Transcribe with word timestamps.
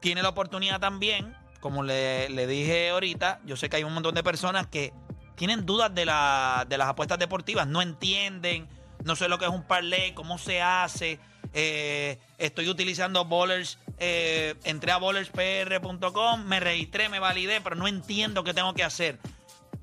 tiene 0.00 0.22
la 0.22 0.28
oportunidad 0.28 0.78
también, 0.80 1.36
como 1.60 1.82
le, 1.82 2.28
le 2.30 2.46
dije 2.46 2.90
ahorita, 2.90 3.40
yo 3.44 3.56
sé 3.56 3.68
que 3.68 3.76
hay 3.76 3.84
un 3.84 3.92
montón 3.92 4.14
de 4.14 4.22
personas 4.22 4.66
que 4.68 4.92
tienen 5.34 5.66
dudas 5.66 5.92
de, 5.94 6.04
la- 6.04 6.64
de 6.68 6.78
las 6.78 6.88
apuestas 6.88 7.18
deportivas. 7.18 7.66
No 7.66 7.82
entienden, 7.82 8.68
no 9.04 9.16
sé 9.16 9.28
lo 9.28 9.38
que 9.38 9.46
es 9.46 9.50
un 9.50 9.64
parlay, 9.64 10.12
cómo 10.14 10.38
se 10.38 10.62
hace. 10.62 11.18
Eh, 11.52 12.18
estoy 12.38 12.68
utilizando 12.68 13.24
Bowlers, 13.24 13.78
eh, 13.98 14.54
entré 14.64 14.92
a 14.92 14.98
bowlerspr.com, 14.98 16.44
me 16.44 16.60
registré, 16.60 17.08
me 17.08 17.18
validé, 17.18 17.60
pero 17.60 17.76
no 17.76 17.88
entiendo 17.88 18.44
qué 18.44 18.54
tengo 18.54 18.72
que 18.74 18.84
hacer. 18.84 19.18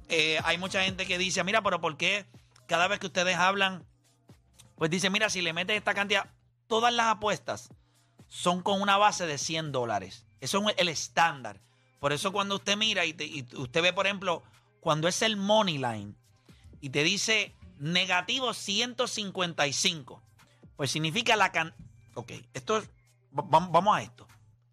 Eh, 0.10 0.40
hay 0.44 0.58
mucha 0.58 0.84
gente 0.84 1.06
que 1.06 1.18
dice, 1.18 1.44
mira, 1.44 1.62
pero 1.62 1.82
¿por 1.82 1.98
qué 1.98 2.26
cada 2.68 2.88
vez 2.88 3.00
que 3.00 3.08
ustedes 3.08 3.36
hablan, 3.36 3.86
pues 4.78 4.92
dice, 4.92 5.10
mira, 5.10 5.30
si 5.30 5.42
le 5.42 5.54
metes 5.54 5.78
esta 5.78 5.94
cantidad, 5.94 6.30
todas 6.68 6.94
las 6.94 7.08
apuestas 7.08 7.70
son 8.28 8.62
con 8.62 8.82
una 8.82 8.98
base 8.98 9.26
de 9.26 9.38
100 9.38 9.72
dólares. 9.72 10.26
Eso 10.42 10.68
es 10.70 10.76
el 10.78 10.90
estándar. 10.90 11.60
Por 12.00 12.14
eso 12.14 12.32
cuando 12.32 12.56
usted 12.56 12.78
mira 12.78 13.06
y, 13.06 13.16
y 13.20 13.48
usted 13.56 13.82
ve, 13.82 13.94
por 13.94 14.06
ejemplo, 14.06 14.44
cuando 14.80 15.08
es 15.08 15.22
el 15.22 15.36
money 15.38 15.78
line 15.78 16.14
y 16.80 16.90
te 16.90 17.04
dice 17.04 17.56
negativo 17.80 18.54
155, 18.54 20.22
pues 20.78 20.92
significa 20.92 21.36
la 21.36 21.52
can... 21.52 21.74
Ok, 22.14 22.32
esto 22.54 22.78
es- 22.78 22.90
va- 23.38 23.44
va- 23.44 23.68
vamos 23.70 23.98
a 23.98 24.02
esto. 24.02 24.28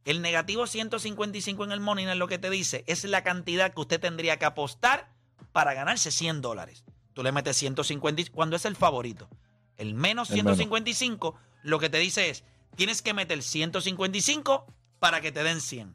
El 0.04 0.20
negativo 0.22 0.66
155 0.66 1.64
en 1.64 1.72
el 1.72 1.80
money 1.80 2.04
line 2.04 2.14
lo 2.16 2.28
que 2.28 2.38
te 2.38 2.50
dice 2.50 2.84
es 2.86 3.04
la 3.04 3.24
cantidad 3.24 3.72
que 3.72 3.80
usted 3.80 4.00
tendría 4.00 4.38
que 4.38 4.44
apostar 4.44 5.10
para 5.52 5.74
ganarse 5.74 6.10
100 6.12 6.40
dólares. 6.42 6.84
Tú 7.14 7.22
le 7.22 7.32
metes 7.32 7.56
150 7.56 8.22
cuando 8.32 8.56
es 8.56 8.64
el 8.66 8.76
favorito. 8.76 9.28
El 9.76 9.94
menos 9.94 10.30
El 10.30 10.36
menos. 10.44 10.56
155 10.58 11.36
lo 11.62 11.78
que 11.78 11.88
te 11.88 11.98
dice 11.98 12.28
es, 12.28 12.44
tienes 12.76 13.00
que 13.02 13.14
meter 13.14 13.42
155 13.42 14.66
para 14.98 15.20
que 15.22 15.32
te 15.32 15.42
den 15.42 15.60
100. 15.60 15.94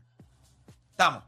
Estamos. 0.91 1.23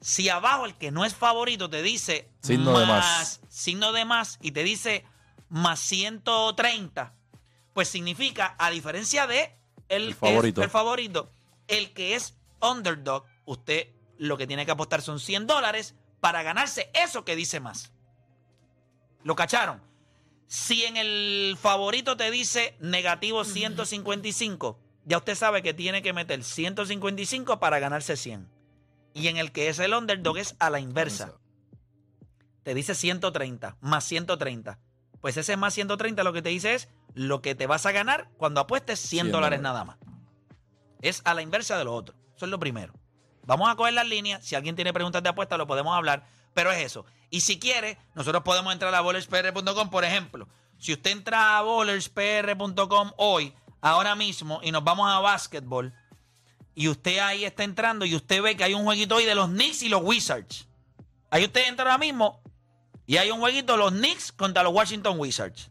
Si 0.00 0.28
abajo 0.28 0.66
el 0.66 0.74
que 0.74 0.90
no 0.90 1.04
es 1.04 1.14
favorito 1.14 1.70
te 1.70 1.82
dice 1.82 2.28
Signo 2.42 2.78
de 2.78 2.86
más. 2.86 3.40
signo 3.48 3.92
de 3.92 4.04
más 4.04 4.38
y 4.42 4.52
te 4.52 4.62
dice 4.64 5.04
más 5.48 5.80
130, 5.80 7.14
pues 7.76 7.88
significa, 7.88 8.56
a 8.58 8.70
diferencia 8.70 9.26
de 9.26 9.54
el, 9.90 10.04
El 10.04 10.14
favorito. 10.14 10.62
el 10.62 10.70
favorito, 10.70 11.30
el 11.68 11.92
que 11.92 12.14
es 12.14 12.34
underdog, 12.58 13.26
usted 13.44 13.88
lo 14.16 14.38
que 14.38 14.46
tiene 14.46 14.64
que 14.64 14.72
apostar 14.72 15.02
son 15.02 15.20
100 15.20 15.46
dólares 15.46 15.94
para 16.20 16.42
ganarse 16.42 16.90
eso 16.94 17.26
que 17.26 17.36
dice 17.36 17.60
más. 17.60 17.92
¿Lo 19.24 19.36
cacharon? 19.36 19.82
Si 20.46 20.84
en 20.84 20.96
el 20.96 21.58
favorito 21.60 22.16
te 22.16 22.30
dice 22.30 22.78
negativo 22.80 23.44
155, 23.44 24.80
ya 25.04 25.18
usted 25.18 25.34
sabe 25.34 25.60
que 25.62 25.74
tiene 25.74 26.00
que 26.00 26.14
meter 26.14 26.44
155 26.44 27.60
para 27.60 27.78
ganarse 27.78 28.16
100. 28.16 28.48
Y 29.12 29.28
en 29.28 29.36
el 29.36 29.52
que 29.52 29.68
es 29.68 29.78
el 29.80 29.92
underdog 29.92 30.38
es 30.38 30.56
a 30.60 30.70
la 30.70 30.80
inversa. 30.80 31.34
Te 32.62 32.72
dice 32.72 32.94
130, 32.94 33.76
más 33.82 34.04
130. 34.04 34.78
Pues 35.26 35.36
ese 35.36 35.56
más 35.56 35.74
130 35.74 36.22
lo 36.22 36.32
que 36.32 36.40
te 36.40 36.50
dice 36.50 36.74
es 36.74 36.88
lo 37.12 37.42
que 37.42 37.56
te 37.56 37.66
vas 37.66 37.84
a 37.84 37.90
ganar 37.90 38.30
cuando 38.36 38.60
apuestes 38.60 39.00
100 39.00 39.08
100 39.08 39.32
dólares 39.32 39.58
dólares. 39.58 39.60
nada 39.60 39.84
más. 39.84 39.96
Es 41.02 41.20
a 41.24 41.34
la 41.34 41.42
inversa 41.42 41.76
de 41.76 41.84
lo 41.84 41.96
otro. 41.96 42.14
Eso 42.36 42.44
es 42.44 42.50
lo 42.52 42.60
primero. 42.60 42.94
Vamos 43.42 43.68
a 43.68 43.74
coger 43.74 43.94
las 43.94 44.06
líneas. 44.06 44.44
Si 44.44 44.54
alguien 44.54 44.76
tiene 44.76 44.92
preguntas 44.92 45.24
de 45.24 45.28
apuesta, 45.28 45.56
lo 45.56 45.66
podemos 45.66 45.96
hablar. 45.96 46.28
Pero 46.54 46.70
es 46.70 46.78
eso. 46.78 47.06
Y 47.28 47.40
si 47.40 47.58
quiere, 47.58 47.98
nosotros 48.14 48.44
podemos 48.44 48.72
entrar 48.72 48.94
a 48.94 49.00
bowlerspr.com, 49.00 49.90
por 49.90 50.04
ejemplo. 50.04 50.46
Si 50.78 50.92
usted 50.92 51.10
entra 51.10 51.58
a 51.58 51.62
bowlerspr.com 51.62 53.10
hoy, 53.16 53.52
ahora 53.80 54.14
mismo, 54.14 54.60
y 54.62 54.70
nos 54.70 54.84
vamos 54.84 55.10
a 55.10 55.18
básquetbol, 55.18 55.92
y 56.76 56.86
usted 56.86 57.18
ahí 57.18 57.44
está 57.44 57.64
entrando 57.64 58.04
y 58.04 58.14
usted 58.14 58.40
ve 58.42 58.56
que 58.56 58.62
hay 58.62 58.74
un 58.74 58.84
jueguito 58.84 59.16
hoy 59.16 59.24
de 59.24 59.34
los 59.34 59.48
Knicks 59.48 59.82
y 59.82 59.88
los 59.88 60.02
Wizards. 60.04 60.68
Ahí 61.30 61.42
usted 61.42 61.66
entra 61.66 61.84
ahora 61.84 61.98
mismo 61.98 62.42
y 63.06 63.16
hay 63.18 63.30
un 63.30 63.40
jueguito 63.40 63.76
los 63.76 63.92
Knicks 63.92 64.32
contra 64.32 64.62
los 64.62 64.72
Washington 64.72 65.18
Wizards. 65.18 65.70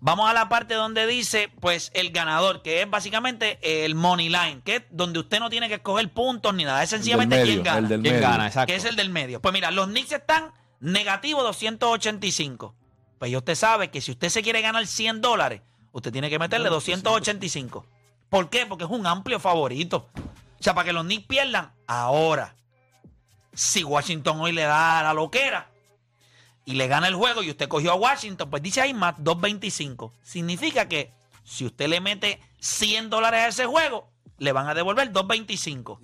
Vamos 0.00 0.28
a 0.28 0.34
la 0.34 0.50
parte 0.50 0.74
donde 0.74 1.06
dice, 1.06 1.50
pues, 1.60 1.90
el 1.94 2.10
ganador, 2.10 2.60
que 2.60 2.82
es 2.82 2.90
básicamente 2.90 3.58
el 3.84 3.94
money 3.94 4.28
line, 4.28 4.60
que 4.62 4.76
es 4.76 4.82
donde 4.90 5.18
usted 5.18 5.40
no 5.40 5.48
tiene 5.48 5.66
que 5.68 5.76
escoger 5.76 6.12
puntos 6.12 6.52
ni 6.54 6.64
nada. 6.64 6.82
Es 6.82 6.90
sencillamente 6.90 7.36
medio, 7.36 7.46
quién 7.54 7.62
gana. 7.62 7.78
el 7.78 7.88
del 7.88 8.02
¿Quién 8.02 8.14
medio. 8.16 8.28
gana? 8.28 8.46
Exacto. 8.46 8.70
Que 8.70 8.76
es 8.76 8.84
el 8.84 8.96
del 8.96 9.08
medio. 9.08 9.40
Pues 9.40 9.54
mira, 9.54 9.70
los 9.70 9.86
Knicks 9.86 10.12
están 10.12 10.52
negativo 10.80 11.42
285. 11.42 12.74
Pues 13.18 13.30
ya 13.30 13.38
usted 13.38 13.54
sabe 13.54 13.90
que 13.90 14.02
si 14.02 14.10
usted 14.10 14.28
se 14.28 14.42
quiere 14.42 14.60
ganar 14.60 14.86
100 14.86 15.22
dólares, 15.22 15.62
usted 15.92 16.12
tiene 16.12 16.28
que 16.28 16.38
meterle 16.38 16.68
285. 16.68 17.86
¿Por 18.28 18.50
qué? 18.50 18.66
Porque 18.66 18.84
es 18.84 18.90
un 18.90 19.06
amplio 19.06 19.40
favorito. 19.40 20.10
O 20.60 20.62
sea, 20.62 20.74
para 20.74 20.84
que 20.84 20.92
los 20.92 21.04
Knicks 21.04 21.26
pierdan, 21.26 21.72
ahora. 21.86 22.54
Si 23.54 23.82
Washington 23.84 24.38
hoy 24.40 24.52
le 24.52 24.64
da 24.64 25.02
la 25.02 25.14
loquera 25.14 25.70
y 26.64 26.74
le 26.74 26.88
gana 26.88 27.08
el 27.08 27.14
juego 27.14 27.42
y 27.42 27.50
usted 27.50 27.68
cogió 27.68 27.92
a 27.92 27.96
Washington, 27.96 28.48
pues 28.50 28.62
dice 28.62 28.80
ahí 28.80 28.94
más 28.94 29.14
225. 29.18 30.12
Significa 30.22 30.88
que 30.88 31.12
si 31.44 31.66
usted 31.66 31.88
le 31.88 32.00
mete 32.00 32.40
100 32.60 33.10
dólares 33.10 33.40
a 33.40 33.48
ese 33.48 33.66
juego, 33.66 34.08
le 34.38 34.52
van 34.52 34.68
a 34.68 34.74
devolver 34.74 35.12
225. 35.12 36.00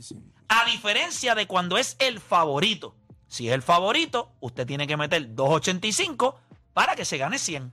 A 0.48 0.64
diferencia 0.66 1.34
de 1.34 1.46
cuando 1.46 1.78
es 1.78 1.96
el 1.98 2.20
favorito. 2.20 2.94
Si 3.28 3.48
es 3.48 3.54
el 3.54 3.62
favorito, 3.62 4.32
usted 4.40 4.66
tiene 4.66 4.86
que 4.86 4.96
meter 4.96 5.34
285 5.34 6.38
para 6.74 6.96
que 6.96 7.04
se 7.04 7.16
gane 7.16 7.38
100. 7.38 7.72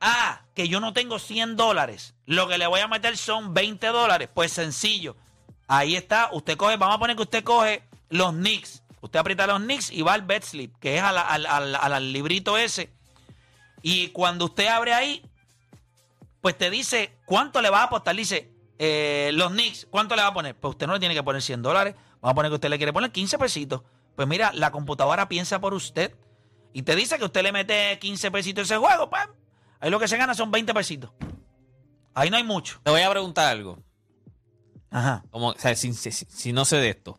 Ah, 0.00 0.42
que 0.54 0.68
yo 0.68 0.80
no 0.80 0.92
tengo 0.92 1.18
100 1.18 1.56
dólares. 1.56 2.14
Lo 2.24 2.46
que 2.46 2.58
le 2.58 2.66
voy 2.66 2.80
a 2.80 2.88
meter 2.88 3.16
son 3.16 3.54
20 3.54 3.88
dólares. 3.88 4.28
Pues 4.32 4.52
sencillo. 4.52 5.16
Ahí 5.66 5.96
está. 5.96 6.30
Usted 6.32 6.56
coge, 6.56 6.76
vamos 6.76 6.96
a 6.96 6.98
poner 7.00 7.16
que 7.16 7.22
usted 7.22 7.42
coge 7.42 7.82
los 8.08 8.32
Knicks. 8.32 8.82
Usted 9.00 9.18
aprieta 9.20 9.46
los 9.46 9.60
Knicks 9.60 9.90
y 9.90 10.02
va 10.02 10.14
al 10.14 10.22
bet 10.22 10.42
slip, 10.44 10.76
que 10.78 10.96
es 10.96 11.02
al, 11.02 11.16
al- 11.18 11.46
al- 11.46 11.74
al 11.76 12.12
librito 12.12 12.56
ese. 12.58 12.90
Y 13.82 14.08
cuando 14.08 14.46
usted 14.46 14.66
abre 14.66 14.92
ahí, 14.94 15.22
pues 16.40 16.56
te 16.58 16.70
dice 16.70 17.16
cuánto 17.24 17.60
le 17.62 17.70
va 17.70 17.80
a 17.80 17.84
apostar. 17.84 18.14
Dice, 18.16 18.52
eh, 18.78 19.30
los 19.34 19.50
Knicks, 19.52 19.86
¿cuánto 19.90 20.16
le 20.16 20.22
va 20.22 20.28
a 20.28 20.34
poner? 20.34 20.56
Pues 20.56 20.72
usted 20.72 20.86
no 20.86 20.94
le 20.94 21.00
tiene 21.00 21.14
que 21.14 21.22
poner 21.22 21.42
100 21.42 21.62
dólares. 21.62 21.94
Vamos 22.20 22.32
a 22.32 22.34
poner 22.34 22.50
que 22.50 22.54
usted 22.56 22.70
le 22.70 22.76
quiere 22.78 22.92
poner 22.92 23.12
15 23.12 23.38
pesitos. 23.38 23.82
Pues 24.16 24.26
mira, 24.26 24.50
la 24.52 24.72
computadora 24.72 25.28
piensa 25.28 25.60
por 25.60 25.74
usted. 25.74 26.14
Y 26.72 26.82
te 26.82 26.96
dice 26.96 27.18
que 27.18 27.24
usted 27.24 27.42
le 27.42 27.52
mete 27.52 27.98
15 28.00 28.30
pesitos 28.30 28.62
a 28.62 28.64
ese 28.74 28.76
juego. 28.76 29.08
Pues 29.10 29.22
ahí 29.80 29.90
lo 29.90 30.00
que 30.00 30.08
se 30.08 30.16
gana 30.16 30.34
son 30.34 30.50
20 30.50 30.74
pesitos. 30.74 31.10
Ahí 32.14 32.30
no 32.30 32.36
hay 32.36 32.42
mucho. 32.44 32.80
Te 32.82 32.90
voy 32.90 33.00
a 33.02 33.10
preguntar 33.10 33.46
algo. 33.46 33.78
Ajá. 34.90 35.22
Como, 35.30 35.48
o 35.50 35.58
sea, 35.58 35.74
si, 35.76 35.92
si- 35.94 36.10
si 36.10 36.52
no 36.52 36.64
sé 36.64 36.76
de 36.76 36.90
esto. 36.90 37.16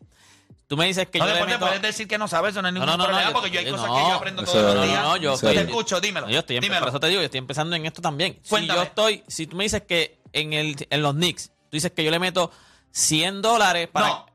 Tú 0.70 0.76
me 0.76 0.86
dices 0.86 1.08
que 1.08 1.18
No, 1.18 1.26
yo 1.26 1.34
le 1.34 1.40
te 1.40 1.46
meto... 1.46 1.58
puedes 1.66 1.82
decir 1.82 2.06
que 2.06 2.16
no 2.16 2.28
sabes, 2.28 2.52
eso 2.52 2.62
no 2.62 2.68
hay 2.68 2.74
ningún 2.74 2.86
no, 2.86 2.96
no, 2.96 3.04
problema, 3.06 3.32
porque 3.32 3.50
yo 3.50 3.58
hay 3.58 3.68
cosas 3.72 3.86
que 3.86 3.92
yo 3.92 4.12
aprendo 4.14 4.44
todos 4.44 4.74
los 4.76 4.86
días. 4.86 5.02
no, 5.02 5.16
yo 5.16 5.36
Te 5.36 5.48
estoy- 5.48 5.56
escucho, 5.64 6.00
dímelo. 6.00 6.30
Yo 6.30 6.38
estoy, 6.38 6.60
dímelo. 6.60 6.78
por 6.78 6.88
eso 6.90 7.00
te 7.00 7.08
digo, 7.08 7.20
yo 7.20 7.24
estoy 7.24 7.38
empezando 7.38 7.74
en 7.74 7.86
esto 7.86 8.00
también. 8.00 8.38
Si 8.40 8.50
Cuéntame. 8.50 8.78
yo 8.78 8.82
estoy, 8.84 9.24
si 9.26 9.48
tú 9.48 9.56
me 9.56 9.64
dices 9.64 9.82
que 9.82 10.20
en, 10.32 10.52
el, 10.52 10.76
en 10.88 11.02
los 11.02 11.14
Knicks, 11.14 11.48
tú 11.48 11.70
dices 11.72 11.90
que 11.90 12.04
yo 12.04 12.12
le 12.12 12.20
meto 12.20 12.52
100 12.92 13.42
dólares 13.42 13.88
para... 13.90 14.06
No, 14.06 14.26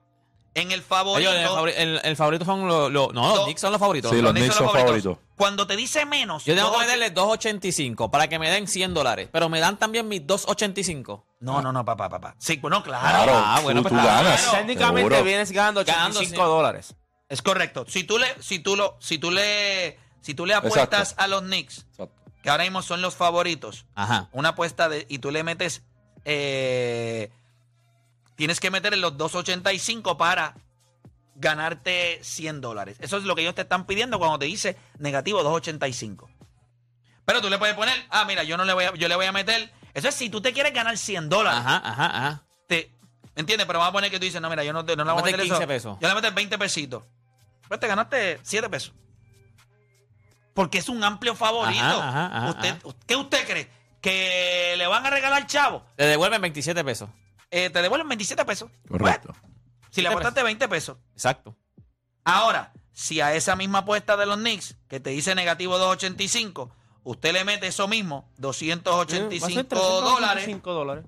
en 0.55 0.71
el 0.71 0.81
favorito. 0.81 1.29
Oye, 1.29 1.41
el, 1.41 1.47
favori- 1.47 1.73
el- 1.75 2.01
el 2.03 2.15
favorito 2.15 2.43
son 2.45 2.67
los... 2.67 2.91
los- 2.91 3.13
no, 3.13 3.35
los. 3.35 3.43
Knicks 3.45 3.61
son 3.61 3.71
los 3.71 3.79
favoritos. 3.79 4.09
Sí, 4.11 4.21
los 4.21 4.31
Knicks 4.31 4.45
Knicks 4.47 4.55
son 4.57 4.65
los 4.65 4.75
favoritos. 4.75 5.17
Cuando 5.35 5.67
te 5.67 5.75
dice 5.75 6.05
menos. 6.05 6.43
Yo 6.45 6.55
tengo 6.55 6.71
que 6.71 6.77
dos- 6.77 6.85
meterle 6.85 7.13
2.85 7.13 8.09
para 8.09 8.27
que 8.27 8.39
me 8.39 8.49
den 8.49 8.67
100 8.67 8.93
dólares. 8.93 9.29
Pero 9.31 9.49
me 9.49 9.59
dan 9.59 9.77
también 9.77 10.07
mis 10.07 10.21
2.85. 10.21 11.23
No, 11.41 11.61
no, 11.61 11.71
no, 11.71 11.85
papá, 11.85 12.09
papá. 12.09 12.35
Sí, 12.39 12.55
bueno, 12.57 12.81
claro. 12.81 13.01
Claro, 13.07 13.33
Ah, 13.35 13.59
bueno, 13.61 13.81
tú, 13.83 13.89
pues 13.89 13.93
tú 14.01 14.07
claro. 14.07 14.23
ganas. 14.25 14.51
Técnicamente 14.51 15.09
seguro. 15.09 15.23
vienes 15.23 15.51
ganando 15.51 15.83
Ganando 15.85 16.19
85 16.19 16.35
cien. 16.35 16.47
dólares. 16.57 16.95
Es 17.29 17.41
correcto. 17.41 17.85
Si 17.87 18.03
tú 18.03 18.17
le, 18.17 18.27
si 18.41 18.59
tú 18.59 18.75
lo, 18.75 18.97
si 18.99 19.17
tú 19.17 19.31
le, 19.31 19.99
si 20.21 20.33
tú 20.33 20.45
le 20.45 20.53
apuestas 20.53 21.11
Exacto. 21.11 21.23
a 21.23 21.27
los 21.27 21.41
Knicks, 21.41 21.85
Exacto. 21.91 22.21
que 22.41 22.49
ahora 22.49 22.63
mismo 22.63 22.81
son 22.81 23.01
los 23.01 23.15
favoritos, 23.15 23.85
Ajá. 23.95 24.29
una 24.31 24.49
apuesta 24.49 24.87
de, 24.89 25.05
y 25.09 25.19
tú 25.19 25.31
le 25.31 25.43
metes, 25.43 25.83
eh, 26.23 27.31
tienes 28.35 28.59
que 28.59 28.71
meterle 28.71 28.97
los 28.97 29.13
2.85 29.13 30.17
para 30.17 30.55
ganarte 31.35 32.19
100 32.23 32.61
dólares. 32.61 32.97
Eso 32.99 33.17
es 33.17 33.23
lo 33.23 33.35
que 33.35 33.41
ellos 33.41 33.55
te 33.55 33.61
están 33.61 33.85
pidiendo 33.85 34.19
cuando 34.19 34.39
te 34.39 34.45
dice 34.45 34.77
negativo 34.99 35.43
285. 35.43 36.29
Pero 37.25 37.41
tú 37.41 37.49
le 37.49 37.57
puedes 37.57 37.75
poner, 37.75 37.95
ah, 38.09 38.25
mira, 38.25 38.43
yo 38.43 38.55
no 38.57 38.65
le 38.65 38.73
voy 38.73 38.85
a, 38.85 38.93
yo 38.95 39.07
le 39.07 39.15
voy 39.15 39.25
a 39.25 39.31
meter. 39.31 39.71
Eso 39.93 40.07
es 40.07 40.15
si 40.15 40.29
tú 40.29 40.41
te 40.41 40.53
quieres 40.53 40.73
ganar 40.73 40.97
100 40.97 41.29
dólares. 41.29 41.59
Ajá, 41.59 41.81
ajá, 41.83 42.05
ajá. 42.05 42.43
Te, 42.67 42.91
¿Entiendes? 43.35 43.67
Pero 43.67 43.79
vamos 43.79 43.89
a 43.89 43.93
poner 43.93 44.11
que 44.11 44.19
tú 44.19 44.25
dices, 44.25 44.41
no, 44.41 44.49
mira, 44.49 44.63
yo 44.63 44.71
no, 44.73 44.83
no 44.83 44.95
le 44.95 45.03
voy 45.03 45.11
a 45.11 45.15
Mete 45.15 45.31
meter 45.31 45.39
15 45.41 45.55
eso. 45.57 45.67
pesos. 45.67 45.97
Yo 45.99 46.07
le 46.07 46.13
voy 46.13 46.19
a 46.19 46.21
meter 46.21 46.33
20 46.33 46.57
pesitos. 46.57 47.03
Pues 47.67 47.79
te 47.79 47.87
ganaste 47.87 48.39
7 48.43 48.69
pesos. 48.69 48.93
Porque 50.53 50.77
es 50.77 50.87
un 50.87 51.03
amplio 51.03 51.35
favorito. 51.35 51.83
Ajá, 51.83 52.27
ajá, 52.27 52.37
ajá, 52.37 52.49
usted. 52.51 52.75
¿Qué 53.05 53.15
usted 53.15 53.45
cree? 53.45 53.69
¿Que 54.01 54.75
le 54.77 54.87
van 54.87 55.05
a 55.05 55.09
regalar 55.09 55.47
chavo? 55.47 55.83
Te 55.97 56.05
devuelven 56.05 56.41
27 56.41 56.83
pesos. 56.85 57.09
Eh, 57.51 57.69
te 57.69 57.81
devuelven 57.81 58.07
27 58.09 58.43
pesos. 58.45 58.69
Correcto. 58.87 59.33
Pues, 59.33 59.53
si 59.91 60.01
le 60.01 60.09
apostaste 60.09 60.43
20 60.43 60.67
pesos. 60.67 60.97
Exacto. 61.13 61.55
Ahora, 62.23 62.73
si 62.91 63.21
a 63.21 63.33
esa 63.33 63.55
misma 63.55 63.79
apuesta 63.79 64.17
de 64.17 64.25
los 64.25 64.37
Knicks, 64.37 64.75
que 64.87 64.99
te 64.99 65.11
dice 65.11 65.35
negativo 65.35 65.77
285, 65.77 66.71
usted 67.03 67.33
le 67.33 67.43
mete 67.45 67.67
eso 67.67 67.87
mismo, 67.87 68.29
285 68.37 69.75
dólares, 70.01 70.45
5 70.45 70.73
dólares. 70.73 71.05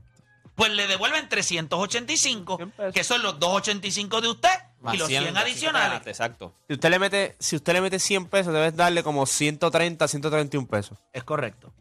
pues 0.55 0.71
le 0.71 0.87
devuelven 0.87 1.27
385, 1.27 2.57
100 2.57 2.71
pesos. 2.71 2.93
que 2.93 3.03
son 3.03 3.23
los 3.23 3.39
285 3.39 4.21
de 4.21 4.27
usted 4.29 4.49
Más 4.81 4.95
y 4.95 4.97
los 4.99 5.07
100, 5.07 5.23
así 5.23 5.33
que 5.33 5.39
adicionales. 5.39 5.89
ganaste, 5.89 6.09
Exacto. 6.11 6.53
Si 6.67 6.73
usted 6.75 6.89
le 6.89 6.99
mete, 6.99 7.35
si 7.39 7.55
usted 7.55 7.73
le 7.73 7.81
mete 7.81 7.99
100 7.99 8.25
pesos, 8.27 8.53
debes 8.53 8.75
darle 8.75 9.03
como 9.03 9.25
130, 9.25 10.07
131 10.07 10.67
pesos. 10.67 10.97
Es 11.13 11.23
correcto. 11.23 11.73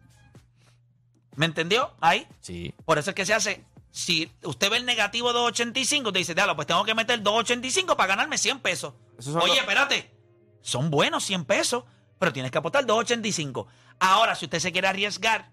¿Me 1.36 1.44
entendió? 1.46 1.92
Ahí. 2.00 2.26
Sí. 2.40 2.74
Por 2.86 2.98
eso 2.98 3.10
es 3.10 3.14
que 3.14 3.26
se 3.26 3.34
hace. 3.34 3.62
Si 3.90 4.30
usted 4.42 4.70
ve 4.70 4.76
el 4.76 4.84
negativo 4.84 5.32
285, 5.32 6.12
te 6.12 6.18
dice, 6.18 6.34
diablo, 6.34 6.54
pues 6.54 6.66
tengo 6.66 6.84
que 6.84 6.94
meter 6.94 7.22
285 7.22 7.96
para 7.96 8.08
ganarme 8.08 8.36
100 8.38 8.60
pesos. 8.60 8.94
Oye, 9.26 9.46
los- 9.48 9.58
espérate. 9.58 10.14
Son 10.60 10.90
buenos 10.90 11.24
100 11.24 11.44
pesos, 11.44 11.84
pero 12.18 12.32
tienes 12.32 12.50
que 12.52 12.58
apostar 12.58 12.84
285. 12.84 13.66
Ahora, 13.98 14.34
si 14.34 14.44
usted 14.46 14.58
se 14.58 14.72
quiere 14.72 14.88
arriesgar 14.88 15.50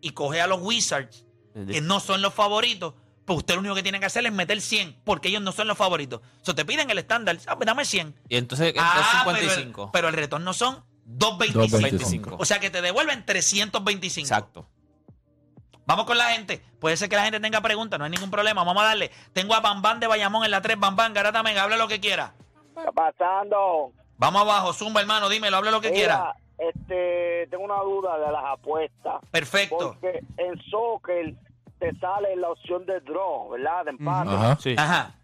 y 0.00 0.10
coge 0.10 0.40
a 0.40 0.46
los 0.46 0.60
Wizards, 0.60 1.24
que 1.54 1.80
no 1.80 2.00
son 2.00 2.20
los 2.20 2.34
favoritos, 2.34 2.92
pues 3.24 3.38
usted 3.38 3.54
lo 3.54 3.60
único 3.60 3.74
que 3.74 3.82
tiene 3.82 3.98
que 3.98 4.06
hacer 4.06 4.26
es 4.26 4.32
meter 4.32 4.60
100, 4.60 5.00
porque 5.04 5.28
ellos 5.28 5.40
no 5.40 5.52
son 5.52 5.66
los 5.66 5.78
favoritos. 5.78 6.20
O 6.20 6.44
sea, 6.44 6.54
te 6.54 6.64
piden 6.66 6.90
el 6.90 6.98
estándar, 6.98 7.38
ah, 7.46 7.56
pues 7.56 7.66
dame 7.66 7.84
100. 7.86 8.14
Y 8.28 8.36
entonces, 8.36 8.74
Ah, 8.76 9.22
pero 9.24 9.38
el, 9.38 9.44
255. 9.46 9.90
pero 9.92 10.08
el 10.08 10.14
retorno 10.14 10.52
son 10.52 10.84
225. 11.06 11.78
225. 11.78 12.36
O 12.38 12.44
sea 12.44 12.60
que 12.60 12.68
te 12.70 12.82
devuelven 12.82 13.24
325. 13.24 14.26
Exacto. 14.26 14.68
Vamos 15.86 16.04
con 16.04 16.18
la 16.18 16.30
gente. 16.30 16.60
Puede 16.80 16.96
ser 16.96 17.08
que 17.08 17.16
la 17.16 17.22
gente 17.22 17.40
tenga 17.40 17.60
preguntas, 17.60 17.98
no 17.98 18.04
hay 18.04 18.10
ningún 18.10 18.30
problema. 18.30 18.64
Vamos 18.64 18.82
a 18.82 18.86
darle. 18.86 19.10
Tengo 19.32 19.54
a 19.54 19.60
Bambán 19.60 20.00
de 20.00 20.08
Bayamón 20.08 20.44
en 20.44 20.50
la 20.50 20.60
3. 20.60 20.78
Bambán, 20.78 21.14
Garata 21.14 21.42
Mega, 21.42 21.62
hable 21.62 21.76
lo 21.76 21.88
que 21.88 22.00
quiera. 22.00 22.34
está 22.76 22.90
pasando? 22.92 23.92
Vamos 24.18 24.42
abajo, 24.42 24.72
Zumba, 24.72 25.00
hermano, 25.00 25.28
dímelo, 25.28 25.56
hable 25.58 25.70
lo 25.70 25.80
que 25.80 25.92
quiera. 25.92 26.34
Este, 26.58 27.46
tengo 27.50 27.64
una 27.64 27.80
duda 27.82 28.18
de 28.18 28.32
las 28.32 28.44
apuestas. 28.44 29.20
Perfecto. 29.30 29.96
Porque 30.00 30.20
en 30.38 30.60
soccer 30.70 31.34
te 31.78 31.94
sale 31.98 32.34
la 32.36 32.50
opción 32.50 32.86
de 32.86 33.00
draw, 33.00 33.50
¿verdad? 33.50 33.84
De 33.84 33.90
empate. 33.90 34.30
Ajá. 34.30 34.56
Sí. 34.58 34.74
Ajá. 34.76 35.14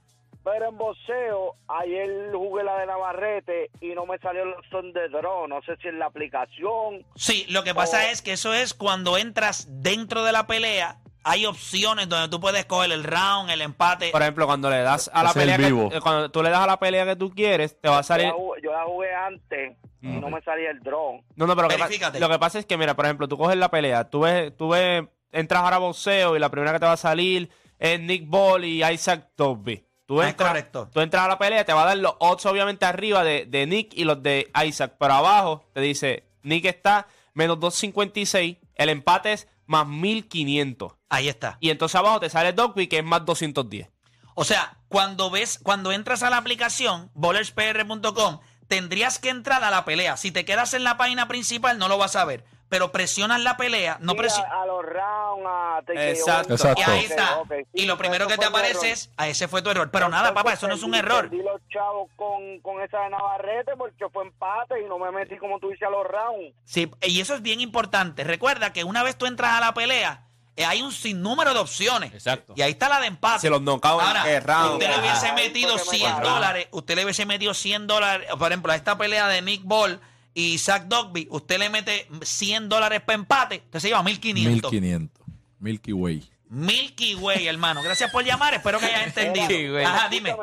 Pero 0.44 0.68
en 0.70 0.76
boxeo, 0.76 1.54
ayer 1.68 2.10
jugué 2.32 2.64
la 2.64 2.78
de 2.80 2.86
Navarrete 2.86 3.70
y 3.80 3.94
no 3.94 4.06
me 4.06 4.18
salió 4.18 4.44
la 4.44 4.56
opción 4.58 4.92
de 4.92 5.08
draw. 5.08 5.46
No 5.46 5.60
sé 5.62 5.76
si 5.80 5.88
en 5.88 5.98
la 6.00 6.06
aplicación. 6.06 7.04
Sí, 7.14 7.46
lo 7.48 7.62
que 7.62 7.74
pasa 7.74 8.10
es 8.10 8.22
que 8.22 8.32
eso 8.32 8.52
es 8.52 8.74
cuando 8.74 9.16
entras 9.18 9.66
dentro 9.70 10.24
de 10.24 10.32
la 10.32 10.46
pelea. 10.46 10.98
Hay 11.24 11.46
opciones 11.46 12.08
donde 12.08 12.28
tú 12.28 12.40
puedes 12.40 12.64
coger 12.64 12.90
el 12.90 13.04
round, 13.04 13.50
el 13.50 13.60
empate. 13.62 14.10
Por 14.10 14.22
ejemplo, 14.22 14.46
cuando 14.46 14.68
le 14.68 14.82
das 14.82 15.08
a 15.14 15.22
la 15.22 15.30
es 15.30 15.36
el 15.36 15.42
pelea 15.42 15.56
vivo. 15.58 15.88
que, 15.88 15.98
eh, 15.98 16.00
cuando 16.00 16.28
tú 16.32 16.42
le 16.42 16.50
das 16.50 16.60
a 16.62 16.66
la 16.66 16.78
pelea 16.80 17.04
que 17.06 17.14
tú 17.14 17.30
quieres, 17.30 17.80
te 17.80 17.88
va 17.88 17.98
a 17.98 18.00
Yo 18.00 18.02
salir 18.02 18.26
la, 18.26 18.32
jugué, 18.32 18.60
yo 18.64 18.72
la 18.72 18.82
jugué 18.84 19.14
antes 19.14 19.76
y 20.00 20.08
no 20.08 20.28
me 20.30 20.42
salía 20.42 20.72
el 20.72 20.80
draw. 20.80 21.22
No, 21.36 21.46
no, 21.46 21.54
pero 21.54 21.62
lo 21.62 21.68
que, 21.68 21.78
pa- 21.78 21.84
Verifícate. 21.84 22.18
lo 22.18 22.28
que 22.28 22.38
pasa 22.40 22.58
es 22.58 22.66
que, 22.66 22.76
mira, 22.76 22.96
por 22.96 23.04
ejemplo, 23.04 23.28
tú 23.28 23.38
coges 23.38 23.56
la 23.56 23.70
pelea, 23.70 24.10
tú 24.10 24.22
ves, 24.22 24.56
tú 24.56 24.70
ves, 24.70 25.04
entras 25.30 25.62
ahora 25.62 25.76
a 25.76 25.78
boxeo 25.78 26.34
y 26.34 26.40
la 26.40 26.48
primera 26.50 26.72
que 26.72 26.80
te 26.80 26.86
va 26.86 26.92
a 26.92 26.96
salir 26.96 27.48
es 27.78 28.00
Nick 28.00 28.26
Ball 28.26 28.64
y 28.64 28.82
Isaac 28.84 29.28
Toby. 29.36 29.86
Tú 30.12 30.20
Ah, 30.20 30.28
entras, 30.28 30.48
correcto. 30.50 30.90
tú 30.92 31.00
entras 31.00 31.24
a 31.24 31.28
la 31.28 31.38
pelea, 31.38 31.64
te 31.64 31.72
va 31.72 31.84
a 31.84 31.86
dar 31.86 31.96
los 31.96 32.14
odds 32.18 32.44
obviamente 32.44 32.84
arriba 32.84 33.24
de, 33.24 33.46
de 33.46 33.66
Nick 33.66 33.94
y 33.94 34.04
los 34.04 34.22
de 34.22 34.50
Isaac, 34.66 34.96
pero 34.98 35.14
abajo 35.14 35.64
te 35.72 35.80
dice, 35.80 36.24
Nick 36.42 36.66
está 36.66 37.06
menos 37.32 37.58
256, 37.60 38.58
el 38.74 38.88
empate 38.90 39.32
es 39.32 39.48
más 39.64 39.86
1500. 39.86 40.92
Ahí 41.08 41.28
está. 41.28 41.56
Y 41.60 41.70
entonces 41.70 41.94
abajo 41.96 42.20
te 42.20 42.28
sale 42.28 42.52
Dogby 42.52 42.88
que 42.88 42.98
es 42.98 43.04
más 43.04 43.24
210. 43.24 43.88
O 44.34 44.44
sea, 44.44 44.76
cuando 44.88 45.30
ves, 45.30 45.58
cuando 45.62 45.92
entras 45.92 46.22
a 46.22 46.28
la 46.28 46.36
aplicación, 46.36 47.10
bowlerspr.com, 47.14 48.40
tendrías 48.68 49.18
que 49.18 49.28
entrar 49.30 49.64
a 49.64 49.70
la 49.70 49.84
pelea. 49.84 50.16
Si 50.16 50.30
te 50.30 50.44
quedas 50.44 50.74
en 50.74 50.84
la 50.84 50.96
página 50.96 51.28
principal, 51.28 51.78
no 51.78 51.88
lo 51.88 51.96
vas 51.98 52.16
a 52.16 52.24
ver. 52.24 52.44
Pero 52.72 52.90
presionas 52.90 53.38
la 53.42 53.58
pelea, 53.58 53.98
no 54.00 54.12
Sí, 54.12 54.18
presionas. 54.18 54.50
a, 54.50 54.62
a 54.62 54.66
los 54.66 54.82
rounds, 54.82 55.46
a. 55.46 55.82
Exacto. 56.08 56.54
Exacto. 56.54 56.80
Y 56.80 56.90
ahí 56.90 57.04
está. 57.04 57.42
sí, 57.46 57.64
y 57.74 57.84
lo 57.84 57.98
primero 57.98 58.26
que 58.26 58.38
te 58.38 58.46
aparece 58.46 58.78
error. 58.78 58.92
es, 58.94 59.10
a 59.18 59.28
ese 59.28 59.46
fue 59.46 59.60
tu 59.60 59.68
error. 59.68 59.90
Pero 59.90 60.08
nada, 60.08 60.32
papá, 60.32 60.54
eso 60.54 60.66
no 60.68 60.74
es 60.74 60.82
un 60.82 60.94
error. 60.94 61.28
Perdí 61.28 61.42
los 61.42 61.60
chavos 61.68 62.08
con, 62.16 62.60
con 62.60 62.80
esa 62.80 63.00
de 63.00 63.10
Navarrete 63.10 63.72
porque 63.76 64.08
fue 64.10 64.24
empate 64.24 64.80
y 64.80 64.88
no 64.88 64.98
me 64.98 65.10
metí 65.12 65.36
como 65.36 65.58
tú 65.58 65.68
dices 65.68 65.86
a 65.86 65.90
los 65.90 66.06
rounds. 66.06 66.54
Sí, 66.64 66.90
y 67.02 67.20
eso 67.20 67.34
es 67.34 67.42
bien 67.42 67.60
importante. 67.60 68.24
Recuerda 68.24 68.72
que 68.72 68.84
una 68.84 69.02
vez 69.02 69.16
tú 69.18 69.26
entras 69.26 69.52
a 69.52 69.60
la 69.60 69.74
pelea, 69.74 70.24
eh, 70.56 70.64
hay 70.64 70.80
un 70.80 70.92
sinnúmero 70.92 71.52
de 71.52 71.60
opciones. 71.60 72.14
Exacto. 72.14 72.54
Y 72.56 72.62
ahí 72.62 72.70
está 72.72 72.88
la 72.88 73.00
de 73.00 73.08
empate. 73.08 73.40
Si 73.40 73.48
los 73.50 73.60
knockouts 73.60 74.02
Ahora, 74.02 74.24
round. 74.40 74.72
usted 74.74 74.88
le 74.88 74.98
hubiese 74.98 75.32
metido 75.34 75.72
Ahí 75.74 75.78
fue 75.78 75.84
que 75.84 75.90
me 75.90 75.98
100 75.98 76.12
cuadró. 76.12 76.30
dólares, 76.30 76.68
usted 76.70 76.94
le 76.96 77.04
hubiese 77.04 77.26
metido 77.26 77.52
100 77.52 77.86
dólares, 77.86 78.28
por 78.38 78.50
ejemplo, 78.50 78.72
a 78.72 78.76
esta 78.76 78.96
pelea 78.96 79.28
de 79.28 79.42
Nick 79.42 79.60
Ball 79.64 80.00
y 80.34 80.58
Zach 80.58 80.84
Dogby, 80.84 81.26
usted 81.30 81.58
le 81.58 81.68
mete 81.68 82.06
100 82.22 82.68
dólares 82.68 83.00
para 83.00 83.14
empate, 83.16 83.62
usted 83.64 83.80
se 83.80 83.88
lleva 83.88 84.02
1500. 84.02 84.72
1500. 84.72 85.26
Milky 85.58 85.92
Way. 85.92 86.28
Milky 86.48 87.14
Way, 87.14 87.46
hermano. 87.46 87.82
Gracias 87.82 88.10
por 88.10 88.24
llamar, 88.24 88.54
espero 88.54 88.78
que 88.78 88.86
hayas 88.86 89.06
entendido. 89.06 89.48
Milky 89.48 89.70
Way. 89.70 89.84
Ajá, 89.84 90.08
dime. 90.08 90.34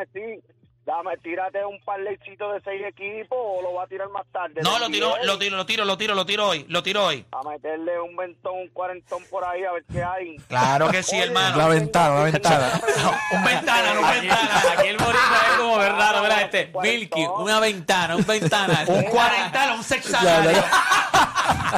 Dame, 0.89 1.15
tírate 1.17 1.63
un 1.63 1.79
parleycito 1.81 2.51
de 2.51 2.61
seis 2.61 2.81
equipos 2.83 3.37
o 3.39 3.61
lo 3.61 3.73
va 3.73 3.83
a 3.83 3.87
tirar 3.87 4.09
más 4.09 4.25
tarde. 4.31 4.59
No, 4.63 4.79
lo 4.79 4.89
tiro, 4.89 5.13
lo 5.23 5.37
tiro, 5.37 5.55
lo 5.55 5.63
tiro, 5.63 5.85
lo 5.85 5.95
tiro, 5.95 6.15
lo 6.15 6.25
tiro 6.25 6.47
hoy, 6.47 6.65
lo 6.67 6.81
tiro 6.81 7.05
hoy. 7.05 7.23
A 7.31 7.47
meterle 7.47 7.99
un 8.01 8.15
ventón, 8.15 8.55
un 8.57 8.69
cuarentón 8.69 9.23
por 9.29 9.45
ahí 9.45 9.63
a 9.65 9.73
ver 9.73 9.85
qué 9.91 10.03
hay. 10.03 10.37
Claro 10.47 10.89
que 10.89 11.03
sí, 11.03 11.15
Oye, 11.15 11.25
hermano. 11.25 11.57
La 11.57 11.67
ventana, 11.67 12.15
la 12.15 12.23
ventana. 12.23 12.81
un 13.33 13.43
ventana, 13.43 13.93
no 13.93 14.01
un 14.01 14.09
ventana. 14.09 14.61
aquí 14.75 14.87
el 14.87 14.97
boricua 14.97 15.41
es 15.51 15.57
como 15.59 15.77
ver 15.77 15.91
raro, 15.91 16.21
¿verdad? 16.23 16.41
Este, 16.41 16.71
Milky, 16.81 17.23
una 17.37 17.59
ventana, 17.59 18.15
un 18.15 18.25
ventana. 18.25 18.83
Un 18.87 19.03
cuarentano, 19.03 19.75
un 19.75 19.83
sexagenario. 19.83 20.63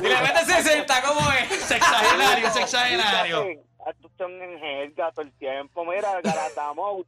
Y 0.02 0.08
le 0.08 0.22
mete 0.22 0.46
60, 0.46 1.02
¿cómo 1.02 1.20
es? 1.34 1.60
Sexagenario, 1.66 2.50
sexagenario. 2.50 3.44
Tú 4.02 4.08
estás 4.08 4.30
en 4.30 4.60
jerga 4.60 5.12
todo 5.12 5.26
el 5.26 5.34
tiempo. 5.34 5.84
Mira, 5.84 6.22
Garatamo. 6.24 7.04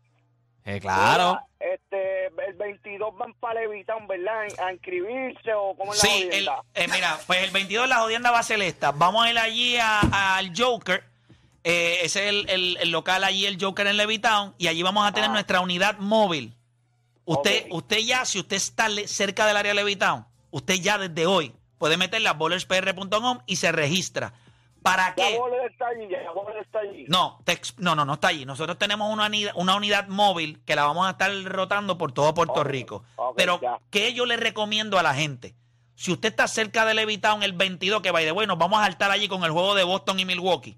Eh, 0.66 0.80
claro. 0.80 1.40
Este, 1.60 2.28
el 2.28 2.54
22 2.58 3.16
van 3.18 3.34
para 3.36 3.62
Levitown, 3.62 4.08
¿verdad? 4.08 4.48
A 4.66 4.72
inscribirse 4.74 5.54
o 5.54 5.76
cómo 5.78 5.94
es 5.94 6.04
la 6.04 6.10
Sí, 6.10 6.22
el, 6.24 6.30
jodienda? 6.30 6.62
eh, 6.74 6.88
mira, 6.92 7.20
pues 7.28 7.44
el 7.44 7.52
22 7.52 7.88
la 7.90 7.98
jodienda 8.00 8.32
va 8.32 8.40
a 8.40 8.44
ser 8.44 8.62
esta. 8.62 8.92
Vamos 8.92 9.26
a 9.26 9.30
ir 9.32 9.38
allí 9.38 9.78
a- 9.78 10.38
al 10.38 10.52
Joker. 10.58 11.04
Eh, 11.66 12.00
ese 12.04 12.24
es 12.24 12.30
el, 12.30 12.50
el- 12.50 12.78
el 12.82 12.92
local 12.92 13.24
allí, 13.24 13.46
el 13.46 13.58
Joker 13.60 13.88
en 13.88 13.98
Levitown. 13.98 14.54
Y 14.58 14.68
allí 14.68 14.84
vamos 14.84 15.08
a 15.08 15.12
tener 15.14 15.30
Ah. 15.30 15.34
nuestra 15.34 15.62
unidad 15.62 15.98
móvil. 16.00 16.54
Usted, 17.26 17.66
Ok. 17.70 17.76
usted 17.76 17.98
ya, 18.00 18.26
si 18.26 18.40
usted 18.40 18.58
está 18.58 18.90
le- 18.90 19.08
cerca 19.08 19.46
del 19.46 19.56
área 19.58 19.72
de 19.72 19.76
Levitown, 19.76 20.26
usted 20.52 20.76
ya 20.76 20.98
desde 20.98 21.26
hoy 21.26 21.54
puede 21.78 21.96
meterle 21.98 22.28
a 22.30 22.34
bowlerspr.com 22.34 23.40
y 23.46 23.56
se 23.58 23.72
registra. 23.72 24.34
¿Para 24.84 25.16
qué? 25.16 25.38
Boller 25.40 25.72
está 25.72 25.88
allí, 25.88 26.08
ya 26.10 26.32
Boller 26.32 26.58
está 26.58 26.80
allí. 26.80 27.06
No, 27.08 27.40
te 27.46 27.60
no, 27.78 27.96
no, 27.96 28.06
no 28.06 28.14
está 28.16 28.28
allí. 28.28 28.46
Nosotros 28.46 28.78
tenemos 28.78 29.12
una 29.12 29.26
unidad, 29.28 29.54
una 29.56 29.76
unidad 29.76 30.08
móvil 30.10 30.62
que 30.66 30.76
la 30.76 30.84
vamos 30.86 31.08
a 31.08 31.12
estar 31.12 31.32
rotando 31.46 31.98
por 31.98 32.12
todo 32.12 32.34
Puerto 32.34 32.64
Rico. 32.64 33.04
Pero, 33.36 33.60
ya. 33.62 33.80
¿qué 33.90 34.14
yo 34.14 34.26
le 34.26 34.38
recomiendo 34.38 35.00
a 35.00 35.04
la 35.04 35.14
gente? 35.14 35.56
Si 35.96 36.12
usted 36.12 36.30
está 36.30 36.48
cerca 36.48 36.86
de 36.86 36.94
Levitown 36.96 37.44
el 37.44 37.54
22, 37.54 38.02
que 38.02 38.12
vaya 38.12 38.26
de 38.26 38.32
bueno, 38.32 38.58
vamos 38.58 38.80
a 38.82 38.84
saltar 38.86 39.10
allí 39.12 39.28
con 39.28 39.44
el 39.44 39.52
juego 39.52 39.74
de 39.76 39.84
Boston 39.84 40.20
y 40.20 40.26
Milwaukee. 40.26 40.78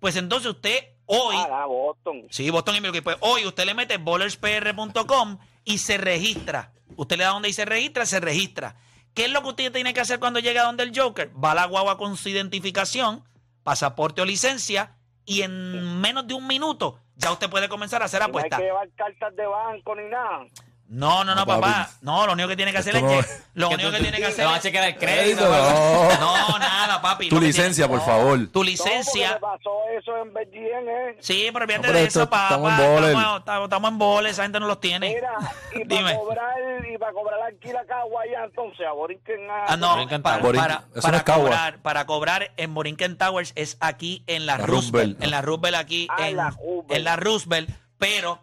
Pues 0.00 0.16
entonces 0.16 0.50
usted 0.50 0.84
hoy, 1.06 1.36
Ah, 1.38 1.64
Boston. 1.66 2.26
sí, 2.30 2.50
Boston 2.50 2.76
y 2.76 2.80
Milwaukee, 2.80 3.00
pues 3.00 3.16
hoy 3.20 3.46
usted 3.46 3.64
le 3.64 3.74
mete 3.74 3.96
bowlerspr.com 3.96 5.38
y 5.64 5.78
se 5.78 5.96
registra. 5.98 6.72
Usted 6.96 7.16
le 7.16 7.24
da 7.24 7.30
donde 7.30 7.48
dice 7.48 7.64
registra, 7.64 8.06
se 8.06 8.20
registra. 8.20 8.76
¿Qué 9.14 9.24
es 9.24 9.30
lo 9.32 9.42
que 9.42 9.48
usted 9.48 9.72
tiene 9.72 9.94
que 9.94 10.00
hacer 10.00 10.18
cuando 10.20 10.38
llega 10.40 10.62
donde 10.64 10.82
el 10.84 10.92
Joker? 10.98 11.30
Va 11.42 11.52
a 11.52 11.54
la 11.54 11.64
guagua 11.66 11.98
con 11.98 12.16
su 12.16 12.28
identificación, 12.28 13.24
pasaporte 13.68 14.22
o 14.22 14.24
licencia 14.24 14.96
y 15.26 15.42
en 15.42 16.00
menos 16.00 16.26
de 16.26 16.32
un 16.32 16.46
minuto 16.46 17.02
ya 17.16 17.30
usted 17.32 17.50
puede 17.50 17.68
comenzar 17.68 18.00
a 18.00 18.06
hacer 18.06 18.20
No 18.20 18.24
hay 18.24 18.30
apuestas. 18.30 18.58
que 18.60 18.64
llevar 18.64 18.88
cartas 18.96 19.36
de 19.36 19.44
banco 19.46 19.94
ni 19.94 20.08
nada. 20.08 20.46
No, 20.90 21.22
no, 21.22 21.34
no, 21.34 21.44
papá. 21.44 21.90
No, 22.00 22.26
lo 22.26 22.32
único 22.32 22.48
que 22.48 22.56
tiene 22.56 22.72
que 22.72 22.78
hacer 22.78 22.96
es 22.96 23.02
Esto 23.02 23.14
no- 23.14 23.20
que. 23.22 23.28
Lo 23.58 23.68
Que 23.68 23.74
único 23.74 23.90
tú- 23.90 23.96
que 23.96 24.02
tiene 24.02 24.16
que 24.18 24.22
te 24.24 24.30
hacer 24.32 24.44
van 24.46 24.54
a 24.54 24.56
es. 24.56 24.62
chequear 24.62 24.84
el 24.88 24.96
crédito. 24.96 25.44
No. 25.44 26.18
No, 26.18 26.58
nada, 26.58 27.02
papi. 27.02 27.28
Tu 27.28 27.34
Lo 27.34 27.40
que 27.42 27.46
licencia, 27.48 27.86
tiene- 27.86 27.98
por 28.00 28.06
favor. 28.06 28.38
Tu 28.38 28.44
No, 28.44 28.50
porque 28.52 28.70
licencia. 28.70 29.32
me 29.34 29.40
pasó 29.40 29.70
eso 29.98 30.16
en 30.22 30.32
BGN, 30.32 30.88
¿eh? 30.88 31.16
Sí, 31.20 31.50
pero 31.52 31.66
fíjate 31.66 31.76
No, 31.88 31.92
pero 31.92 31.98
de 31.98 32.04
esto- 32.04 32.20
eso, 32.20 32.30
papá. 32.30 32.44
estamos 32.44 32.70
en 32.70 32.76
boles. 32.78 33.08
Estamos, 33.10 33.38
estamos- 33.40 33.64
estamos 33.64 33.90
en 33.90 33.98
boles, 33.98 34.32
esa 34.32 34.42
gente 34.44 34.60
no 34.60 34.66
los 34.66 34.80
tiene. 34.80 35.14
Mira, 35.14 35.30
y 35.74 35.78
Dime. 35.86 36.02
para 36.04 36.16
cobrar, 36.18 36.54
y 36.94 36.98
para 36.98 37.12
cobrar 37.12 37.40
aquí 37.42 37.72
la 37.72 37.84
cagua 37.84 38.22
entonces, 38.44 38.86
a 38.86 38.92
Borinquen 38.92 39.50
a... 39.50 39.64
Ah, 39.66 39.76
no, 39.76 39.90
Borinquen 39.94 40.22
para, 40.22 40.36
para, 40.40 40.48
Borinquen- 40.52 40.82
eso 40.92 41.02
para 41.02 41.12
no 41.12 41.16
es 41.18 41.22
Cagua. 41.24 41.44
cobrar, 41.44 41.78
para 41.82 42.06
cobrar 42.06 42.52
en 42.56 42.72
Borinquen 42.74 43.18
Towers 43.18 43.52
es 43.56 43.76
aquí 43.80 44.22
en 44.26 44.46
la, 44.46 44.56
La 44.56 44.64
Roosevelt, 44.66 44.92
Roosevelt. 45.18 45.22
en 45.22 45.30
la 45.32 45.42
Roosevelt 45.42 45.76
aquí 45.76 46.08
Ah, 46.16 46.28
en, 46.28 46.36
la 46.36 46.50
Roosevelt. 46.50 46.92
en 46.92 47.04
la 47.04 47.16
Roosevelt, 47.16 47.70
pero 47.98 48.40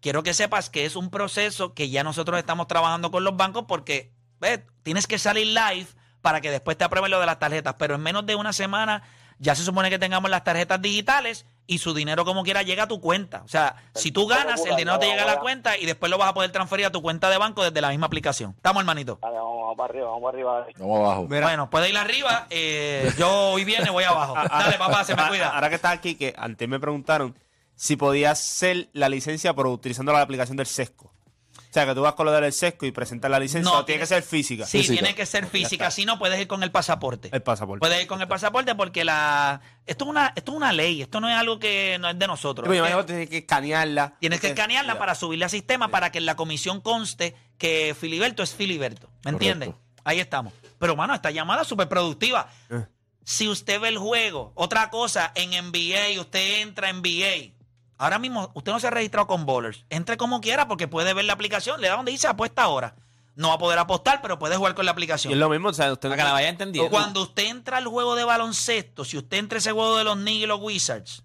quiero 0.00 0.22
que 0.22 0.34
sepas 0.34 0.70
que 0.70 0.84
es 0.84 0.96
un 0.96 1.10
proceso 1.10 1.74
que 1.74 1.90
ya 1.90 2.02
nosotros 2.04 2.38
estamos 2.38 2.66
trabajando 2.68 3.10
con 3.10 3.24
los 3.24 3.36
bancos 3.36 3.64
porque 3.66 4.12
¿ves? 4.40 4.60
tienes 4.82 5.06
que 5.06 5.18
salir 5.18 5.46
live 5.48 5.86
para 6.20 6.40
que 6.40 6.50
después 6.50 6.76
te 6.76 6.84
aprueben 6.84 7.10
lo 7.10 7.20
de 7.20 7.26
las 7.26 7.38
tarjetas, 7.38 7.74
pero 7.78 7.94
en 7.94 8.00
menos 8.02 8.26
de 8.26 8.34
una 8.34 8.52
semana 8.52 9.02
ya 9.38 9.54
se 9.54 9.64
supone 9.64 9.90
que 9.90 9.98
tengamos 9.98 10.30
las 10.30 10.44
tarjetas 10.44 10.80
digitales 10.80 11.46
y 11.66 11.78
su 11.78 11.92
dinero 11.94 12.24
como 12.24 12.42
quiera 12.42 12.62
llega 12.62 12.84
a 12.84 12.88
tu 12.88 13.00
cuenta. 13.00 13.42
O 13.44 13.48
sea, 13.48 13.76
si 13.94 14.10
tú 14.12 14.26
ganas, 14.26 14.64
el 14.64 14.76
dinero 14.76 14.98
te 14.98 15.06
llega 15.06 15.24
a 15.24 15.26
la 15.26 15.40
cuenta 15.40 15.76
y 15.76 15.84
después 15.84 16.10
lo 16.10 16.16
vas 16.16 16.30
a 16.30 16.34
poder 16.34 16.50
transferir 16.52 16.86
a 16.86 16.90
tu 16.90 17.02
cuenta 17.02 17.28
de 17.28 17.38
banco 17.38 17.62
desde 17.62 17.80
la 17.80 17.90
misma 17.90 18.06
aplicación. 18.06 18.52
¿Estamos, 18.56 18.80
hermanito? 18.80 19.18
Dale, 19.20 19.36
vamos, 19.36 19.60
vamos 19.60 19.76
para 19.76 19.90
arriba, 19.90 20.06
vamos 20.06 20.22
para 20.22 20.36
arriba. 20.36 20.66
Vamos 20.78 21.00
abajo. 21.00 21.26
Bueno, 21.26 21.68
puede 21.70 21.90
ir 21.90 21.98
arriba. 21.98 22.46
eh, 22.50 23.12
yo 23.18 23.50
hoy 23.50 23.64
viene, 23.64 23.90
voy 23.90 24.04
abajo. 24.04 24.34
Dale, 24.34 24.78
papá, 24.78 25.04
se 25.04 25.14
me 25.16 25.26
cuida. 25.28 25.48
Ahora 25.50 25.68
que 25.68 25.74
estás 25.74 25.92
aquí, 25.92 26.14
que 26.14 26.34
antes 26.38 26.68
me 26.68 26.78
preguntaron 26.80 27.36
si 27.76 27.94
podías 27.96 28.40
hacer 28.40 28.88
la 28.92 29.08
licencia 29.08 29.54
por 29.54 29.66
utilizando 29.68 30.12
la 30.12 30.20
aplicación 30.22 30.56
del 30.56 30.66
SESCO. 30.66 31.12
O 31.58 31.72
sea, 31.76 31.84
que 31.84 31.94
tú 31.94 32.00
vas 32.00 32.14
con 32.14 32.24
lo 32.24 32.32
del 32.32 32.50
SESCO 32.54 32.86
y 32.86 32.90
presentas 32.90 33.30
la 33.30 33.38
licencia, 33.38 33.70
No, 33.70 33.80
o 33.80 33.84
tiene 33.84 34.00
que 34.00 34.06
ser 34.06 34.22
física. 34.22 34.64
Sí, 34.64 34.78
Física. 34.78 34.94
tiene 35.00 35.14
que 35.14 35.26
ser 35.26 35.46
física. 35.46 35.90
Si 35.90 36.06
no, 36.06 36.18
puedes 36.18 36.40
ir 36.40 36.46
con 36.46 36.62
el 36.62 36.70
pasaporte. 36.70 37.28
El 37.32 37.42
pasaporte. 37.42 37.80
Puedes 37.80 38.00
ir 38.00 38.06
con 38.06 38.20
el 38.22 38.28
pasaporte 38.28 38.74
porque 38.74 39.04
la 39.04 39.60
esto 39.84 40.04
es 40.06 40.10
una 40.10 40.32
esto 40.34 40.52
es 40.52 40.56
una 40.56 40.72
ley. 40.72 41.02
Esto 41.02 41.20
no 41.20 41.28
es 41.28 41.36
algo 41.36 41.58
que 41.58 41.98
no 42.00 42.08
es 42.08 42.18
de 42.18 42.26
nosotros. 42.26 42.66
Pero 42.66 42.74
yo 42.74 42.80
Es 42.80 42.82
me 42.82 42.88
que 42.88 42.92
imagino 42.92 43.06
que 43.06 43.12
tienes 43.12 43.28
que 43.30 43.38
escanearla. 43.38 44.16
Tienes 44.20 44.40
que 44.40 44.46
escanearla 44.48 44.94
ya. 44.94 44.98
para 44.98 45.14
subirla 45.14 45.46
al 45.46 45.50
sistema 45.50 45.88
para 45.88 46.10
que 46.10 46.16
en 46.18 46.24
la 46.26 46.34
comisión 46.36 46.80
conste 46.80 47.36
que 47.58 47.94
Filiberto 47.98 48.42
es 48.42 48.54
Filiberto. 48.54 49.10
¿Me 49.24 49.32
entiendes? 49.32 49.70
Ahí 50.04 50.20
estamos. 50.20 50.54
Pero, 50.78 50.96
mano, 50.96 51.14
esta 51.14 51.30
llamada 51.30 51.62
es 51.62 51.68
súper 51.68 51.88
productiva. 51.90 52.48
Eh. 52.70 52.86
Si 53.24 53.48
usted 53.48 53.80
ve 53.80 53.88
el 53.88 53.98
juego, 53.98 54.52
otra 54.54 54.88
cosa, 54.88 55.32
en 55.34 55.50
NBA, 55.50 56.18
usted 56.20 56.60
entra 56.62 56.88
en 56.88 56.98
NBA. 57.02 57.55
Ahora 57.98 58.18
mismo, 58.18 58.50
usted 58.54 58.72
no 58.72 58.80
se 58.80 58.86
ha 58.88 58.90
registrado 58.90 59.26
con 59.26 59.46
Bowlers. 59.46 59.84
Entre 59.90 60.16
como 60.16 60.40
quiera 60.40 60.68
porque 60.68 60.86
puede 60.88 61.14
ver 61.14 61.24
la 61.24 61.32
aplicación. 61.32 61.80
Le 61.80 61.88
da 61.88 61.96
donde 61.96 62.12
dice 62.12 62.26
apuesta 62.28 62.62
ahora. 62.62 62.94
No 63.36 63.48
va 63.48 63.54
a 63.54 63.58
poder 63.58 63.78
apostar, 63.78 64.20
pero 64.22 64.38
puede 64.38 64.56
jugar 64.56 64.74
con 64.74 64.84
la 64.86 64.90
Y 64.90 64.94
aplicación. 64.94 65.32
es 65.32 65.38
lo 65.38 65.48
mismo, 65.50 65.68
o 65.68 65.72
sea, 65.74 65.92
usted 65.92 66.08
Para 66.08 66.22
que 66.22 66.26
la 66.26 66.32
vaya 66.32 66.48
entendiendo. 66.48 66.90
Cuando 66.90 67.22
usted 67.22 67.44
entra 67.46 67.76
al 67.78 67.86
juego 67.86 68.14
de 68.14 68.24
baloncesto, 68.24 69.04
si 69.04 69.18
usted 69.18 69.36
entra 69.38 69.56
a 69.56 69.60
ese 69.60 69.72
juego 69.72 69.96
de 69.98 70.04
los 70.04 70.16
Knicks 70.16 70.44
y 70.44 70.46
los 70.46 70.60
Wizards, 70.60 71.22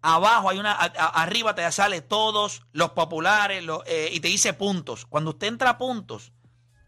abajo 0.00 0.50
hay 0.50 0.58
una, 0.58 0.72
a- 0.72 0.84
a- 0.86 1.22
arriba 1.22 1.54
te 1.54 1.70
sale 1.70 2.00
todos 2.00 2.62
los 2.72 2.90
populares 2.90 3.62
los, 3.62 3.82
eh, 3.86 4.10
y 4.12 4.20
te 4.20 4.28
dice 4.28 4.52
puntos. 4.52 5.06
Cuando 5.06 5.30
usted 5.30 5.46
entra 5.46 5.70
a 5.70 5.78
puntos, 5.78 6.32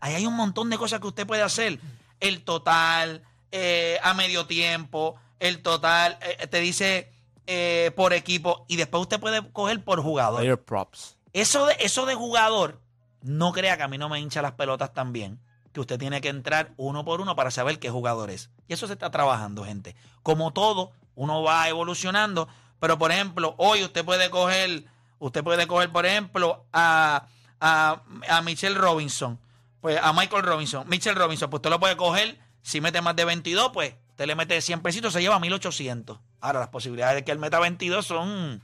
ahí 0.00 0.14
hay 0.14 0.26
un 0.26 0.34
montón 0.34 0.68
de 0.70 0.78
cosas 0.78 1.00
que 1.00 1.06
usted 1.06 1.26
puede 1.26 1.42
hacer. 1.42 1.78
El 2.20 2.42
total, 2.42 3.22
eh, 3.52 3.98
a 4.02 4.14
medio 4.14 4.46
tiempo, 4.46 5.14
el 5.38 5.62
total, 5.62 6.18
eh, 6.22 6.46
te 6.48 6.58
dice 6.60 7.12
eh, 7.46 7.92
por 7.94 8.12
equipo 8.12 8.64
y 8.68 8.76
después 8.76 9.02
usted 9.02 9.20
puede 9.20 9.46
coger 9.52 9.82
por 9.84 10.00
jugador. 10.02 10.40
Player 10.40 10.62
props. 10.62 11.16
Eso 11.32 11.66
de, 11.66 11.76
eso 11.80 12.06
de 12.06 12.14
jugador, 12.14 12.80
no 13.22 13.52
crea 13.52 13.76
que 13.76 13.82
a 13.82 13.88
mí 13.88 13.98
no 13.98 14.08
me 14.08 14.20
hincha 14.20 14.42
las 14.42 14.52
pelotas 14.52 14.92
también. 14.94 15.40
Que 15.72 15.80
usted 15.80 15.98
tiene 15.98 16.20
que 16.20 16.28
entrar 16.28 16.72
uno 16.76 17.04
por 17.04 17.20
uno 17.20 17.34
para 17.34 17.50
saber 17.50 17.80
qué 17.80 17.90
jugador 17.90 18.30
es. 18.30 18.50
Y 18.68 18.74
eso 18.74 18.86
se 18.86 18.92
está 18.92 19.10
trabajando, 19.10 19.64
gente. 19.64 19.96
Como 20.22 20.52
todo, 20.52 20.92
uno 21.16 21.42
va 21.42 21.68
evolucionando. 21.68 22.48
Pero, 22.78 22.96
por 22.96 23.10
ejemplo, 23.10 23.56
hoy 23.58 23.82
usted 23.82 24.04
puede 24.04 24.30
coger, 24.30 24.84
usted 25.18 25.42
puede 25.42 25.66
coger, 25.66 25.90
por 25.90 26.06
ejemplo, 26.06 26.64
a, 26.72 27.26
a, 27.60 28.02
a 28.28 28.42
Michelle 28.42 28.76
Robinson. 28.76 29.40
Pues 29.80 29.98
a 30.00 30.12
Michael 30.12 30.44
Robinson. 30.44 30.88
Michelle 30.88 31.18
Robinson, 31.18 31.50
pues 31.50 31.58
usted 31.58 31.70
lo 31.70 31.80
puede 31.80 31.96
coger. 31.96 32.38
Si 32.62 32.80
mete 32.80 33.02
más 33.02 33.16
de 33.16 33.24
22, 33.24 33.70
pues 33.72 33.94
usted 34.10 34.26
le 34.26 34.36
mete 34.36 34.60
100 34.60 34.80
pesitos, 34.80 35.12
se 35.12 35.20
lleva 35.20 35.40
1800. 35.40 36.20
Ahora, 36.44 36.60
las 36.60 36.68
posibilidades 36.68 37.16
de 37.16 37.24
que 37.24 37.32
él 37.32 37.38
meta 37.38 37.58
22 37.58 38.06
son 38.06 38.60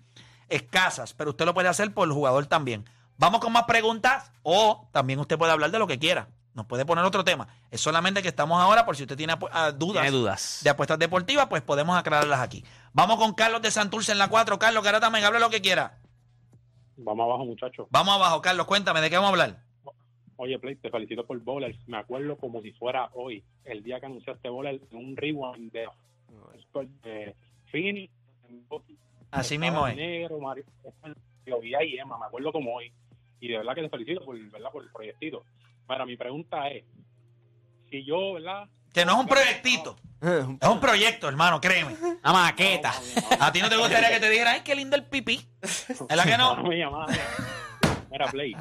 escasas, 0.51 1.15
pero 1.15 1.31
usted 1.31 1.47
lo 1.47 1.55
puede 1.55 1.69
hacer 1.69 1.95
por 1.95 2.07
el 2.07 2.13
jugador 2.13 2.45
también. 2.45 2.85
Vamos 3.17 3.41
con 3.41 3.55
más 3.55 3.65
preguntas 3.65 4.31
o 4.43 4.87
también 4.93 5.19
usted 5.19 5.39
puede 5.39 5.53
hablar 5.53 5.71
de 5.71 5.79
lo 5.79 5.87
que 5.87 5.99
quiera. 5.99 6.29
Nos 6.53 6.67
puede 6.67 6.85
poner 6.85 7.07
otro 7.07 7.25
tema. 7.25 7.49
Es 7.71 7.81
solamente 7.81 8.21
que 8.21 8.29
estamos 8.29 8.61
ahora 8.61 8.85
por 8.85 8.97
si 8.97 9.05
usted 9.05 9.17
tiene 9.17 9.35
ah, 9.53 9.71
dudas, 9.71 10.03
Tiene 10.03 10.11
dudas. 10.15 10.61
de 10.63 10.69
apuestas 10.69 10.99
deportivas, 10.99 11.47
pues 11.47 11.63
podemos 11.63 11.97
aclararlas 11.97 12.41
aquí. 12.41 12.63
Vamos 12.93 13.17
con 13.17 13.33
Carlos 13.33 13.63
de 13.63 13.71
Santurce 13.71 14.13
en 14.13 14.19
la 14.19 14.29
4. 14.29 14.59
Carlos, 14.59 14.85
Garata, 14.85 15.09
me 15.09 15.25
hable 15.25 15.41
lo 15.41 15.49
que 15.49 15.63
quiera. 15.63 15.97
Vamos 16.99 17.25
abajo, 17.25 17.47
muchachos. 17.47 17.87
Vamos 17.89 18.15
abajo, 18.15 18.43
Carlos, 18.43 18.67
cuéntame, 18.67 19.01
¿de 19.01 19.09
qué 19.09 19.17
vamos 19.17 19.29
a 19.29 19.33
hablar? 19.33 19.63
Oye, 20.37 20.59
Play, 20.59 20.77
te 20.77 20.91
felicito 20.91 21.27
por 21.27 21.39
Bowlers. 21.41 21.79
Me 21.87 21.97
acuerdo 21.97 22.37
como 22.37 22.61
si 22.61 22.73
fuera 22.73 23.09
hoy, 23.15 23.43
el 23.65 23.83
día 23.83 24.01
que 24.01 24.07
anunciaste 24.07 24.51
Bowlers, 24.51 24.83
en 24.91 24.99
un 24.99 25.17
rewind 25.17 25.73
de, 25.73 25.87
de 27.03 27.35
Phoenix. 27.71 28.13
Así 29.31 29.59
mismo 29.59 29.87
es. 29.87 29.97
Negro, 29.97 30.39
Mario, 30.41 30.65
lo 31.47 31.61
vi 31.61 31.75
ahí, 31.75 31.99
Emma, 31.99 32.19
me 32.19 32.27
acuerdo 32.27 32.53
como 32.53 32.75
hoy. 32.75 32.93
Y 33.41 33.49
de 33.49 33.59
verdad 33.59 33.75
que 33.75 33.83
te 33.83 33.89
felicito 33.89 34.25
por, 34.25 34.39
¿verdad? 34.51 34.71
por 34.71 34.83
el 34.83 34.91
proyectito. 34.91 35.45
Ahora, 35.89 36.05
mi 36.07 36.17
pregunta 36.17 36.69
es, 36.69 36.85
si 37.91 38.05
yo, 38.05 38.35
¿verdad? 38.35 38.69
Que 38.93 39.05
no 39.05 39.13
es 39.13 39.19
un 39.19 39.27
proyectito, 39.27 39.97
es 40.21 40.69
un 40.69 40.81
proyecto, 40.81 41.29
hermano, 41.29 41.61
créeme. 41.61 41.95
Una 42.23 42.33
maqueta. 42.33 42.93
A 43.39 43.53
ti 43.53 43.61
no 43.61 43.69
te 43.69 43.77
gustaría 43.77 44.11
que 44.11 44.21
te 44.21 44.29
dijera, 44.29 44.53
ay, 44.53 44.61
qué 44.65 44.75
lindo 44.75 44.97
el 44.97 45.05
pipí. 45.05 45.41
¿Es 45.63 46.17
la 46.17 46.25
que 46.25 46.37
no? 46.37 46.57
Mira, 48.11 48.27
Play, 48.27 48.57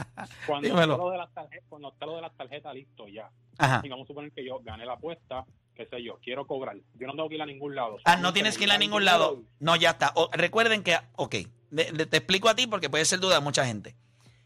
cuando 0.46 0.68
está, 0.68 0.86
lo 0.86 1.10
de 1.10 1.18
las 1.18 1.34
tarjetas, 1.34 1.66
cuando 1.68 1.89
está 1.92 2.06
lo 2.06 2.16
de 2.18 2.22
las 2.22 2.38
tarjetas 2.38 2.74
listo 2.75 3.08
ya, 3.08 3.32
Ajá. 3.58 3.82
y 3.84 3.89
vamos 3.89 4.06
a 4.06 4.08
suponer 4.08 4.32
que 4.32 4.46
yo 4.46 4.60
gané 4.60 4.86
la 4.86 4.94
apuesta, 4.94 5.44
qué 5.80 5.86
sé 5.86 6.04
yo, 6.04 6.20
quiero 6.22 6.46
cobrar. 6.46 6.76
Yo 7.00 7.08
no 7.08 7.14
tengo 7.14 7.30
que 7.30 7.36
ir 7.36 7.42
a 7.42 7.46
ningún 7.46 7.74
lado. 7.74 7.98
Ah, 8.04 8.18
no 8.18 8.34
tienes 8.34 8.58
que 8.58 8.66
ir 8.66 8.72
a 8.72 8.78
ningún 8.78 9.06
lado. 9.06 9.42
No, 9.60 9.78
ya 9.78 9.92
está. 9.92 10.12
O- 10.16 10.30
recuerden 10.34 10.84
que, 10.84 10.98
ok, 11.16 11.36
de- 11.72 11.92
de- 11.94 12.06
te 12.06 12.18
explico 12.18 12.50
a 12.50 12.56
ti 12.56 12.68
porque 12.68 12.90
puede 12.90 13.06
ser 13.06 13.22
duda 13.22 13.36
de 13.36 13.42
mucha 13.42 13.66
gente. 13.66 13.96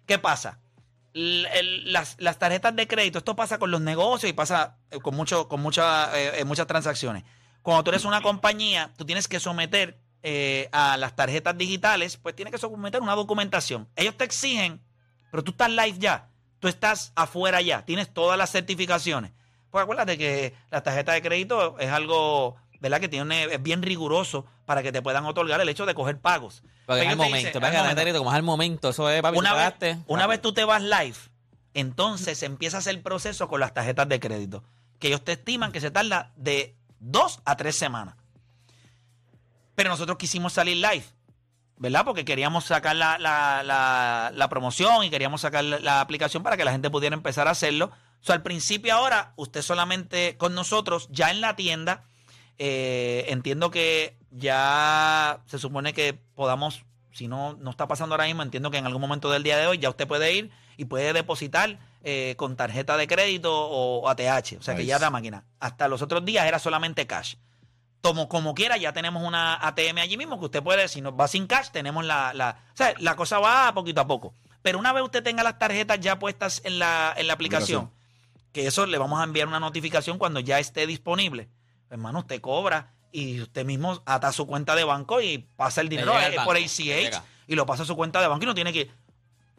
¿Qué 0.06 0.20
pasa? 0.20 0.60
L- 1.16 1.48
el- 1.58 1.92
las, 1.92 2.16
las 2.20 2.38
tarjetas 2.38 2.75
de 2.75 2.88
crédito, 2.88 3.18
esto 3.18 3.36
pasa 3.36 3.58
con 3.58 3.72
los 3.72 3.82
negocios 3.82 4.30
y 4.30 4.34
pasa 4.34 4.78
eh, 4.92 5.00
con, 5.00 5.16
mucho, 5.16 5.48
con 5.48 5.60
mucha, 5.60 6.16
eh, 6.20 6.42
eh, 6.42 6.46
muchas 6.46 6.68
transacciones. 6.68 7.24
Cuando 7.63 7.84
tú 7.84 7.90
eres 7.90 8.06
una 8.06 8.22
compañía, 8.22 8.92
tú 8.96 9.04
tienes 9.04 9.28
que 9.28 9.40
someter 9.40 9.98
eh, 10.22 10.70
a 10.72 10.98
las 10.98 11.16
tarjetas 11.16 11.58
digitales, 11.58 12.18
pues 12.18 12.36
tienes 12.36 12.52
que 12.52 12.60
someter 12.60 13.02
una 13.02 13.16
documentación. 13.16 13.88
Ellos 13.96 14.16
te 14.18 14.24
exigen, 14.24 14.82
pero 15.32 15.44
tú 15.44 15.50
estás 15.52 15.70
live 15.72 15.96
ya, 15.98 16.30
tú 16.60 16.68
estás 16.68 17.12
afuera 17.16 17.60
ya, 17.62 17.84
tienes 17.86 18.13
todas 18.13 18.38
las 18.38 18.52
certificaciones. 18.52 19.32
Pues 19.74 19.82
acuérdate 19.82 20.20
que 20.20 20.53
la 20.70 20.84
tarjeta 20.84 21.13
de 21.13 21.24
crédito 21.24 21.80
es 21.80 21.89
algo, 21.89 22.56
¿verdad? 22.80 23.00
Que 23.00 23.10
tiene, 23.10 23.46
es 23.46 23.63
bien 23.63 23.82
riguroso 23.82 24.46
para 24.68 24.84
que 24.84 24.92
te 24.92 25.01
puedan 25.01 25.25
otorgar 25.25 25.60
el 25.62 25.68
hecho 25.68 25.88
de 25.88 25.96
coger 25.96 26.20
pagos. 26.20 26.62
Porque 26.86 27.01
es 27.01 27.08
al 27.08 27.15
momento. 27.18 27.58
al 27.58 27.72
momento. 27.74 27.96
tarjeta, 27.96 28.18
como 28.20 28.30
es 28.30 28.36
al 28.36 28.44
momento. 28.44 28.89
Eso 28.89 29.10
es, 29.10 29.24
papi, 29.24 29.36
Una 29.39 29.53
vez, 29.53 29.63
pagaste. 29.63 29.98
una 30.06 30.27
vez 30.27 30.44
tú 30.44 30.53
te 30.53 30.63
vas 30.63 30.84
live, 30.84 31.15
entonces 31.74 32.44
empieza 32.44 32.77
a 32.77 32.80
hacer 32.82 32.94
el 32.94 33.01
proceso 33.01 33.48
con 33.48 33.62
las 33.62 33.74
tarjetas 33.74 34.08
de 34.08 34.20
crédito, 34.20 34.63
que 35.00 35.08
ellos 35.08 35.24
te 35.24 35.32
estiman 35.32 35.72
que 35.72 35.82
se 35.82 35.89
tarda 35.89 36.32
de 36.36 36.75
dos 37.00 37.39
a 37.44 37.58
tres 37.58 37.75
semanas. 37.75 38.13
Pero 39.74 39.89
nosotros 39.89 40.20
quisimos 40.20 40.53
salir 40.53 40.77
live, 40.77 41.03
¿verdad? 41.77 42.06
Porque 42.06 42.25
queríamos 42.25 42.65
sacar 42.65 42.96
la, 42.96 43.18
la- 43.18 43.63
la- 43.63 44.32
la 44.36 44.50
promoción 44.50 45.03
y 45.03 45.10
queríamos 45.10 45.42
sacar 45.42 45.63
la 45.63 46.00
aplicación 46.00 46.44
para 46.44 46.58
que 46.58 46.63
la 46.63 46.72
gente 46.72 46.92
pudiera 46.92 47.15
empezar 47.15 47.48
a 47.48 47.51
hacerlo. 47.51 47.89
O 48.24 48.25
sea, 48.25 48.36
al 48.36 48.42
principio 48.42 48.94
ahora, 48.94 49.34
usted 49.36 49.62
solamente 49.62 50.38
con 50.38 50.56
nosotros, 50.56 51.10
ya 51.12 51.30
en 51.30 51.42
la 51.42 51.58
tienda, 51.58 52.06
eh, 52.58 53.25
entiendo 53.27 53.70
que 53.70 54.18
ya 54.32 55.42
se 55.46 55.60
supone 55.60 55.92
que 55.92 56.13
podamos, 56.13 56.86
si 57.12 57.27
no, 57.27 57.56
no 57.56 57.72
está 57.72 57.86
pasando 57.86 58.15
ahora 58.15 58.24
mismo, 58.24 58.42
entiendo 58.42 58.72
que 58.72 58.77
en 58.77 58.86
algún 58.86 59.01
momento 59.01 59.30
del 59.30 59.44
día 59.44 59.58
de 59.58 59.68
hoy 59.68 59.77
ya 59.77 59.89
usted 59.89 60.08
puede 60.08 60.34
ir 60.34 60.51
y 60.77 60.86
puede 60.86 61.12
depositar 61.12 61.80
eh, 62.03 62.36
con 62.38 62.56
tarjeta 62.56 62.96
de 62.96 63.08
crédito 63.08 63.53
o 63.53 64.08
ATH. 64.08 64.53
O 64.58 64.62
sea, 64.62 64.74
que 64.75 64.86
ya 64.86 65.00
la 65.00 65.10
máquina. 65.10 65.44
Hasta 65.60 65.89
los 65.89 66.01
otros 66.01 66.24
días 66.24 66.46
era 66.46 66.60
solamente 66.60 67.06
cash. 67.06 67.36
Como, 68.01 68.30
como 68.30 68.53
quiera, 68.53 68.77
ya 68.77 68.94
tenemos 68.94 69.22
una 69.24 69.56
ATM 69.68 69.98
allí 69.98 70.15
mismo 70.15 70.39
que 70.39 70.46
usted 70.46 70.63
puede, 70.63 70.88
si 70.88 71.01
no 71.01 71.13
va 71.13 71.27
sin 71.27 71.46
cash, 71.46 71.72
tenemos 71.72 72.06
la, 72.06 72.34
la. 72.34 72.58
O 72.74 72.77
sea, 72.77 72.94
la 73.00 73.18
cosa 73.18 73.39
va 73.39 73.74
poquito 73.74 74.00
a 74.00 74.08
poco. 74.08 74.34
Pero 74.62 74.80
una 74.80 74.94
vez 74.94 75.03
usted 75.03 75.22
tenga 75.24 75.44
las 75.44 75.60
tarjetas 75.60 76.00
ya 76.00 76.20
puestas 76.20 76.62
en 76.63 76.80
la, 76.80 77.13
en 77.18 77.27
la 77.27 77.34
aplicación, 77.34 77.92
que 78.53 78.67
eso 78.67 78.86
le 78.86 78.98
vamos 78.98 79.19
a 79.19 79.24
enviar 79.24 79.48
una 79.48 79.60
notificación 79.60 80.17
cuando 80.17 80.39
ya 80.39 80.60
esté 80.60 80.88
disponible. 80.88 81.50
Hermano, 81.89 82.19
usted 82.19 82.39
cobra 82.39 82.93
y 83.12 83.41
usted 83.41 83.65
mismo 83.65 84.01
ata 84.05 84.31
su 84.31 84.48
cuenta 84.48 84.75
de 84.75 84.83
banco 84.83 85.22
y 85.22 85.39
pasa 85.39 85.81
el 85.81 85.89
dinero 85.89 86.13
eh, 86.13 86.36
banco, 86.36 86.45
por 86.45 86.55
ACH 86.55 87.22
y 87.48 87.55
lo 87.55 87.65
pasa 87.65 87.83
a 87.83 87.86
su 87.86 87.95
cuenta 87.95 88.22
de 88.22 88.27
banco 88.27 88.43
y 88.43 88.48
no 88.48 88.55
tiene 88.55 88.72
que. 88.72 88.89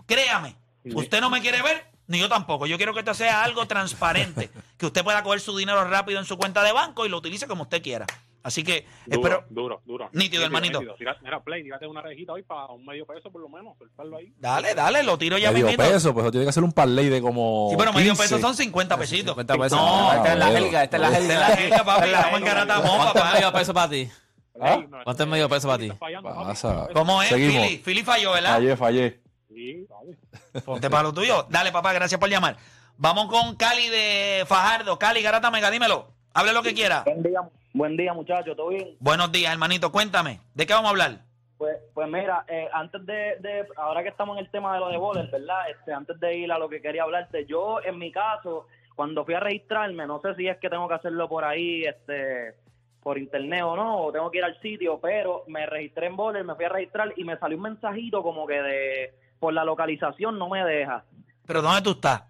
Créame, 0.07 0.57
Usted 0.93 1.21
no 1.21 1.31
me 1.31 1.41
quiere 1.41 1.63
ver, 1.63 1.87
ni 2.07 2.19
yo 2.19 2.29
tampoco. 2.29 2.67
Yo 2.67 2.77
quiero 2.77 2.93
que 2.93 3.01
esto 3.01 3.15
sea 3.15 3.43
algo 3.43 3.67
transparente. 3.67 4.51
que 4.77 4.87
usted 4.87 5.03
pueda 5.03 5.23
coger 5.23 5.41
su 5.41 5.57
dinero 5.57 5.85
rápido 5.85 6.19
en 6.19 6.27
su 6.27 6.37
cuenta 6.37 6.63
de 6.63 6.73
banco 6.73 7.07
y 7.07 7.09
lo 7.09 7.19
utilice 7.19 7.47
como 7.47 7.63
usted 7.63 7.83
quiera. 7.83 8.07
Así 8.45 8.63
que 8.63 8.87
Duro, 9.07 9.23
espero. 9.23 9.45
duro, 9.49 9.83
duro. 9.85 10.11
Nítido, 10.13 10.45
hermanito. 10.45 10.79
Tira- 10.99 11.17
Mira, 11.23 11.43
Play, 11.43 11.63
tírate 11.65 11.87
una 11.87 12.03
rejita 12.03 12.35
hoy 12.35 12.43
para 12.43 12.67
un 12.67 12.85
medio 12.85 13.07
peso 13.07 13.33
por 13.33 13.41
lo 13.41 13.49
menos, 13.49 13.77
soltarlo 13.79 14.19
ahí. 14.19 14.33
Dale, 14.39 14.75
dale, 14.75 15.03
lo 15.03 15.17
tiro 15.19 15.39
ya 15.39 15.51
Medio 15.51 15.67
mismito. 15.67 15.91
peso, 15.91 16.13
pues 16.15 16.31
tiene 16.31 16.45
que 16.45 16.51
hacer 16.51 16.63
un 16.63 16.73
parlay 16.73 17.09
de 17.09 17.21
como. 17.23 17.69
Sí, 17.71 17.77
pero 17.79 17.93
medio 17.93 18.13
15. 18.13 18.23
peso 18.23 18.39
son 18.39 18.55
50 18.55 18.97
pesitos. 18.99 19.33
50 19.35 19.57
pesos. 19.57 19.79
No, 19.79 20.11
Ah, 20.11 20.17
esta 20.19 20.33
es 20.35 20.39
la 20.39 20.47
jerga, 20.49 20.85
esta 20.85 20.97
es 20.97 21.01
la 21.01 21.09
esta 21.09 21.19
es 21.35 21.39
la 21.41 21.57
jerga, 21.57 21.85
papi. 21.85 22.09
Estamos 22.11 22.39
en 22.39 22.45
Garatamón, 22.45 22.85
¿Cuánto 22.99 23.07
es 23.09 23.15
papá. 23.25 23.33
medio 23.35 23.53
peso 23.53 23.75
para 23.75 23.89
ti? 23.91 24.09
No, 24.55 24.89
¿Cuánto 25.05 25.23
es 25.23 25.29
medio 25.29 25.49
peso 25.49 25.67
para 25.69 25.79
ti? 25.79 25.91
Pasa. 26.23 26.89
¿Cómo 26.93 27.23
es, 27.23 27.31
Seguimos. 27.31 27.63
Philly? 27.67 27.79
Philly 27.79 28.03
falló, 28.03 28.33
¿verdad? 28.33 28.55
Fallé, 28.55 28.77
fallé. 28.77 29.21
Sí, 29.49 29.87
vale. 29.89 30.63
Ponte 30.65 30.91
para 30.91 31.03
lo 31.05 31.15
tuyo. 31.15 31.47
Dale, 31.49 31.73
papá, 31.73 31.93
gracias 31.95 32.21
por 32.21 32.29
llamar. 32.29 32.57
Vamos 32.97 33.27
con 33.29 33.57
Cali 33.57 33.89
de 33.89 34.45
Fajardo. 34.47 34.99
Cali, 34.99 35.23
Garata 35.23 35.51
Mega, 35.51 35.71
dímelo. 35.71 36.09
Hable 36.35 36.53
lo 36.53 36.63
que 36.63 36.75
quiera. 36.75 37.03
Buen 37.05 37.23
día, 37.23 37.41
buen 37.75 37.97
día 37.97 38.15
muchachos, 38.15 38.57
¿todo 38.57 38.69
bien? 38.69 38.97
Buenos 39.01 39.31
días, 39.31 39.53
hermanito. 39.53 39.93
Cuéntame. 39.93 40.41
¿De 40.55 40.65
qué 40.67 40.73
vamos 40.73 40.87
a 40.89 40.91
hablar? 40.91 41.19
Pues, 41.59 41.77
pues 41.93 42.09
mira, 42.09 42.45
eh, 42.49 42.69
antes 42.73 43.05
de, 43.05 43.37
de- 43.41 43.67
ahora 43.77 44.03
que 44.03 44.09
estamos 44.09 44.39
en 44.39 44.45
el 44.45 44.51
tema 44.51 44.75
de 44.75 44.81
lo 44.81 44.89
de 44.89 44.97
bowler, 44.97 45.29
¿verdad? 45.31 45.71
Este, 45.71 45.93
antes 45.93 46.19
de 46.19 46.37
ir 46.37 46.51
a 46.53 46.59
lo 46.59 46.69
que 46.69 46.81
quería 46.81 47.03
hablarte, 47.03 47.45
yo 47.47 47.81
en 47.85 47.99
mi 47.99 48.11
caso, 48.11 48.67
cuando 48.95 49.25
fui 49.25 49.35
a 49.35 49.41
registrarme, 49.41 50.07
no 50.07 50.21
sé 50.21 50.35
si 50.37 50.49
es 50.49 50.57
que 50.59 50.71
tengo 50.71 50.89
que 50.89 50.95
hacerlo 50.95 51.29
por 51.29 51.45
ahí, 51.45 51.85
este, 51.85 52.55
por 53.03 53.19
internet 53.19 53.63
o 53.65 53.77
no, 53.77 53.99
o 53.99 54.13
tengo 54.13 54.31
que 54.31 54.39
ir 54.39 54.45
al 54.45 54.59
sitio, 54.61 54.99
pero 55.01 55.45
me 55.49 55.67
registré 55.67 56.07
en 56.07 56.17
bowler, 56.17 56.45
me 56.45 56.55
fui 56.55 56.65
a 56.65 56.71
registrar 56.71 57.13
y 57.17 57.25
me 57.25 57.37
salió 57.39 57.57
un 57.57 57.63
mensajito 57.65 58.23
como 58.23 58.47
que 58.47 58.61
de, 58.63 59.15
por 59.39 59.53
la 59.53 59.65
localización 59.65 60.39
no 60.39 60.49
me 60.49 60.65
deja. 60.65 61.05
¿Pero 61.47 61.61
dónde 61.63 61.83
tú 61.83 61.91
estás? 61.93 62.23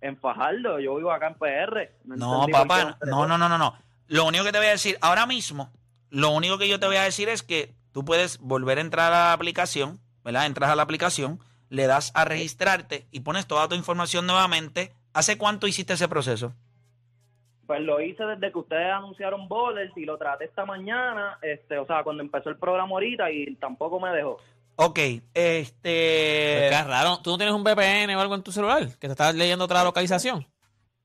En 0.00 0.16
Fajardo, 0.18 0.80
yo 0.80 0.96
vivo 0.96 1.12
acá 1.12 1.28
en 1.28 1.34
PR. 1.34 1.90
No, 2.04 2.46
papá. 2.50 2.98
No, 3.06 3.26
no, 3.26 3.38
no, 3.38 3.48
no, 3.48 3.56
no. 3.56 3.74
Lo 4.12 4.26
único 4.26 4.44
que 4.44 4.52
te 4.52 4.58
voy 4.58 4.66
a 4.66 4.72
decir, 4.72 4.98
ahora 5.00 5.24
mismo, 5.24 5.72
lo 6.10 6.32
único 6.32 6.58
que 6.58 6.68
yo 6.68 6.78
te 6.78 6.84
voy 6.84 6.96
a 6.96 7.02
decir 7.02 7.30
es 7.30 7.42
que 7.42 7.72
tú 7.92 8.04
puedes 8.04 8.36
volver 8.40 8.76
a 8.76 8.82
entrar 8.82 9.10
a 9.10 9.28
la 9.28 9.32
aplicación, 9.32 10.00
¿verdad? 10.22 10.44
Entras 10.44 10.68
a 10.68 10.76
la 10.76 10.82
aplicación, 10.82 11.40
le 11.70 11.86
das 11.86 12.12
a 12.14 12.26
registrarte 12.26 13.06
y 13.10 13.20
pones 13.20 13.46
toda 13.46 13.68
tu 13.68 13.74
información 13.74 14.26
nuevamente. 14.26 14.92
¿Hace 15.14 15.38
cuánto 15.38 15.66
hiciste 15.66 15.94
ese 15.94 16.08
proceso? 16.08 16.52
Pues 17.66 17.80
lo 17.80 18.02
hice 18.02 18.22
desde 18.24 18.52
que 18.52 18.58
ustedes 18.58 18.92
anunciaron 18.92 19.48
Bowlers 19.48 19.96
y 19.96 20.04
lo 20.04 20.18
traté 20.18 20.44
esta 20.44 20.66
mañana, 20.66 21.38
este, 21.40 21.78
o 21.78 21.86
sea, 21.86 22.04
cuando 22.04 22.22
empezó 22.22 22.50
el 22.50 22.58
programa 22.58 22.90
ahorita 22.90 23.30
y 23.30 23.54
tampoco 23.56 23.98
me 23.98 24.10
dejó. 24.10 24.36
Ok, 24.76 24.98
Es 24.98 25.22
este... 25.32 25.80
que 25.88 26.68
es 26.68 26.86
raro. 26.86 27.20
¿Tú 27.22 27.30
no 27.30 27.38
tienes 27.38 27.54
un 27.54 27.64
VPN 27.64 28.14
o 28.14 28.20
algo 28.20 28.34
en 28.34 28.42
tu 28.42 28.52
celular? 28.52 28.88
Que 28.98 29.06
te 29.06 29.12
estás 29.12 29.34
leyendo 29.34 29.64
otra 29.64 29.82
localización. 29.84 30.46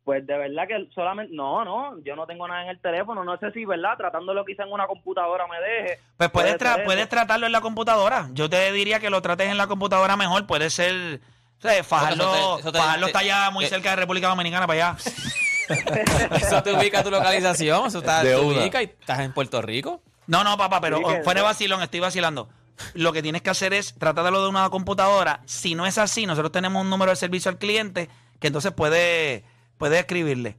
Pues 0.07 0.25
de 0.25 0.37
verdad 0.37 0.63
que 0.69 0.87
solamente, 0.95 1.35
no, 1.35 1.65
no, 1.65 1.99
yo 2.01 2.15
no 2.15 2.25
tengo 2.25 2.47
nada 2.47 2.63
en 2.63 2.69
el 2.69 2.79
teléfono, 2.79 3.25
no 3.25 3.37
sé 3.39 3.51
si, 3.51 3.65
¿verdad? 3.65 3.97
Tratándolo 3.97 4.45
quizá 4.45 4.63
en 4.63 4.71
una 4.71 4.87
computadora 4.87 5.45
me 5.47 5.59
deje. 5.59 5.99
Pues 6.15 6.29
puedes, 6.29 6.55
Puede 6.55 6.71
tra- 6.71 6.85
puedes 6.85 7.09
tratarlo 7.09 7.45
en 7.45 7.51
la 7.51 7.59
computadora. 7.59 8.29
Yo 8.31 8.49
te 8.49 8.71
diría 8.71 9.01
que 9.01 9.09
lo 9.09 9.21
trates 9.21 9.49
en 9.51 9.57
la 9.57 9.67
computadora 9.67 10.15
mejor. 10.15 10.47
Puede 10.47 10.69
ser... 10.69 11.19
O 11.59 11.61
sea, 11.61 11.83
Fajardo, 11.83 12.23
Eso 12.33 12.55
te- 12.55 12.61
eso 12.61 12.71
te- 12.71 12.77
Fajardo 12.79 13.01
te- 13.05 13.11
está 13.11 13.23
ya 13.23 13.49
muy 13.51 13.65
te- 13.65 13.69
cerca 13.69 13.89
de 13.89 13.95
República 13.97 14.29
Dominicana 14.29 14.65
para 14.65 14.91
allá. 14.91 14.97
Eso 16.37 16.63
te 16.63 16.71
ubica 16.73 17.03
tu 17.03 17.11
localización. 17.11 17.87
Eso 17.87 17.99
está, 17.99 18.23
De 18.23 18.29
te 18.33 18.39
una. 18.39 18.61
ubica 18.61 18.81
y 18.81 18.85
estás 18.85 19.19
en 19.19 19.33
Puerto 19.33 19.61
Rico. 19.61 20.01
No, 20.27 20.43
no, 20.45 20.57
papá, 20.57 20.79
pero 20.79 20.99
Sí, 20.99 21.03
que- 21.03 21.23
fuera 21.23 21.41
de 21.41 21.45
vacilón, 21.45 21.81
estoy 21.81 21.99
vacilando. 21.99 22.47
Lo 22.93 23.11
que 23.11 23.21
tienes 23.21 23.41
que 23.41 23.49
hacer 23.49 23.73
es 23.73 23.93
tratarlo 23.95 24.41
de 24.43 24.47
una 24.49 24.69
computadora. 24.69 25.41
Si 25.45 25.75
no 25.75 25.85
es 25.85 25.97
así, 25.97 26.25
nosotros 26.25 26.51
tenemos 26.53 26.81
un 26.81 26.89
número 26.89 27.11
de 27.11 27.15
servicio 27.17 27.49
al 27.49 27.57
cliente 27.57 28.07
que 28.39 28.47
entonces 28.47 28.71
puede, 28.71 29.43
puede 29.77 29.99
escribirle. 29.99 30.57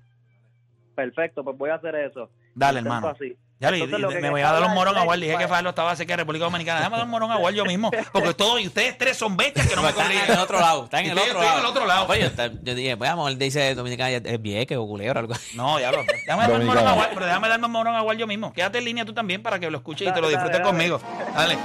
Perfecto, 0.95 1.45
pues 1.45 1.57
voy 1.57 1.71
a 1.71 1.75
hacer 1.77 1.95
eso. 1.95 2.29
Dale, 2.55 2.81
Intento 2.81 2.97
hermano. 2.97 3.15
así. 3.17 3.37
Ya 3.61 3.73
le 3.73 3.83
Entonces, 3.83 4.23
me 4.23 4.31
voy 4.31 4.41
a 4.41 4.53
dar 4.53 4.63
un 4.63 4.75
morón 4.75 4.97
a 4.97 5.03
Wall. 5.03 5.19
Dije 5.21 5.33
que 5.33 5.37
pues, 5.39 5.49
Fajardo 5.49 5.71
estaba 5.71 5.97
cerca 5.97 6.13
de 6.13 6.19
República 6.19 6.45
Dominicana. 6.45 6.79
Déjame 6.79 6.97
dar 6.99 7.05
un 7.07 7.11
morón 7.11 7.33
a 7.33 7.39
Wall 7.39 7.55
yo 7.57 7.65
mismo. 7.65 7.91
Porque 8.13 8.33
todo, 8.35 8.57
y 8.61 8.69
ustedes 8.69 8.97
tres 8.99 9.17
son 9.17 9.37
bestias 9.37 9.67
que 9.69 9.75
no 9.75 9.83
me 9.83 9.89
Están 9.89 10.07
en 10.13 10.17
corrigen. 10.19 10.35
el 10.37 10.41
otro 10.43 10.61
lado. 10.61 10.85
Están 10.85 11.05
en 11.05 11.11
el 11.11 11.19
otro 11.19 11.41
lado. 11.41 11.53
en 11.55 11.59
el 11.59 11.67
otro 11.67 11.87
lado. 11.87 12.07
Oye, 12.09 12.27
está- 12.27 12.53
yo 12.63 12.75
dije, 12.77 12.97
pues, 12.97 13.11
a 13.11 13.15
lo 13.15 13.25
mejor 13.25 13.37
dice 13.39 13.75
Dominicana 13.75 14.11
es 14.11 14.41
Vieques 14.43 14.79
o 14.79 14.87
Culebra 14.87 15.19
o 15.19 15.23
algo 15.23 15.35
así. 15.35 15.57
No, 15.57 15.81
ya 15.81 15.91
lo. 15.91 16.05
Déjame 16.05 16.43
darme 16.43 16.57
un 16.59 16.67
morón 16.67 16.87
a 16.87 16.95
Wall, 16.95 17.09
pero 17.15 17.27
déjame 17.27 17.49
darme 17.49 17.67
un 17.67 17.73
morón 17.73 17.95
a 17.97 18.03
Wall 18.03 18.17
yo 18.17 18.27
mismo. 18.29 18.53
Quédate 18.53 18.79
en 18.79 18.85
línea 18.85 19.05
tú 19.05 19.13
también 19.13 19.43
para 19.43 19.59
que 19.59 19.69
lo 19.71 19.79
escuches 19.79 20.09
y 20.09 20.13
te 20.13 20.21
lo 20.21 20.29
disfrutes 20.29 20.61
conmigo. 20.61 21.01
Dale. 21.35 21.59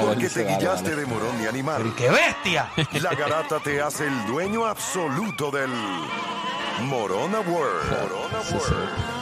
Porque 0.00 0.28
te 0.28 0.44
guillaste 0.44 0.96
de 0.96 1.06
morón 1.06 1.42
y 1.42 1.46
animal. 1.46 1.94
¡Qué 1.96 2.10
bestia! 2.10 2.70
La 3.00 3.14
garata 3.14 3.60
te 3.60 3.80
hace 3.80 4.06
el 4.06 4.26
dueño 4.26 4.66
absoluto 4.66 5.50
del 5.50 5.70
Morona 6.82 7.40
World. 7.40 7.90
Morona 7.90 8.40
World. 8.50 9.18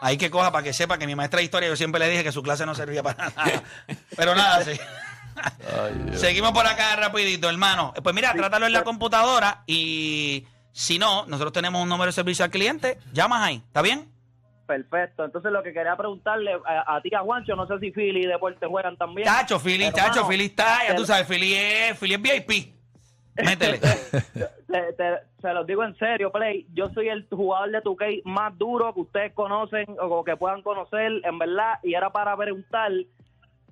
Ahí 0.00 0.16
que 0.16 0.30
coja 0.30 0.52
para 0.52 0.62
que 0.62 0.72
sepa 0.72 0.98
que 0.98 1.06
mi 1.06 1.14
maestra 1.14 1.38
de 1.38 1.44
historia 1.44 1.68
yo 1.68 1.76
siempre 1.76 1.98
le 1.98 2.08
dije 2.08 2.22
que 2.22 2.32
su 2.32 2.42
clase 2.42 2.64
no 2.64 2.74
servía 2.74 3.02
para 3.02 3.30
nada. 3.30 3.62
Pero 4.16 4.34
nada, 4.34 4.64
sí. 4.64 4.78
Seguimos 6.16 6.52
por 6.52 6.66
acá 6.66 6.96
rapidito, 6.96 7.48
hermano. 7.48 7.92
Pues 8.02 8.14
mira, 8.14 8.32
trátalo 8.32 8.66
en 8.66 8.72
la 8.72 8.84
computadora 8.84 9.62
y 9.66 10.46
si 10.72 10.98
no, 10.98 11.26
nosotros 11.26 11.52
tenemos 11.52 11.82
un 11.82 11.88
número 11.88 12.06
de 12.06 12.12
servicio 12.12 12.44
al 12.44 12.50
cliente, 12.50 12.98
llamas 13.12 13.42
ahí, 13.42 13.62
¿está 13.66 13.82
bien? 13.82 14.08
Perfecto. 14.68 15.24
Entonces 15.24 15.50
lo 15.50 15.62
que 15.62 15.72
quería 15.72 15.96
preguntarle 15.96 16.52
a, 16.66 16.96
a 16.96 17.00
ti, 17.00 17.08
a 17.14 17.20
Juancho, 17.20 17.56
no 17.56 17.66
sé 17.66 17.78
si 17.78 17.90
Philly 17.90 18.24
y 18.24 18.26
Deporte 18.26 18.66
juegan 18.66 18.98
también. 18.98 19.26
Chacho, 19.26 19.58
Philly, 19.58 19.90
chacho, 19.90 20.28
Philly 20.28 20.44
está, 20.44 20.86
ya 20.86 20.94
tú 20.94 21.06
sabes, 21.06 21.26
Philly 21.26 21.54
es, 21.54 21.98
Philly 21.98 22.14
es 22.14 22.22
VIP. 22.22 22.74
Métele. 23.42 23.78
te- 24.68 24.92
te- 24.92 25.18
se 25.40 25.52
los 25.54 25.66
digo 25.66 25.82
en 25.84 25.96
serio, 25.96 26.30
Play. 26.30 26.66
Yo 26.74 26.90
soy 26.90 27.08
el 27.08 27.26
jugador 27.30 27.70
de 27.70 27.82
2K 27.82 28.22
más 28.26 28.58
duro 28.58 28.92
que 28.92 29.00
ustedes 29.00 29.32
conocen 29.32 29.86
o 30.02 30.22
que 30.22 30.36
puedan 30.36 30.60
conocer, 30.60 31.12
en 31.24 31.38
verdad. 31.38 31.78
Y 31.82 31.94
era 31.94 32.10
para 32.10 32.36
preguntar, 32.36 32.92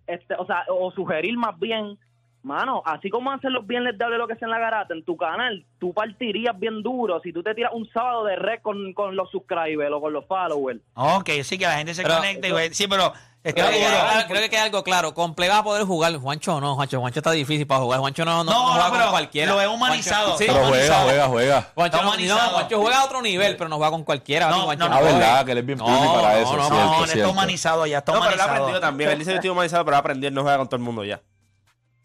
este, 0.06 0.35
o 0.38 0.46
sea, 0.46 0.64
o 0.70 0.90
sugerir 0.92 1.37
más 1.37 1.59
bien, 1.59 1.98
mano, 2.46 2.82
así 2.87 3.11
como 3.11 3.30
hacen 3.32 3.52
los 3.52 3.66
viernes 3.66 3.98
de 3.98 4.09
lo 4.16 4.26
que 4.26 4.35
es 4.35 4.42
en 4.42 4.50
la 4.50 4.59
garata, 4.59 4.94
en 4.94 5.04
tu 5.04 5.16
canal, 5.16 5.64
tú 5.78 5.92
partirías 5.92 6.59
bien 6.59 6.82
duro 6.82 7.20
si 7.20 7.32
tú 7.32 7.42
te 7.42 7.54
tiras 7.54 7.72
un 7.74 7.88
sábado 7.90 8.24
de 8.24 8.37
red 8.37 8.61
con, 8.62 8.92
con 8.94 9.16
los 9.16 9.30
subscribers 9.30 9.92
o 9.92 10.00
con 10.00 10.12
los 10.12 10.24
followers. 10.26 10.80
ok, 10.94 11.28
sí 11.42 11.59
que 11.59 11.66
la 11.66 11.76
gente 11.78 11.92
se 11.94 12.02
Pero- 12.02 12.16
conecte. 12.16 12.48
y 12.48 12.52
ve- 12.52 12.72
sí, 12.72 12.87
pero 12.88 13.12
está 13.42 13.62
Creo 13.62 13.70
que, 13.72 13.85
duro. 13.85 13.90
queda- 13.90 14.26
creo 14.28 14.42
que 14.42 14.50
queda 14.50 14.62
algo 14.64 14.82
claro. 14.85 15.12
Con 15.14 15.35
Play 15.35 15.48
vas 15.48 15.59
a 15.59 15.62
poder 15.64 15.85
jugar. 15.85 16.14
Juancho 16.16 16.61
no, 16.61 16.74
Juancho. 16.76 17.00
Juancho 17.00 17.20
está 17.20 17.30
difícil 17.32 17.66
para 17.66 17.80
jugar. 17.80 18.00
Juancho 18.00 18.24
no, 18.24 18.42
no, 18.42 18.44
No, 18.44 18.50
no 18.52 18.66
juega 18.72 18.87
no, 18.87 18.92
pero 18.92 19.02
con 19.04 19.11
cualquiera. 19.12 19.52
lo 19.52 19.61
he 19.62 19.68
humanizado. 19.68 20.26
Juancho, 20.35 20.38
sí, 20.38 20.44
Pero 20.46 20.66
juega, 20.66 20.68
humanizado. 20.70 21.04
juega, 21.09 21.26
juega. 21.28 21.62
Juancho, 21.74 21.96
no, 22.02 22.09
humanizado. 22.09 22.42
no, 22.42 22.48
Juancho 22.54 22.80
juega 22.80 23.00
a 23.00 23.04
otro 23.04 23.22
nivel, 23.22 23.56
pero 23.56 23.68
no 23.68 23.76
juega 23.76 23.90
con 23.90 24.04
cualquiera. 24.04 24.50
No, 24.50 24.61
Juancho 24.62 24.88
no, 24.88 24.94
Ah, 24.94 24.98
no. 25.00 25.04
verdad, 25.04 25.44
que 25.46 25.52
él 25.52 25.59
es 25.59 25.66
bien 25.66 25.78
No, 25.78 25.85
para 25.85 25.96
no, 25.96 26.30
eso. 26.38 26.56
no, 26.56 26.62
cierto, 26.68 26.74
No, 26.74 27.04
él 27.04 27.11
está 27.11 27.28
humanizado 27.28 27.87
ya, 27.87 27.98
está 27.98 28.12
No, 28.12 28.20
pero 28.20 28.35
él 28.35 28.40
ha 28.40 28.44
aprendido 28.44 28.80
también. 28.80 29.11
Él 29.11 29.18
dice 29.18 29.30
que 29.32 29.37
estoy 29.37 29.50
humanizado, 29.50 29.85
pero 29.85 29.96
ha 29.96 30.00
aprendido, 30.00 30.28
él 30.28 30.35
no 30.35 30.42
juega 30.42 30.59
con 30.59 30.68
todo 30.68 30.76
el 30.76 30.82
mundo 30.82 31.04
ya. 31.04 31.20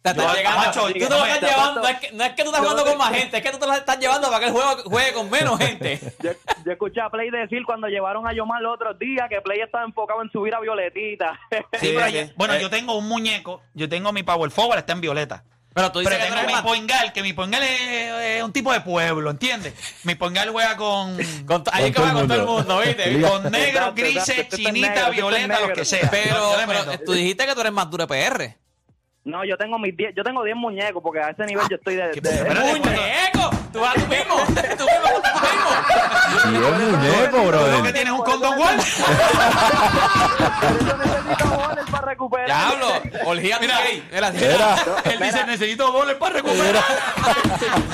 Te 0.02 0.10
estás 0.10 0.26
No, 0.26 0.34
llegando- 0.34 0.60
Juancho, 0.62 0.82
tú 0.88 0.94
que 0.94 1.00
te 1.00 1.10
no 1.10 1.18
lo 1.18 1.26
me- 1.26 1.32
estás 1.34 1.50
llevando. 1.52 1.82
No 1.82 1.88
es, 1.88 2.00
que, 2.00 2.12
no 2.12 2.24
es 2.24 2.30
que 2.32 2.44
tú 2.44 2.50
estás 2.50 2.62
jugando 2.62 2.86
con 2.86 2.98
más 2.98 3.14
gente, 3.14 3.38
es 3.38 3.44
que 3.44 3.52
tú 3.52 3.60
te 3.60 3.68
lo 3.68 3.74
estás 3.74 4.00
llevando 4.00 4.28
para 4.30 4.40
que 4.40 4.46
el 4.48 4.52
juego 4.52 4.78
juegue 4.86 5.14
con 5.14 5.30
menos 5.30 5.60
gente. 5.60 6.00
Yo, 6.24 6.32
yo 6.66 6.72
escuché 6.72 7.02
a 7.02 7.10
Play 7.10 7.30
decir 7.30 7.64
cuando 7.66 7.88
llevaron 7.88 8.28
a 8.28 8.34
Yomar 8.34 8.62
los 8.64 8.74
otros 8.74 8.98
días 8.98 9.30
que 9.30 9.42
Play 9.42 9.60
estaba 9.62 9.84
enfocado 9.86 10.22
en 10.24 10.32
subir 10.32 10.56
a 10.56 10.60
Violetita. 10.60 11.40
Sí, 11.80 11.92
pero 11.96 12.08
yo- 12.10 12.22
bueno, 12.36 12.56
Eh. 12.56 12.62
yo 12.62 12.70
tengo 12.72 12.98
un 12.98 13.08
muñeco, 13.08 13.62
yo 13.76 13.88
tengo 13.88 14.12
mi 14.12 14.24
Power 14.24 14.50
Forward, 14.50 14.80
está 14.80 14.94
en 14.94 15.02
violeta. 15.02 15.44
Pero 15.74 15.90
tú 15.90 16.00
dices 16.00 16.14
Pero 16.18 16.30
que 16.36 16.42
tengo 16.48 16.58
mi 16.58 16.62
poingal, 16.64 17.14
que 17.14 17.22
mi 17.22 17.32
poingal 17.32 17.64
es, 17.64 17.80
es 18.40 18.44
un 18.44 18.52
tipo 18.52 18.74
de 18.74 18.82
pueblo, 18.82 19.30
¿entiendes? 19.30 19.74
Mi 20.04 20.16
poingal 20.16 20.50
juega 20.50 20.76
con, 20.76 21.16
Con, 21.46 21.64
ahí 21.72 21.94
Con 21.94 22.04
que 22.04 22.10
el 22.10 22.14
con 22.16 22.28
todo 22.28 22.38
el 22.42 22.46
mundo. 22.46 22.80
¿viste? 22.80 23.22
Con 23.22 23.52
negro, 23.52 23.94
grises, 23.96 24.30
este 24.40 24.58
chinita, 24.58 24.90
negro, 24.90 25.02
este 25.04 25.12
violeta, 25.16 25.48
lo 25.48 25.60
negro. 25.68 25.76
que 25.76 25.86
sea. 25.86 26.10
Pero, 26.12 26.54
pero 26.68 27.00
tú 27.06 27.14
dijiste 27.14 27.46
que 27.46 27.54
tú 27.54 27.62
eres 27.62 27.72
más 27.72 27.90
duro 27.90 28.06
de 28.06 28.08
PR. 28.08 28.58
No, 29.24 29.46
yo 29.46 29.56
tengo 29.58 29.78
mis 29.78 29.96
10, 29.96 30.16
yo 30.16 30.24
tengo 30.24 30.44
10 30.44 30.56
muñecos 30.58 31.02
porque 31.04 31.20
a 31.20 31.30
ese 31.30 31.46
nivel 31.46 31.64
yo 31.70 31.76
estoy 31.76 31.96
de... 31.96 32.10
¿Qué- 32.12 32.22
de- 32.22 32.44
pero- 32.44 32.60
¡Muñeco! 32.62 33.50
¡Tú 33.72 33.80
vas 33.80 33.94
tú 33.94 34.08
mismo! 34.08 34.36
¡Tú 34.48 34.84
mismo! 34.86 35.21
Y 36.52 36.56
es 36.56 36.62
muñeco, 36.80 37.38
¿Tú 37.38 37.42
que 37.42 37.48
brother. 37.48 37.94
tienes 37.94 38.14
un 38.14 38.22
condón 38.22 38.58
wall? 38.60 38.78
Para 41.92 42.06
recuperar. 42.08 42.46
¡Diablo! 42.48 42.88
¡Orgía 43.26 43.58
tu 43.58 43.62
Mira. 43.64 43.78
Mira. 44.12 44.76
Él 45.06 45.20
dice, 45.22 45.46
necesito 45.46 45.92
goles 45.92 46.16
para 46.16 46.36
recuperar. 46.36 46.84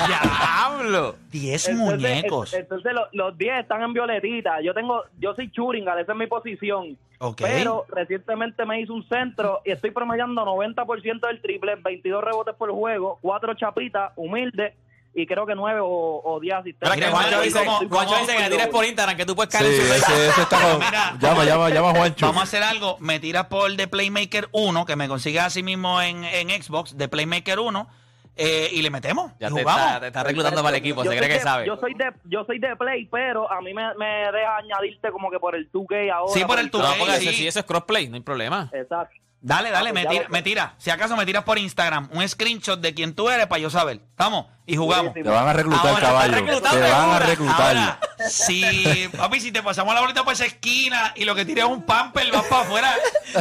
¡Diablo! 0.08 1.16
10 1.32 1.68
Entonces, 1.70 1.76
muñecos. 2.00 2.54
en- 2.54 2.60
Entonces 2.62 2.94
los, 2.94 3.08
los 3.14 3.38
10 3.38 3.60
están 3.60 3.82
en 3.82 3.94
violetita. 3.94 4.62
Yo 4.62 4.74
tengo, 4.74 5.04
yo 5.20 5.34
soy 5.36 5.52
Churinga, 5.52 6.00
esa 6.00 6.12
es 6.12 6.18
mi 6.18 6.28
posición. 6.28 6.98
Pero 7.38 7.86
recientemente 7.90 8.64
me 8.66 8.80
hizo 8.82 8.94
un 8.94 9.08
centro 9.08 9.62
y 9.66 9.72
estoy 9.72 9.90
promediando 9.92 10.44
90% 10.46 11.28
del 11.28 11.42
triple, 11.42 11.76
22 11.76 12.24
rebotes 12.24 12.54
por 12.56 12.72
juego, 12.72 13.18
4 13.22 13.56
chapitas, 13.56 14.12
humilde 14.16 14.76
y 15.20 15.26
creo 15.26 15.46
que 15.48 15.56
9 15.56 15.80
o, 15.84 16.22
o 16.24 16.40
10 16.40 16.56
asistencias. 16.58 16.96
Mira 16.96 17.08
que 17.08 17.14
Juancho 17.14 17.42
¿y 17.42 17.46
dice, 17.48 17.66
Juancho 17.90 18.18
dice 18.20 18.38
que 18.38 18.50
tires 18.52 18.68
por 18.68 18.86
Instagram 18.86 19.18
que 19.18 19.26
tú 19.26 19.36
puedes 19.36 19.52
Sí, 19.52 19.58
caer 19.58 19.72
en 19.74 19.78
su 19.88 19.94
ese, 19.94 20.28
ese 20.30 20.42
está 20.44 20.62
con... 20.62 20.80
Mira, 20.80 21.18
Llama, 21.20 21.44
llama, 21.44 21.70
llama 21.70 21.90
a 21.90 21.96
Juancho. 21.96 22.26
Vamos 22.28 22.42
a 22.42 22.44
hacer 22.44 22.62
algo. 22.62 22.98
Me 23.00 23.20
tiras 23.20 23.48
por 23.48 23.76
The 23.76 23.88
Playmaker 23.88 24.48
1, 24.52 24.86
que 24.86 24.96
me 24.96 25.08
consigas 25.08 25.48
así 25.48 25.64
mismo 25.64 26.00
en, 26.02 26.24
en 26.24 26.50
Xbox, 26.62 26.96
The 26.96 27.08
Playmaker 27.08 27.60
1. 27.60 27.88
eh, 28.36 28.70
y 28.72 28.84
le 28.84 28.92
metemos. 28.92 29.32
Ya 29.40 29.48
te 29.48 29.54
jugamos. 29.60 29.82
está, 29.88 30.00
te 30.02 30.08
está 30.08 30.24
reclutando 30.24 30.62
para 30.62 30.78
el 30.78 30.84
equipo, 30.84 31.04
Yo 31.04 31.10
se 31.12 31.18
cree 31.18 31.30
que 31.30 31.36
de- 31.36 31.42
sabe. 31.42 31.66
Yo 31.66 31.78
soy 31.78 31.96
de, 31.96 32.12
yo 32.26 32.46
soy 32.46 32.60
de 32.60 32.76
play, 32.76 33.06
pero 33.12 33.52
a 33.52 33.60
mí 33.62 33.74
me, 33.74 33.96
me 33.96 34.06
deja 34.32 34.58
añadirte 34.58 35.10
como 35.12 35.32
que 35.32 35.40
por 35.40 35.56
el 35.56 35.72
2K 35.72 36.12
ahora. 36.12 36.32
Sí, 36.32 36.46
por 36.46 36.60
el 36.60 36.70
No, 36.72 36.80
2K, 36.80 36.98
porque 37.00 37.14
sí. 37.18 37.34
si 37.34 37.48
eso 37.48 37.58
es 37.60 37.66
crossplay, 37.66 38.08
no 38.08 38.16
hay 38.18 38.22
problema. 38.22 38.70
Exacto. 38.72 39.16
Dale, 39.48 39.72
dale, 39.72 39.90
Ah, 39.92 39.94
me 39.94 40.04
pues 40.04 40.04
ya 40.04 40.10
tira, 40.20 40.30
me 40.30 40.42
tira. 40.42 40.74
Si 40.78 40.90
acaso 40.90 41.16
me 41.16 41.26
tiras 41.26 41.46
por 41.46 41.58
Instagram 41.58 42.10
un 42.12 42.28
screenshot 42.28 42.82
de 42.82 42.94
quién 42.94 43.16
tú 43.16 43.30
eres 43.30 43.48
para 43.48 43.60
yo 43.60 43.70
saber. 43.70 44.02
¿Estamos? 44.10 44.48
Y 44.66 44.76
jugamos. 44.76 45.14
Te 45.14 45.24
van 45.24 45.48
a 45.48 45.54
reclutar, 45.54 45.88
Ahora, 45.88 46.02
caballo. 46.02 46.36
te 46.46 46.52
van 46.82 46.92
a 46.92 47.14
ahora. 47.14 47.26
reclutar. 47.26 47.78
Ahora, 47.78 48.00
si, 48.30 49.10
papi, 49.16 49.40
si 49.40 49.54
te 49.54 49.64
pasamos 49.64 49.94
la 49.96 50.02
bolita 50.02 50.26
por 50.26 50.34
esa 50.34 50.46
esquina 50.46 51.14
y 51.16 51.24
lo 51.24 51.34
que 51.36 51.46
tires 51.46 51.64
es 51.64 51.70
un 51.72 51.84
pamper, 51.84 52.30
vas 52.34 52.44
para 52.48 52.64
afuera. 52.64 52.94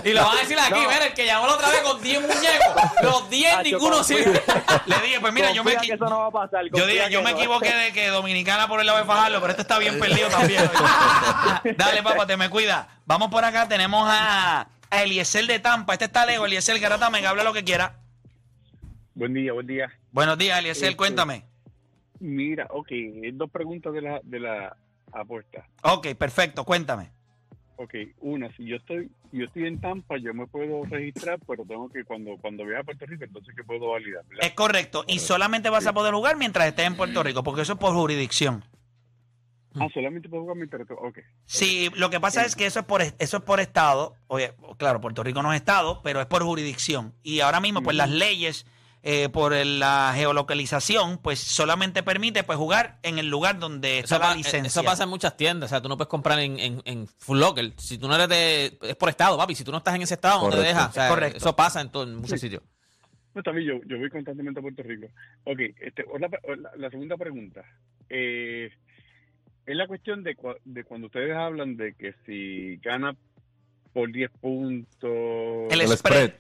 Y 0.05 0.11
lo 0.12 0.25
van 0.25 0.37
a 0.37 0.40
decir 0.42 0.57
aquí, 0.61 0.79
mira, 0.79 1.07
el 1.07 1.14
que 1.14 1.27
llamó 1.27 1.49
la 1.49 1.55
otra 1.55 1.71
vez 1.71 1.81
con 1.81 2.01
10 2.01 2.21
muñecos. 2.21 2.75
Los 3.03 3.29
10, 3.29 3.53
Hacho, 3.55 3.62
ninguno 3.64 4.05
sirve. 4.05 4.40
Le 4.87 4.99
dije, 5.01 5.21
pues 5.21 5.33
mira, 5.33 5.51
yo 5.51 5.64
me, 5.64 5.77
que 5.79 5.95
eso 5.95 6.05
no 6.09 6.21
va 6.21 6.27
a 6.29 6.31
pasar. 6.47 6.64
yo, 6.73 6.87
dije, 6.87 7.11
yo 7.11 7.23
me 7.23 7.33
no. 7.33 7.37
equivoqué 7.38 7.75
de 7.75 7.92
que 7.92 8.07
Dominicana 8.11 8.69
por 8.69 8.79
el 8.79 8.87
lado 8.87 8.99
de 9.01 9.05
Fajardo, 9.07 9.40
pero 9.40 9.51
este 9.51 9.62
está 9.62 9.79
bien 9.81 9.99
perdido 9.99 10.29
también. 10.29 10.71
Dale, 11.77 12.03
papá, 12.05 12.25
te 12.29 12.37
me 12.37 12.49
cuida. 12.49 12.87
Vamos 13.05 13.29
por 13.31 13.45
acá, 13.45 13.66
tenemos 13.69 14.07
a, 14.09 14.66
a 14.97 15.03
Eliezer 15.03 15.47
de 15.47 15.59
Tampa. 15.59 15.93
Este 15.93 16.07
está 16.07 16.27
lejos, 16.27 16.47
Eliezer 16.47 16.79
Garata, 16.81 17.11
me 17.11 17.25
habla 17.27 17.45
lo 17.45 17.53
que 17.53 17.65
quiera. 17.65 18.01
Buen 19.15 19.35
día, 19.35 19.53
buen 19.53 19.67
día. 19.67 19.91
Buenos 20.13 20.37
días, 20.39 20.59
Eliezer, 20.59 20.85
Este- 20.85 20.97
cuéntame. 20.97 21.45
Mira, 22.19 22.67
ok, 22.71 22.89
dos 23.35 23.51
preguntas 23.51 23.93
de 23.93 24.01
la, 24.01 24.21
de 24.23 24.41
la 24.41 24.77
apuesta. 25.13 25.67
Ok, 25.83 26.09
perfecto, 26.19 26.65
cuéntame. 26.65 27.11
Ok, 27.79 27.93
una, 28.21 28.51
si 28.57 28.65
yo 28.65 28.77
estoy 28.77 29.11
yo 29.33 29.45
estoy 29.45 29.67
en 29.67 29.79
Tampa, 29.83 30.17
yo 30.17 30.33
me 30.33 30.47
puedo 30.47 30.85
registrar, 30.87 31.39
pero 31.47 31.63
tengo 31.67 31.91
que 31.91 32.05
cuando 32.05 32.39
cuando 32.39 32.65
viaje 32.65 32.81
a 32.81 32.85
Puerto 32.85 33.05
Rico, 33.05 33.25
entonces 33.25 33.55
que 33.55 33.63
puedo 33.65 33.91
validar, 33.91 34.25
¿verdad? 34.29 34.47
Es 34.47 34.53
correcto. 34.53 35.05
Y 35.07 35.19
solamente 35.19 35.69
vas 35.69 35.87
a 35.87 35.93
poder 35.93 36.15
jugar 36.15 36.39
mientras 36.39 36.67
estés 36.69 36.87
en 36.87 36.97
Puerto 36.97 37.23
Rico, 37.23 37.43
porque 37.43 37.63
eso 37.63 37.75
es 37.75 37.79
por 37.79 37.93
jurisdicción. 37.93 38.65
Ah, 39.81 39.89
solamente 39.93 40.29
puedo 40.29 40.43
jugar 40.43 40.57
mi 40.57 40.67
territorio. 40.69 41.03
Ok. 41.03 41.19
Sí, 41.45 41.91
lo 41.97 42.11
que 42.11 42.21
pasa 42.21 42.45
es 42.45 42.57
que 42.57 42.67
eso 42.67 42.81
es 42.81 42.87
por 42.87 43.03
eso 43.03 43.37
es 43.37 43.43
por 43.43 43.61
estado. 43.61 44.15
Oye, 44.27 44.53
claro, 44.79 45.01
Puerto 45.01 45.23
Rico 45.23 45.43
no 45.43 45.53
es 45.53 45.57
estado, 45.61 46.01
pero 46.03 46.21
es 46.21 46.27
por 46.27 46.43
jurisdicción. 46.43 47.15
Y 47.23 47.41
ahora 47.41 47.61
mismo, 47.61 47.83
pues 47.83 47.97
las 47.97 48.11
leyes 48.11 48.67
eh, 49.03 49.29
por 49.29 49.55
la 49.55 50.12
geolocalización, 50.17 51.19
pues 51.19 51.39
solamente 51.39 52.03
permite 52.03 52.43
pues 52.43 52.59
jugar 52.59 52.99
en 53.03 53.19
el 53.19 53.29
lugar 53.29 53.59
donde 53.59 53.99
está 54.01 54.17
Eso, 54.17 54.23
la 54.25 54.29
pa- 54.31 54.35
licencia. 54.35 54.67
eso 54.69 54.83
pasa 54.85 55.05
en 55.05 55.11
muchas 55.11 55.37
tiendas. 55.37 55.69
O 55.69 55.71
sea, 55.71 55.81
tú 55.83 55.89
no 55.89 55.97
puedes 55.97 56.09
comprar 56.09 56.39
en, 56.41 56.59
en, 56.59 56.83
en 56.85 57.07
Full 57.07 57.39
Locker. 57.39 57.73
Si 57.77 57.99
tú 57.99 58.09
no 58.09 58.15
eres 58.17 58.29
de. 58.29 58.79
Es 58.83 58.97
por 58.97 59.09
estado, 59.09 59.37
papi. 59.37 59.55
Si 59.55 59.62
tú 59.65 59.71
no 59.73 59.79
estás 59.79 59.95
en 59.95 60.03
ese 60.03 60.15
estado, 60.15 60.39
no 60.43 60.51
te 60.51 60.57
Correcto. 60.57 60.69
dejas. 60.75 60.91
O 60.91 60.93
sea, 60.93 61.09
Correcto. 61.09 61.37
Eso 61.39 61.55
pasa 61.57 61.81
en, 61.81 61.91
todo, 61.91 62.03
en 62.05 62.17
muchos 62.17 62.41
sitios. 62.41 62.62
No, 63.35 63.43
también 63.43 63.69
yo, 63.69 63.75
yo 63.87 63.99
voy 63.99 64.09
constantemente 64.09 64.59
a 64.61 64.62
Puerto 64.62 64.83
Rico. 64.83 65.09
Ok, 65.45 65.61
este, 65.81 66.05
otra- 66.11 66.31
la, 66.57 66.71
la 66.77 66.91
segunda 66.91 67.17
pregunta. 67.19 67.62
Eh, 68.09 68.71
es 69.66 69.76
la 69.76 69.87
cuestión 69.87 70.22
de, 70.22 70.37
cua- 70.37 70.59
de 70.64 70.85
cuando 70.85 71.07
ustedes 71.09 71.37
hablan 71.37 71.76
de 71.76 71.94
que 71.94 72.14
si 72.24 72.76
gana 72.79 73.14
por 73.92 74.11
10 74.12 74.31
puntos... 74.40 75.11
El 75.70 75.81
El 75.81 75.88
spread. 75.96 75.96
spread. 75.98 76.33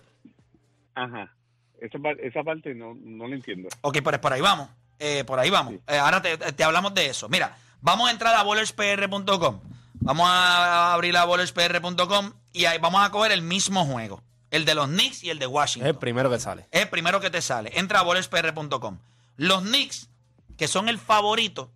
Ajá. 0.94 1.32
Esa, 1.80 1.98
esa 2.22 2.42
parte 2.42 2.74
no, 2.74 2.94
no 2.94 3.26
la 3.28 3.34
entiendo. 3.36 3.68
Ok, 3.82 3.98
pues 4.02 4.18
por 4.18 4.32
ahí 4.32 4.40
vamos. 4.40 4.68
Eh, 4.98 5.24
por 5.24 5.38
ahí 5.38 5.50
vamos. 5.50 5.74
Sí. 5.74 5.80
Eh, 5.88 5.98
ahora 5.98 6.22
te, 6.22 6.36
te 6.38 6.64
hablamos 6.64 6.94
de 6.94 7.06
eso. 7.06 7.28
Mira, 7.28 7.56
vamos 7.82 8.08
a 8.08 8.12
entrar 8.12 8.34
a 8.34 8.42
bowlerspr.com. 8.42 9.60
Vamos 10.00 10.26
a 10.28 10.94
abrir 10.94 11.16
a 11.16 11.24
bowlerspr.com 11.24 12.32
y 12.52 12.64
ahí 12.66 12.78
vamos 12.78 13.04
a 13.04 13.10
coger 13.10 13.32
el 13.32 13.42
mismo 13.42 13.84
juego. 13.84 14.22
El 14.50 14.64
de 14.64 14.74
los 14.74 14.86
Knicks 14.88 15.24
y 15.24 15.30
el 15.30 15.38
de 15.38 15.46
Es 15.46 15.50
Washington. 15.50 15.88
el 15.88 15.96
primero 15.98 16.30
que 16.30 16.38
sale. 16.38 16.66
Es 16.70 16.82
el 16.82 16.88
primero 16.88 17.20
que 17.20 17.30
te 17.30 17.42
sale. 17.42 17.70
Entra 17.74 18.00
a 18.00 18.02
bowlerspr.com. 18.04 18.98
Los 19.36 19.62
Knicks, 19.62 20.08
que 20.56 20.68
son 20.68 20.88
el 20.88 20.98
favorito, 20.98 21.70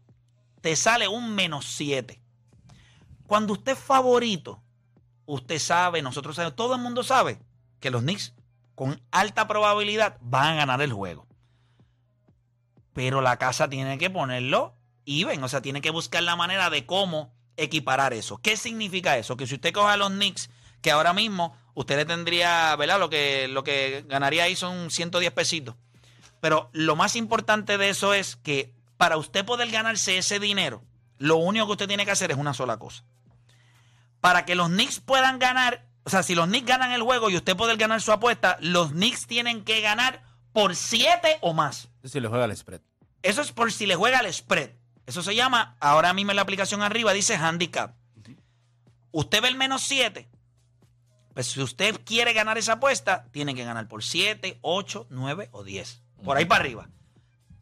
te 0.60 0.76
sale 0.76 1.08
un 1.08 1.34
menos 1.34 1.66
7. 1.66 2.20
Cuando 3.26 3.52
usted 3.52 3.72
es 3.72 3.78
favorito, 3.78 4.62
usted 5.26 5.58
sabe, 5.58 6.02
nosotros 6.02 6.36
sabemos, 6.36 6.56
todo 6.56 6.74
el 6.74 6.80
mundo 6.80 7.02
sabe 7.02 7.38
que 7.78 7.90
los 7.90 8.02
Knicks 8.02 8.34
con 8.74 9.00
alta 9.10 9.46
probabilidad 9.46 10.18
van 10.20 10.52
a 10.52 10.54
ganar 10.54 10.82
el 10.82 10.92
juego. 10.92 11.26
Pero 12.92 13.20
la 13.20 13.38
casa 13.38 13.68
tiene 13.68 13.98
que 13.98 14.10
ponerlo 14.10 14.74
even, 15.06 15.42
o 15.42 15.48
sea, 15.48 15.62
tiene 15.62 15.80
que 15.80 15.90
buscar 15.90 16.22
la 16.22 16.36
manera 16.36 16.70
de 16.70 16.86
cómo 16.86 17.32
equiparar 17.56 18.12
eso. 18.12 18.38
¿Qué 18.38 18.56
significa 18.56 19.18
eso? 19.18 19.36
Que 19.36 19.46
si 19.46 19.54
usted 19.54 19.72
coge 19.72 19.92
a 19.92 19.96
los 19.96 20.10
Knicks, 20.10 20.50
que 20.82 20.90
ahora 20.90 21.12
mismo 21.12 21.56
usted 21.74 21.96
le 21.96 22.04
tendría, 22.04 22.74
¿verdad? 22.76 22.98
Lo 22.98 23.10
que, 23.10 23.48
lo 23.48 23.64
que 23.64 24.04
ganaría 24.08 24.44
ahí 24.44 24.56
son 24.56 24.90
110 24.90 25.32
pesitos. 25.32 25.76
Pero 26.40 26.70
lo 26.72 26.96
más 26.96 27.16
importante 27.16 27.78
de 27.78 27.90
eso 27.90 28.14
es 28.14 28.36
que 28.36 28.72
para 29.00 29.16
usted 29.16 29.46
poder 29.46 29.70
ganarse 29.70 30.18
ese 30.18 30.38
dinero, 30.38 30.84
lo 31.16 31.36
único 31.36 31.64
que 31.64 31.72
usted 31.72 31.88
tiene 31.88 32.04
que 32.04 32.10
hacer 32.10 32.32
es 32.32 32.36
una 32.36 32.52
sola 32.52 32.78
cosa. 32.78 33.02
Para 34.20 34.44
que 34.44 34.54
los 34.54 34.68
Knicks 34.68 35.00
puedan 35.00 35.38
ganar, 35.38 35.88
o 36.04 36.10
sea, 36.10 36.22
si 36.22 36.34
los 36.34 36.48
Knicks 36.48 36.66
ganan 36.66 36.92
el 36.92 37.00
juego 37.00 37.30
y 37.30 37.36
usted 37.36 37.56
poder 37.56 37.78
ganar 37.78 38.02
su 38.02 38.12
apuesta, 38.12 38.58
los 38.60 38.90
Knicks 38.90 39.26
tienen 39.26 39.64
que 39.64 39.80
ganar 39.80 40.22
por 40.52 40.76
7 40.76 41.38
o 41.40 41.54
más. 41.54 41.88
Si 42.04 42.20
le 42.20 42.28
juega 42.28 42.44
el 42.44 42.54
spread. 42.54 42.82
Eso 43.22 43.40
es 43.40 43.52
por 43.52 43.72
si 43.72 43.86
le 43.86 43.94
juega 43.94 44.18
el 44.20 44.30
spread. 44.30 44.72
Eso 45.06 45.22
se 45.22 45.34
llama, 45.34 45.76
ahora 45.80 46.12
mismo 46.12 46.32
en 46.32 46.36
la 46.36 46.42
aplicación 46.42 46.82
arriba 46.82 47.14
dice 47.14 47.36
handicap. 47.36 47.94
Usted 49.12 49.40
ve 49.40 49.48
el 49.48 49.56
menos 49.56 49.80
7. 49.80 50.28
Pues 51.32 51.46
si 51.46 51.62
usted 51.62 51.98
quiere 52.04 52.34
ganar 52.34 52.58
esa 52.58 52.74
apuesta, 52.74 53.24
tiene 53.30 53.54
que 53.54 53.64
ganar 53.64 53.88
por 53.88 54.04
7, 54.04 54.58
8, 54.60 55.06
9 55.08 55.48
o 55.52 55.64
10. 55.64 56.02
Por 56.22 56.36
ahí 56.36 56.44
para 56.44 56.60
arriba. 56.60 56.90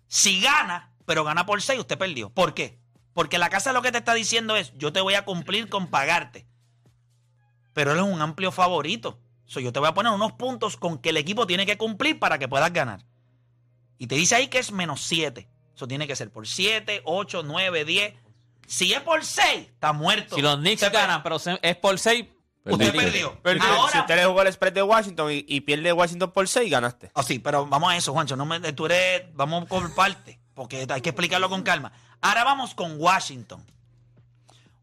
Si 0.09 0.41
gana, 0.41 0.91
pero 1.09 1.25
gana 1.25 1.47
por 1.47 1.63
6, 1.63 1.81
usted 1.81 1.97
perdió. 1.97 2.29
¿Por 2.29 2.53
qué? 2.53 2.79
Porque 3.15 3.39
la 3.39 3.49
casa 3.49 3.73
lo 3.73 3.81
que 3.81 3.91
te 3.91 3.97
está 3.97 4.13
diciendo 4.13 4.57
es, 4.57 4.75
yo 4.77 4.93
te 4.93 5.01
voy 5.01 5.15
a 5.15 5.25
cumplir 5.25 5.71
con 5.71 5.87
pagarte. 5.87 6.47
Pero 7.73 7.93
él 7.93 7.99
es 7.99 8.05
un 8.05 8.21
amplio 8.21 8.53
favorito. 8.53 9.19
So, 9.47 9.59
yo 9.61 9.73
te 9.73 9.79
voy 9.79 9.89
a 9.89 9.95
poner 9.95 10.13
unos 10.13 10.33
puntos 10.33 10.77
con 10.77 10.99
que 10.99 11.09
el 11.09 11.17
equipo 11.17 11.47
tiene 11.47 11.65
que 11.65 11.79
cumplir 11.79 12.19
para 12.19 12.39
que 12.39 12.47
puedas 12.47 12.71
ganar. 12.75 13.07
Y 13.97 14.07
te 14.07 14.17
dice 14.17 14.35
ahí 14.35 14.49
que 14.49 14.59
es 14.59 14.71
menos 14.71 15.01
7. 15.01 15.49
Eso 15.75 15.89
tiene 15.89 16.07
que 16.07 16.15
ser 16.15 16.31
por 16.31 16.47
7, 16.47 17.01
8, 17.07 17.43
9, 17.43 17.87
10. 17.87 18.15
Si 18.67 18.93
es 18.93 19.01
por 19.01 19.25
6, 19.25 19.47
está 19.61 19.95
muerto. 19.95 20.37
Si 20.37 20.43
los 20.43 20.59
Knicks 20.59 20.93
ganan, 20.93 21.23
pero 21.23 21.39
es 21.63 21.77
por 21.77 21.99
6. 21.99 22.27
Usted 22.67 22.95
perdió. 22.95 23.41
Ahora, 23.63 23.93
si 23.93 23.99
usted 23.99 24.15
le 24.15 24.27
jugó 24.27 24.43
el 24.43 24.53
spread 24.53 24.75
de 24.75 24.83
Washington 24.83 25.33
y, 25.33 25.45
y 25.49 25.63
pierde 25.63 25.91
Washington 25.91 26.33
por 26.33 26.47
6, 26.47 26.71
ganaste. 26.71 27.11
Oh, 27.15 27.23
sí, 27.23 27.39
pero 27.39 27.65
vamos 27.67 27.91
a 27.91 27.97
eso, 27.97 28.13
Juancho. 28.13 28.37
No 28.37 28.45
me, 28.45 28.61
tú 28.75 28.85
eres, 28.87 29.23
vamos 29.33 29.67
por 29.67 29.95
parte, 29.95 30.38
porque 30.59 30.87
hay 30.91 31.01
que 31.01 31.11
explicarlo 31.11 31.49
con 31.49 31.63
calma. 31.63 31.93
Ahora 32.21 32.43
vamos 32.43 32.75
con 32.75 33.01
Washington. 33.01 33.65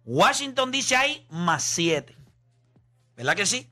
Washington 0.05 0.71
dice 0.71 0.95
ahí 0.95 1.27
más 1.29 1.63
7. 1.63 2.15
¿Verdad 3.17 3.35
que 3.35 3.45
sí? 3.45 3.69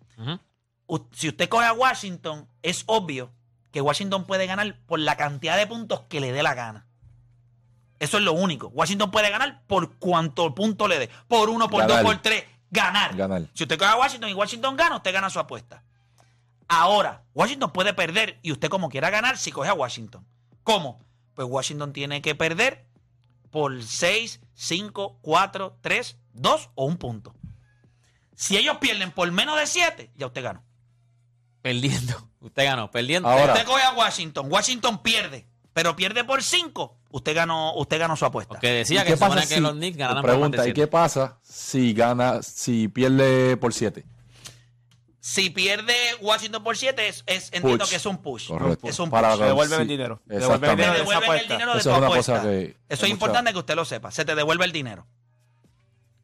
Si 1.13 1.29
usted 1.29 1.47
coge 1.47 1.65
a 1.65 1.71
Washington, 1.71 2.47
es 2.61 2.83
obvio 2.87 3.31
que 3.71 3.79
Washington 3.79 4.25
puede 4.25 4.47
ganar 4.47 4.77
por 4.85 4.99
la 4.99 5.15
cantidad 5.15 5.55
de 5.55 5.65
puntos 5.65 6.01
que 6.09 6.19
le 6.19 6.33
dé 6.33 6.43
la 6.43 6.53
gana. 6.53 6.85
Eso 7.99 8.17
es 8.17 8.23
lo 8.23 8.33
único. 8.33 8.67
Washington 8.67 9.09
puede 9.09 9.29
ganar 9.29 9.63
por 9.65 9.95
cuanto 9.95 10.53
punto 10.53 10.89
le 10.89 10.99
dé. 10.99 11.09
Por 11.29 11.49
uno, 11.49 11.69
por 11.69 11.83
Ganar. 11.83 12.03
dos, 12.03 12.13
por 12.13 12.21
tres. 12.21 12.43
Ganar. 12.69 13.15
Ganar. 13.15 13.47
Si 13.53 13.63
usted 13.63 13.79
coge 13.79 13.91
a 13.91 13.95
Washington 13.95 14.29
y 14.29 14.33
Washington 14.33 14.75
gana, 14.75 14.97
usted 14.97 15.13
gana 15.13 15.29
su 15.29 15.39
apuesta. 15.39 15.83
Ahora, 16.67 17.23
Washington 17.33 17.71
puede 17.71 17.93
perder 17.93 18.39
y 18.41 18.51
usted 18.51 18.67
como 18.67 18.89
quiera 18.89 19.09
ganar 19.09 19.37
si 19.37 19.53
coge 19.53 19.69
a 19.69 19.73
Washington. 19.73 20.27
¿Cómo? 20.63 20.99
Pues 21.33 21.47
Washington 21.49 21.93
tiene 21.93 22.21
que 22.21 22.35
perder 22.35 22.85
por 23.49 23.83
6, 23.83 24.39
5, 24.53 25.19
4, 25.21 25.77
3, 25.81 26.17
2 26.33 26.69
o 26.75 26.85
un 26.85 26.97
punto. 26.97 27.35
Si 28.35 28.57
ellos 28.57 28.77
pierden 28.77 29.11
por 29.11 29.31
menos 29.31 29.59
de 29.59 29.67
7, 29.67 30.11
ya 30.15 30.25
usted 30.27 30.43
ganó. 30.43 30.63
Perdiendo. 31.61 32.29
Usted 32.39 32.65
ganó. 32.65 32.91
Perdiendo. 32.91 33.29
Ahora. 33.29 33.53
Usted 33.53 33.65
coge 33.65 33.83
a 33.83 33.93
Washington, 33.93 34.47
Washington 34.51 35.01
pierde, 35.01 35.47
pero 35.71 35.95
pierde 35.95 36.23
por 36.23 36.43
5, 36.43 36.97
usted 37.09 37.35
ganó, 37.35 37.73
usted 37.75 37.99
ganó 37.99 38.15
su 38.17 38.25
apuesta. 38.25 38.55
Porque 38.55 38.69
decía 38.71 39.01
¿Y 39.01 39.03
que 39.05 39.11
qué 39.11 39.17
se 39.17 39.23
supone 39.23 39.35
pasa 39.41 39.49
que 39.49 39.55
si- 39.55 39.61
los 39.61 39.71
Knicks 39.73 39.97
ganaran 39.97 40.21
por 40.21 40.29
más 40.31 40.35
Pregunta, 40.37 40.63
de 40.63 40.69
¿y 40.69 40.73
qué 40.73 40.87
pasa 40.87 41.37
si 41.41 41.93
gana, 41.93 42.41
si 42.43 42.87
pierde 42.89 43.55
por 43.57 43.73
7? 43.73 44.03
Si 45.25 45.49
pierde 45.49 45.95
Washington 46.19 46.61
por 46.65 46.75
7, 46.75 47.07
es, 47.07 47.23
es- 47.27 47.45
entiendo 47.53 47.85
Push. 47.85 47.89
que 47.91 47.95
es 47.95 48.05
un 48.05 48.17
push. 48.17 48.47
Correcto. 48.49 48.87
Es 48.89 48.99
un 48.99 49.09
Para 49.09 49.29
push. 49.29 49.39
Se 49.39 49.45
devuelven 49.45 49.77
sí, 49.77 49.81
el 49.83 49.87
dinero. 49.87 50.21
Te 50.27 50.35
el 50.35 50.41
dinero 50.41 50.75
de 50.75 50.83
esa 50.83 50.97
devuelven 50.97 51.15
el 51.17 51.23
apuesta. 51.23 51.53
dinero 51.53 51.71
de 51.73 51.79
Eso 51.79 51.89
tu 51.89 51.93
es 51.93 51.97
una 51.97 52.07
apuesta. 52.07 52.33
cosa 52.33 52.43
que- 52.49 52.63
Eso 52.65 52.75
es 52.89 52.99
mucha- 52.99 53.07
importante 53.07 53.53
que 53.53 53.59
usted 53.59 53.75
lo 53.75 53.85
sepa. 53.85 54.11
Se 54.11 54.25
te 54.25 54.35
devuelve 54.35 54.65
el 54.65 54.73
dinero. 54.73 55.07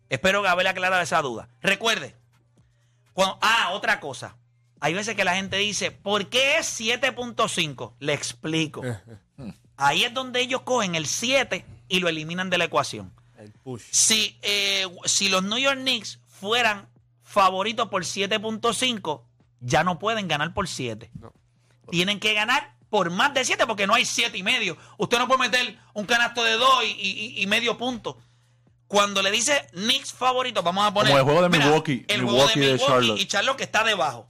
Espero 0.09 0.41
que 0.41 0.49
haberle 0.49 0.69
aclarado 0.71 1.01
esa 1.01 1.21
duda. 1.21 1.47
Recuerde. 1.61 2.15
cuando- 3.13 3.37
ah, 3.41 3.69
otra 3.71 3.99
cosa. 4.01 4.35
Hay 4.81 4.93
veces 4.93 5.15
que 5.15 5.23
la 5.23 5.35
gente 5.35 5.55
dice, 5.57 5.91
¿por 5.91 6.27
qué 6.27 6.57
es 6.57 6.65
7.5? 6.67 7.95
Le 7.99 8.13
explico. 8.13 8.81
Ahí 9.77 10.03
es 10.03 10.13
donde 10.13 10.41
ellos 10.41 10.61
cogen 10.63 10.95
el 10.95 11.05
7 11.05 11.65
y 11.87 11.99
lo 12.01 12.09
eliminan 12.09 12.49
de 12.49 12.57
la 12.57 12.65
ecuación. 12.65 13.13
El 13.37 13.51
push. 13.53 13.83
Si, 13.91 14.37
eh, 14.41 14.87
si 15.05 15.29
los 15.29 15.43
New 15.43 15.57
York 15.57 15.79
Knicks 15.79 16.19
fueran 16.27 16.87
favoritos 17.29 17.89
por 17.89 18.03
7.5, 18.03 19.21
ya 19.59 19.83
no 19.83 19.99
pueden 19.99 20.27
ganar 20.27 20.53
por 20.53 20.67
7. 20.67 21.11
No. 21.19 21.31
Tienen 21.91 22.19
que 22.19 22.33
ganar 22.33 22.75
por 22.89 23.11
más 23.11 23.33
de 23.35 23.45
7 23.45 23.67
porque 23.67 23.85
no 23.85 23.93
hay 23.93 24.03
7 24.05 24.35
y 24.37 24.41
medio. 24.41 24.77
Usted 24.97 25.19
no 25.19 25.27
puede 25.27 25.41
meter 25.49 25.77
un 25.93 26.05
canasto 26.05 26.43
de 26.43 26.53
2 26.53 26.83
y, 26.85 26.87
y- 26.87 27.41
y 27.43 27.47
medio 27.47 27.77
punto. 27.77 28.17
Cuando 28.87 29.21
le 29.21 29.29
dice 29.29 29.67
Knicks 29.73 30.11
favorito, 30.11 30.63
vamos 30.63 30.87
a 30.87 30.91
poner. 30.93 31.09
Como 31.11 31.19
el 31.19 31.23
juego 31.23 31.41
de 31.43 31.49
mira, 31.49 31.65
Milwaukee, 31.65 32.03
El 32.07 32.23
Milwaukee 32.23 32.53
juego 32.59 32.71
de 32.73 32.79
Charlotte. 32.79 33.19
y 33.21 33.25
Charlotte 33.27 33.57
que 33.57 33.63
está 33.63 33.83
debajo. 33.83 34.27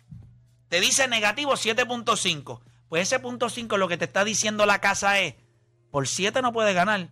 Te 0.68 0.82
dice 0.82 1.08
negativo 1.08 1.54
7.5. 1.54 2.60
Pues 2.90 3.04
ese 3.04 3.20
punto 3.20 3.50
5 3.50 3.78
lo 3.78 3.88
que 3.88 3.98
te 3.98 4.06
está 4.06 4.26
diciendo 4.26 4.66
la 4.66 4.80
casa 4.82 5.20
es: 5.20 5.36
por 5.90 6.06
7 6.08 6.42
no 6.42 6.52
puede 6.52 6.74
ganar. 6.74 7.10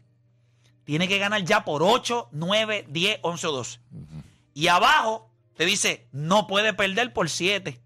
Tiene 0.83 1.07
que 1.07 1.17
ganar 1.17 1.43
ya 1.45 1.63
por 1.63 1.81
8, 1.83 2.27
9, 2.33 2.85
10, 2.89 3.19
11 3.21 3.47
o 3.47 3.51
12. 3.53 3.79
Y 4.53 4.67
abajo 4.67 5.29
te 5.57 5.65
dice: 5.65 6.07
no 6.11 6.47
puede 6.47 6.73
perder 6.73 7.11
por 7.13 7.29
7. 7.29 7.79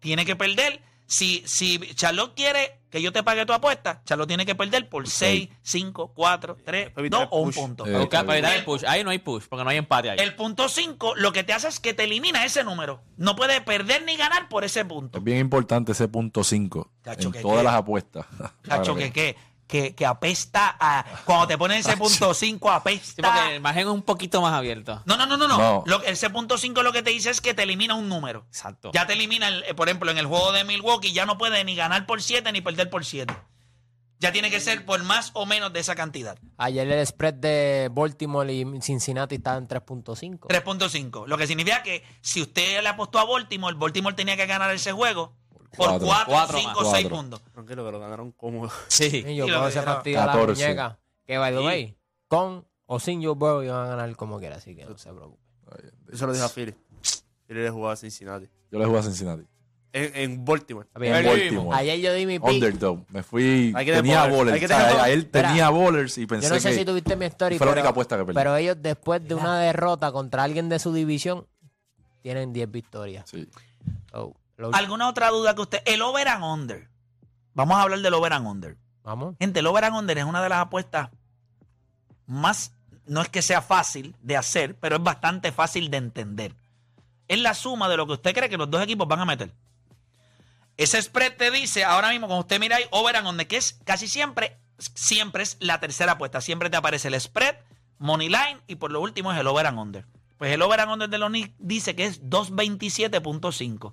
Tiene 0.00 0.24
que 0.24 0.36
perder. 0.36 0.80
Si, 1.06 1.42
si 1.46 1.78
Charlotte 1.94 2.32
quiere 2.34 2.78
que 2.88 3.02
yo 3.02 3.12
te 3.12 3.22
pague 3.22 3.44
tu 3.44 3.52
apuesta, 3.52 4.00
Charlotte 4.06 4.28
tiene 4.28 4.46
que 4.46 4.54
perder 4.54 4.88
por 4.88 5.06
6, 5.06 5.50
5, 5.60 6.12
4, 6.14 6.56
3, 6.64 6.90
Para 6.90 7.00
evitar 7.02 7.20
2 7.20 7.28
el 7.28 7.28
o 7.30 7.42
un 7.42 7.52
punto. 7.52 7.84
Eh, 7.84 7.92
Para 7.92 7.98
buscar- 8.04 8.24
para 8.26 8.38
evitar 8.38 8.52
El- 8.54 8.58
el 8.60 8.64
push. 8.64 8.84
Ahí 8.86 9.04
no 9.04 9.10
hay 9.10 9.18
push, 9.18 9.44
porque 9.46 9.62
no 9.62 9.68
hay 9.68 9.76
empate 9.76 10.08
ahí. 10.08 10.18
El 10.20 10.34
punto 10.36 10.70
5 10.70 11.14
lo 11.16 11.32
que 11.32 11.44
te 11.44 11.52
hace 11.52 11.68
es 11.68 11.80
que 11.80 11.92
te 11.92 12.04
elimina 12.04 12.46
ese 12.46 12.64
número. 12.64 13.02
No 13.18 13.36
puede 13.36 13.60
perder 13.60 14.04
ni 14.04 14.16
ganar 14.16 14.48
por 14.48 14.64
ese 14.64 14.86
punto. 14.86 15.18
Es 15.18 15.24
bien 15.24 15.38
importante 15.38 15.92
ese 15.92 16.08
punto 16.08 16.44
5 16.44 16.90
Chacho, 17.04 17.28
en 17.28 17.32
que 17.32 17.40
todas 17.42 17.58
qué. 17.58 17.64
las 17.64 17.74
apuestas. 17.74 18.26
Cacho, 18.62 18.94
Para 18.94 19.04
que, 19.04 19.12
que, 19.12 19.36
que, 19.66 19.94
que 19.94 20.04
apesta 20.04 20.76
a. 20.78 21.04
Cuando 21.24 21.46
te 21.46 21.56
ponen 21.58 21.78
ese 21.78 21.96
punto 21.98 22.34
5, 22.34 22.68
Sí, 22.68 22.74
apesta. 22.74 23.22
porque 23.22 23.54
el 23.56 23.60
margen 23.60 23.82
es 23.88 23.92
un 23.94 24.02
poquito 24.02 24.42
más 24.42 24.52
abierto. 24.52 25.02
No, 25.06 25.16
no, 25.16 25.26
no, 25.26 25.36
no. 25.36 25.48
no. 25.48 25.56
No. 25.58 25.82
Lo- 25.86 26.02
ese 26.02 26.28
punto 26.30 26.58
5 26.58 26.82
lo 26.82 26.92
que 26.92 27.02
te 27.02 27.10
dice 27.10 27.30
es 27.30 27.40
que 27.40 27.54
te 27.54 27.62
elimina 27.62 27.94
un 27.94 28.08
número. 28.08 28.44
Exacto. 28.48 28.90
Ya 28.92 29.06
te 29.06 29.14
elimina, 29.14 29.48
el- 29.48 29.64
eh, 29.64 29.74
por 29.74 29.88
ejemplo, 29.88 30.10
en 30.10 30.18
el 30.18 30.26
juego 30.26 30.52
de 30.52 30.64
Milwaukee 30.64 31.12
ya 31.12 31.24
no 31.26 31.38
puede 31.38 31.64
ni 31.64 31.74
ganar 31.74 32.04
por 32.06 32.20
7 32.22 32.52
ni 32.52 32.60
perder 32.60 32.90
por 32.90 33.04
7. 33.04 33.34
Ya 34.18 34.30
tiene 34.30 34.50
que 34.50 34.60
ser 34.60 34.84
por 34.86 35.02
más 35.02 35.32
o 35.34 35.46
menos 35.46 35.72
de 35.72 35.80
esa 35.80 35.96
cantidad. 35.96 36.38
Ayer 36.56 36.88
el 36.88 37.04
spread 37.04 37.34
de 37.34 37.88
Baltimore 37.90 38.52
y 38.52 38.64
Cincinnati 38.80 39.34
estaba 39.34 39.56
en 39.58 39.66
3.5. 39.66 40.46
3.5. 40.46 41.26
Lo 41.26 41.36
que 41.36 41.48
significa 41.48 41.82
que 41.82 42.04
si 42.20 42.40
usted 42.40 42.80
le 42.82 42.88
apostó 42.88 43.18
a 43.18 43.24
Baltimore, 43.24 43.74
Baltimore 43.76 44.14
tenía 44.14 44.36
que 44.36 44.46
ganar 44.46 44.70
ese 44.70 44.92
juego 44.92 45.34
por 45.76 45.86
Cuatro. 45.88 46.06
4, 46.06 46.26
Cuatro 46.32 46.58
5, 46.58 46.68
más. 46.70 46.78
6 46.78 46.90
Cuatro. 46.90 47.10
puntos. 47.16 47.42
Tranquilo, 47.52 47.84
que 47.86 47.92
lo 47.92 48.00
ganaron 48.00 48.32
cómodo. 48.32 48.70
Sí. 48.88 49.24
Y 49.26 49.36
yo 49.36 49.46
puedo 49.46 49.70
se 49.70 49.78
era 49.80 49.94
fastidia 49.94 50.26
la 50.26 50.32
14. 50.32 50.62
muñeca. 50.64 50.98
Que, 51.26 51.38
by 51.38 51.52
the 51.54 51.60
way, 51.60 51.96
con 52.28 52.64
o 52.86 53.00
sin 53.00 53.22
Joe 53.22 53.34
Burrow 53.34 53.62
iban 53.62 53.84
a 53.86 53.88
ganar 53.88 54.16
como 54.16 54.38
quiera, 54.38 54.56
así 54.56 54.74
que 54.76 54.84
no 54.84 54.96
se 54.98 55.10
preocupe. 55.12 55.40
Eso 56.12 56.26
lo 56.26 56.32
dije 56.32 56.44
a 56.44 56.48
Philly. 56.48 56.74
Philly 57.46 57.60
le 57.62 57.70
jugaba 57.70 57.92
a 57.94 57.96
Cincinnati. 57.96 58.46
Yo 58.70 58.78
le 58.78 58.84
jugué 58.86 58.98
a 58.98 59.02
Cincinnati. 59.02 59.44
En, 59.94 60.10
en 60.16 60.44
Baltimore. 60.44 60.88
Papi, 60.90 61.06
En 61.06 61.14
ayer- 61.14 61.26
Baltimore. 61.30 61.78
Ayer 61.78 62.00
yo 62.00 62.12
di 62.14 62.24
mi 62.26 62.38
pick. 62.38 62.48
Underdog. 62.48 63.04
Me 63.10 63.22
fui. 63.22 63.72
Hay 63.76 63.84
que 63.84 63.92
tener 63.92 64.02
tenía 64.02 64.22
bowlers, 64.26 64.36
bowlers. 64.36 64.54
hay 64.54 64.60
que 64.60 64.64
O 64.64 64.68
sea, 64.68 65.10
Espera. 65.10 65.48
tenía 65.48 65.68
bowlers 65.70 66.18
y 66.18 66.26
pensé 66.26 66.48
Yo 66.48 66.54
no 66.54 66.60
sé 66.60 66.70
que 66.70 66.74
si 66.76 66.84
tuviste 66.86 67.14
mi 67.16 67.26
story, 67.26 67.58
fue 67.58 67.66
la 67.66 67.72
pero, 67.72 67.80
única 67.82 67.90
apuesta 67.90 68.16
que 68.16 68.24
perdí. 68.24 68.34
pero 68.34 68.56
ellos 68.56 68.76
después 68.80 69.26
de 69.26 69.34
una 69.34 69.58
derrota 69.60 70.10
contra 70.12 70.44
alguien 70.44 70.68
de 70.70 70.78
su 70.78 70.92
división 70.94 71.46
tienen 72.22 72.52
10 72.54 72.70
victorias. 72.70 73.28
Sí. 73.28 73.48
Lo- 74.12 74.34
¿Alguna 74.72 75.08
otra 75.08 75.30
duda 75.30 75.54
que 75.54 75.62
usted? 75.62 75.82
El 75.84 76.02
over 76.02 76.28
and 76.28 76.44
under. 76.44 76.88
Vamos 77.54 77.76
a 77.76 77.82
hablar 77.82 78.00
del 78.00 78.14
over 78.14 78.32
and 78.32 78.46
under. 78.46 78.76
Vamos. 79.02 79.34
Gente, 79.38 79.60
el 79.60 79.66
over 79.66 79.84
and 79.84 79.96
under 79.96 80.18
es 80.18 80.24
una 80.24 80.42
de 80.42 80.48
las 80.48 80.60
apuestas 80.60 81.10
más, 82.26 82.72
no 83.06 83.20
es 83.20 83.28
que 83.28 83.42
sea 83.42 83.62
fácil 83.62 84.16
de 84.20 84.36
hacer, 84.36 84.76
pero 84.78 84.96
es 84.96 85.02
bastante 85.02 85.52
fácil 85.52 85.90
de 85.90 85.98
entender. 85.98 86.54
Es 87.28 87.40
la 87.40 87.54
suma 87.54 87.88
de 87.88 87.96
lo 87.96 88.06
que 88.06 88.14
usted 88.14 88.34
cree 88.34 88.48
que 88.48 88.56
los 88.56 88.70
dos 88.70 88.82
equipos 88.82 89.08
van 89.08 89.20
a 89.20 89.24
meter. 89.24 89.52
Ese 90.76 91.00
spread 91.00 91.36
te 91.36 91.50
dice, 91.50 91.84
ahora 91.84 92.10
mismo, 92.10 92.26
cuando 92.26 92.40
usted 92.40 92.58
mira 92.58 92.76
ahí, 92.76 92.84
over 92.90 93.16
and 93.16 93.28
under, 93.28 93.46
que 93.46 93.56
es 93.56 93.78
casi 93.84 94.08
siempre, 94.08 94.56
siempre 94.78 95.42
es 95.42 95.56
la 95.60 95.80
tercera 95.80 96.12
apuesta. 96.12 96.40
Siempre 96.40 96.70
te 96.70 96.76
aparece 96.76 97.08
el 97.08 97.20
spread, 97.20 97.56
money 97.98 98.28
line 98.28 98.60
y 98.66 98.76
por 98.76 98.90
lo 98.90 99.00
último 99.00 99.32
es 99.32 99.38
el 99.38 99.46
over 99.46 99.66
and 99.66 99.78
under. 99.78 100.06
Pues 100.38 100.52
el 100.52 100.62
over 100.62 100.80
and 100.80 100.92
under 100.92 101.08
de 101.08 101.18
los 101.18 101.28
Knicks 101.28 101.54
dice 101.58 101.94
que 101.94 102.06
es 102.06 102.22
227.5. 102.22 103.92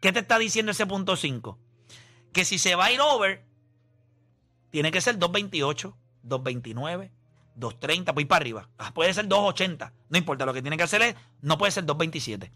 ¿Qué 0.00 0.12
te 0.12 0.20
está 0.20 0.38
diciendo 0.38 0.72
ese 0.72 0.86
punto 0.86 1.16
5? 1.16 1.58
Que 2.32 2.44
si 2.44 2.58
se 2.58 2.74
va 2.74 2.86
a 2.86 2.92
ir 2.92 3.00
over, 3.00 3.44
tiene 4.70 4.90
que 4.90 5.00
ser 5.00 5.18
228, 5.18 5.96
229, 6.22 7.12
230, 7.56 8.14
pues 8.14 8.24
ir 8.24 8.28
para 8.28 8.42
arriba. 8.42 8.68
Ah, 8.78 8.94
puede 8.94 9.12
ser 9.12 9.26
280. 9.26 9.92
No 10.08 10.18
importa, 10.18 10.46
lo 10.46 10.54
que 10.54 10.62
tiene 10.62 10.76
que 10.76 10.82
hacer 10.84 11.02
es, 11.02 11.16
no 11.40 11.58
puede 11.58 11.72
ser 11.72 11.84
227. 11.84 12.52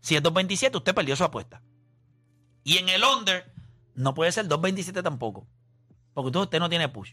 Si 0.00 0.16
es 0.16 0.22
227, 0.22 0.76
usted 0.76 0.94
perdió 0.94 1.16
su 1.16 1.24
apuesta. 1.24 1.62
Y 2.64 2.78
en 2.78 2.88
el 2.88 3.04
under, 3.04 3.52
no 3.94 4.14
puede 4.14 4.32
ser 4.32 4.48
227 4.48 5.02
tampoco. 5.02 5.46
Porque 6.14 6.28
usted, 6.28 6.40
usted 6.40 6.60
no 6.60 6.68
tiene 6.68 6.88
push. 6.88 7.12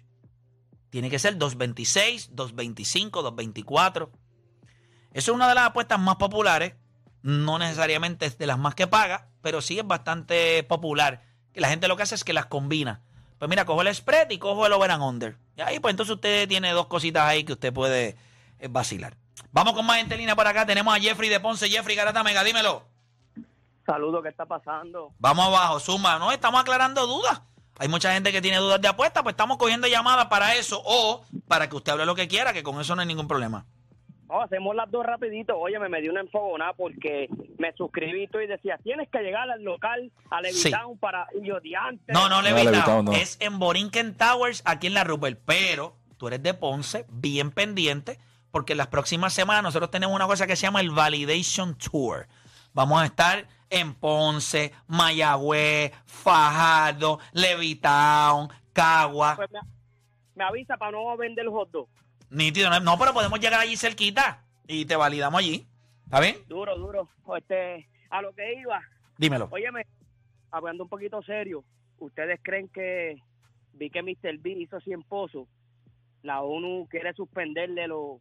Tiene 0.90 1.10
que 1.10 1.20
ser 1.20 1.38
226, 1.38 2.30
225, 2.36 3.22
224. 3.22 4.12
Eso 5.12 5.32
es 5.32 5.36
una 5.36 5.50
de 5.50 5.56
las 5.56 5.66
apuestas 5.66 6.00
más 6.00 6.16
populares. 6.16 6.76
No 7.24 7.58
necesariamente 7.58 8.26
es 8.26 8.38
de 8.38 8.46
las 8.46 8.60
más 8.60 8.76
que 8.76 8.86
paga, 8.86 9.30
pero 9.42 9.62
sí 9.62 9.80
es 9.80 9.88
bastante 9.88 10.64
popular. 10.64 11.24
Que 11.54 11.62
la 11.62 11.70
gente 11.70 11.88
lo 11.88 11.98
que 11.98 12.04
hace 12.04 12.16
es 12.16 12.24
que 12.24 12.34
las 12.34 12.46
combina. 12.46 13.02
Pues 13.40 13.50
mira, 13.50 13.66
cojo 13.66 13.82
el 13.82 13.94
spread 13.94 14.30
y 14.30 14.38
cojo 14.38 14.66
el 14.66 14.74
over 14.74 14.92
and 14.92 15.04
under. 15.04 15.38
Y 15.58 15.62
ahí, 15.62 15.80
pues 15.80 15.94
entonces 15.94 16.16
usted 16.16 16.48
tiene 16.48 16.72
dos 16.72 16.88
cositas 16.88 17.24
ahí 17.24 17.44
que 17.44 17.54
usted 17.54 17.74
puede 17.74 18.18
eh, 18.60 18.68
vacilar. 18.70 19.16
Vamos 19.52 19.74
con 19.74 19.86
más 19.86 19.98
gente 19.98 20.16
en 20.16 20.22
línea 20.22 20.36
por 20.36 20.48
acá. 20.48 20.66
Tenemos 20.66 20.96
a 20.96 21.00
Jeffrey 21.00 21.30
de 21.30 21.40
Ponce. 21.40 21.70
Jeffrey 21.70 21.96
Garata 21.96 22.24
Mega, 22.24 22.44
dímelo. 22.44 22.84
Saludos, 23.86 24.24
¿qué 24.24 24.30
está 24.30 24.46
pasando? 24.46 25.14
Vamos 25.20 25.48
abajo, 25.48 25.80
suma. 25.80 26.20
No, 26.20 26.32
estamos 26.32 26.62
aclarando 26.62 27.06
dudas. 27.08 27.42
Hay 27.80 27.88
mucha 27.88 28.14
gente 28.14 28.32
que 28.32 28.42
tiene 28.42 28.58
dudas 28.58 28.80
de 28.82 28.88
apuesta, 28.88 29.24
pues 29.24 29.34
estamos 29.34 29.58
cogiendo 29.58 29.88
llamadas 29.88 30.28
para 30.28 30.56
eso 30.56 30.82
o 30.86 31.26
para 31.48 31.70
que 31.70 31.76
usted 31.76 31.94
hable 31.94 32.06
lo 32.06 32.16
que 32.16 32.28
quiera, 32.28 32.54
que 32.54 32.64
con 32.64 32.80
eso 32.80 32.96
no 32.96 33.02
hay 33.02 33.08
ningún 33.08 33.28
problema. 33.28 33.66
No, 34.28 34.42
hacemos 34.42 34.76
las 34.76 34.90
dos 34.90 35.06
rapidito. 35.06 35.58
Oye, 35.58 35.78
me, 35.80 35.90
me 35.90 36.02
dio 36.02 36.12
una 36.12 36.22
enfogonada 36.22 36.74
porque 36.74 37.30
me 37.58 37.74
suscribí 37.74 38.28
tú 38.28 38.40
y 38.40 38.48
decía, 38.48 38.78
tienes 38.84 39.10
que 39.10 39.20
llegar 39.20 39.50
al 39.50 39.64
local, 39.64 40.12
a 40.30 40.42
Levitown 40.42 40.98
para... 40.98 41.28
Y 41.40 41.48
yo, 41.48 41.60
diante. 41.60 42.12
No, 42.14 42.30
no, 42.30 42.38
No, 42.38 42.42
Levitown. 42.42 42.72
Levitown 42.74 43.06
no. 43.06 43.12
Es 43.14 43.38
en 43.42 43.60
Borinquen 43.60 44.16
Towers, 44.16 44.64
aquí 44.66 44.88
en 44.88 44.94
la 44.94 45.04
Rupert. 45.04 45.40
Pero 45.46 45.96
tú 46.18 46.28
eres 46.28 46.42
de 46.42 46.54
Ponce, 46.54 47.06
bien 47.10 47.52
pendiente, 47.52 48.18
porque 48.52 48.74
en 48.74 48.78
las 48.78 48.88
próximas 48.88 49.34
semanas 49.34 49.64
nosotros 49.64 49.92
tenemos 49.92 50.16
una 50.16 50.26
cosa 50.28 50.48
que 50.48 50.56
se 50.56 50.64
llama 50.64 50.80
el 50.82 50.92
Validation 50.92 51.78
Tour. 51.78 52.28
Vamos 52.74 53.02
a 53.02 53.06
estar 53.06 53.46
en 53.70 53.94
Ponce, 53.94 54.72
Mayagüez, 54.88 55.92
Fajardo, 56.06 57.20
Levitown, 57.34 58.50
Cagua. 58.72 59.36
Pues 59.36 59.52
me, 59.52 59.60
me 60.36 60.44
avisa 60.44 60.78
para 60.78 60.92
no 60.92 61.16
vender 61.18 61.48
hot 61.48 61.70
dog. 61.72 61.88
Nítido, 62.34 62.70
no, 62.70 62.80
no, 62.80 62.98
pero 62.98 63.14
podemos 63.14 63.40
llegar 63.40 63.60
allí 63.60 63.78
cerquita 63.78 64.44
y 64.68 64.86
te 64.86 64.96
validamos 64.96 65.40
allí. 65.40 65.68
¿Está 66.06 66.20
bien? 66.20 66.38
Duro, 66.48 66.76
duro. 66.78 67.10
Este, 67.38 67.88
a 68.10 68.22
lo 68.22 68.34
que 68.34 68.54
iba. 68.60 68.82
Dímelo. 69.18 69.48
Óyeme, 69.52 69.86
hablando 70.52 70.84
un 70.84 70.90
poquito 70.90 71.22
serio, 71.22 71.64
¿ustedes 72.00 72.40
creen 72.42 72.68
que 72.70 73.22
vi 73.74 73.90
que 73.90 74.02
Mr. 74.02 74.38
B 74.40 74.50
hizo 74.52 74.80
100 74.80 75.04
pozos? 75.04 75.48
La 76.24 76.42
ONU 76.42 76.88
quiere 76.90 77.14
suspenderle 77.14 77.88
lo, 77.88 78.20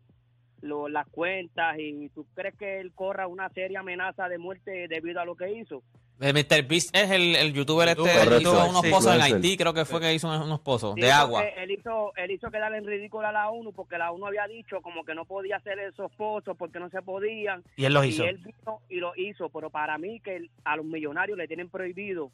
lo- 0.60 0.88
las 0.88 1.06
cuentas 1.08 1.76
y 1.78 2.08
tú 2.10 2.26
crees 2.34 2.54
que 2.58 2.80
él 2.80 2.92
corra 2.94 3.26
una 3.26 3.48
seria 3.50 3.80
amenaza 3.80 4.28
de 4.28 4.38
muerte 4.38 4.88
debido 4.88 5.20
a 5.20 5.24
lo 5.24 5.36
que 5.36 5.52
hizo? 5.52 5.82
Eh, 6.24 6.32
Mr. 6.32 6.62
Beast 6.68 6.96
es 6.96 7.10
el, 7.10 7.34
el 7.34 7.52
youtuber 7.52 7.88
este 7.88 8.02
que 8.04 8.10
Correcto, 8.12 8.40
hizo 8.40 8.68
unos 8.68 8.82
sí. 8.82 8.90
pozos 8.90 9.14
en. 9.16 9.22
Haití, 9.22 9.56
creo 9.56 9.74
que 9.74 9.84
fue 9.84 10.00
que 10.00 10.14
hizo 10.14 10.28
unos, 10.28 10.60
pozos 10.60 10.94
Sí, 10.94 11.00
de 11.00 11.10
agua. 11.10 11.42
Él 11.44 11.72
hizo, 11.72 12.14
él 12.14 12.30
hizo 12.30 12.48
quedar 12.50 12.72
en 12.74 12.86
ridículo 12.86 13.26
a 13.26 13.32
la 13.32 13.50
ONU 13.50 13.72
porque 13.72 13.98
la 13.98 14.12
ONU 14.12 14.26
había 14.26 14.46
dicho 14.46 14.80
como 14.82 15.04
que 15.04 15.14
no 15.16 15.24
podía 15.24 15.56
hacer 15.56 15.80
esos 15.80 16.12
pozos 16.12 16.56
porque 16.56 16.78
no 16.78 16.88
se 16.90 17.02
podían. 17.02 17.64
Y 17.76 17.86
él 17.86 17.92
los 17.92 18.04
y 18.06 18.10
hizo. 18.10 18.24
él 18.24 18.38
vino 18.38 18.80
y 18.88 18.96
lo 19.00 19.12
hizo, 19.16 19.48
pero 19.48 19.68
para 19.70 19.98
mí 19.98 20.20
que 20.20 20.36
el- 20.36 20.50
a 20.64 20.76
los 20.76 20.86
millonarios 20.86 21.36
le 21.36 21.48
tienen 21.48 21.68
prohibido 21.68 22.30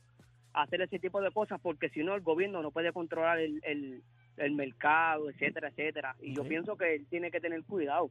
hacer 0.53 0.83
ese 0.83 0.98
tipo 0.98 1.20
de 1.22 1.31
cosas 1.31 1.59
porque 1.62 1.88
si 1.88 2.01
no 2.03 2.14
el 2.14 2.20
gobierno 2.20 2.61
no 2.62 2.70
puede 2.70 2.92
controlar 2.92 3.38
el, 3.38 3.61
el, 3.64 4.03
el 4.37 4.53
mercado, 4.53 5.31
etcétera, 5.31 5.68
etcétera. 5.68 6.14
Y 6.20 6.35
yo 6.35 6.44
pienso 6.44 6.77
que 6.77 6.96
él 6.96 7.07
tiene 7.09 7.31
que 7.31 7.40
tener 7.40 7.62
cuidado. 7.64 8.11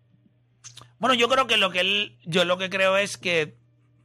Bueno, 0.98 1.13
yo 1.13 1.30
creo 1.30 1.46
que 1.46 1.58
lo 1.58 1.70
que 1.70 1.82
él, 1.82 2.18
yo 2.26 2.46
lo 2.46 2.58
que 2.58 2.70
creo 2.72 2.98
es 2.98 3.18
que 3.18 3.54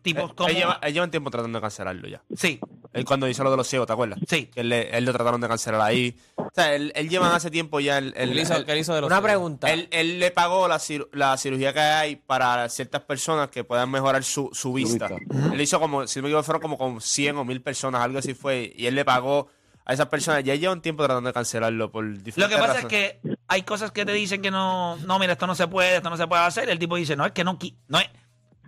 tipos 0.02 0.30
Él, 0.30 0.36
como... 0.36 0.48
él 0.50 0.56
lleva, 0.56 0.78
él 0.82 0.92
lleva 0.92 1.04
un 1.04 1.10
tiempo 1.10 1.30
tratando 1.30 1.58
de 1.58 1.62
cancelarlo 1.62 2.08
ya. 2.08 2.22
Sí, 2.36 2.58
Él 2.92 3.04
cuando 3.04 3.28
hizo 3.28 3.42
lo 3.44 3.50
de 3.50 3.56
los 3.56 3.66
ciegos, 3.68 3.86
¿te 3.86 3.92
acuerdas? 3.92 4.18
sí. 4.28 4.46
Que 4.46 4.60
él, 4.60 4.68
le- 4.68 4.96
él 4.96 5.04
lo 5.04 5.12
trataron 5.12 5.40
de 5.40 5.48
cancelar 5.48 5.80
ahí. 5.80 6.16
O 6.36 6.48
sea, 6.54 6.74
él, 6.74 6.92
él 6.94 7.08
lleva 7.08 7.34
hace 7.34 7.50
tiempo 7.50 7.80
ya. 7.80 7.98
Él 7.98 8.38
hizo, 8.38 8.54
de 8.94 9.00
los 9.00 9.06
Una 9.08 9.22
pregunta. 9.22 9.70
él- 9.72 9.88
él 9.90 10.18
le 10.18 10.30
pagó 10.30 10.68
la, 10.68 10.76
cir- 10.76 11.08
la 11.12 11.36
cirugía 11.38 11.72
que 11.72 11.80
hay 11.80 12.16
para 12.16 12.68
ciertas 12.68 13.02
personas 13.02 13.48
que 13.48 13.64
puedan 13.64 13.90
mejorar 13.90 14.22
su, 14.24 14.50
su 14.52 14.72
vista. 14.72 15.08
vista. 15.08 15.24
Él 15.54 15.60
hizo 15.60 15.80
como, 15.80 16.06
si 16.06 16.18
no 16.18 16.24
me 16.24 16.28
equivoco, 16.28 16.44
fueron 16.44 16.62
como 16.62 16.76
con 16.78 17.00
100 17.00 17.36
o 17.36 17.44
1000 17.44 17.62
personas, 17.62 18.00
algo 18.02 18.18
así 18.18 18.34
fue. 18.34 18.72
Y 18.76 18.86
él 18.86 18.94
le 18.94 19.04
pagó 19.04 19.48
a 19.84 19.94
esas 19.94 20.06
personas. 20.08 20.44
Ya 20.44 20.54
lleva 20.54 20.72
un 20.72 20.80
tiempo 20.82 21.02
tratando 21.04 21.28
de 21.28 21.32
cancelarlo 21.34 21.90
por 21.90 22.04
diferentes 22.06 22.36
Lo 22.38 22.48
que 22.48 22.56
pasa 22.56 22.74
razones. 22.82 22.92
es 22.92 23.14
que 23.22 23.36
hay 23.48 23.62
cosas 23.62 23.90
que 23.92 24.04
te 24.04 24.12
dicen 24.12 24.42
que 24.42 24.50
no, 24.50 24.96
no, 24.98 25.18
mira, 25.18 25.32
esto 25.32 25.46
no 25.46 25.54
se 25.54 25.66
puede, 25.68 25.96
esto 25.96 26.10
no 26.10 26.16
se 26.16 26.26
puede 26.26 26.42
hacer. 26.42 26.68
El 26.68 26.78
tipo 26.78 26.96
dice, 26.96 27.16
no, 27.16 27.24
es 27.26 27.32
que 27.32 27.44
no, 27.44 27.58
no 27.88 27.98
es. 27.98 28.06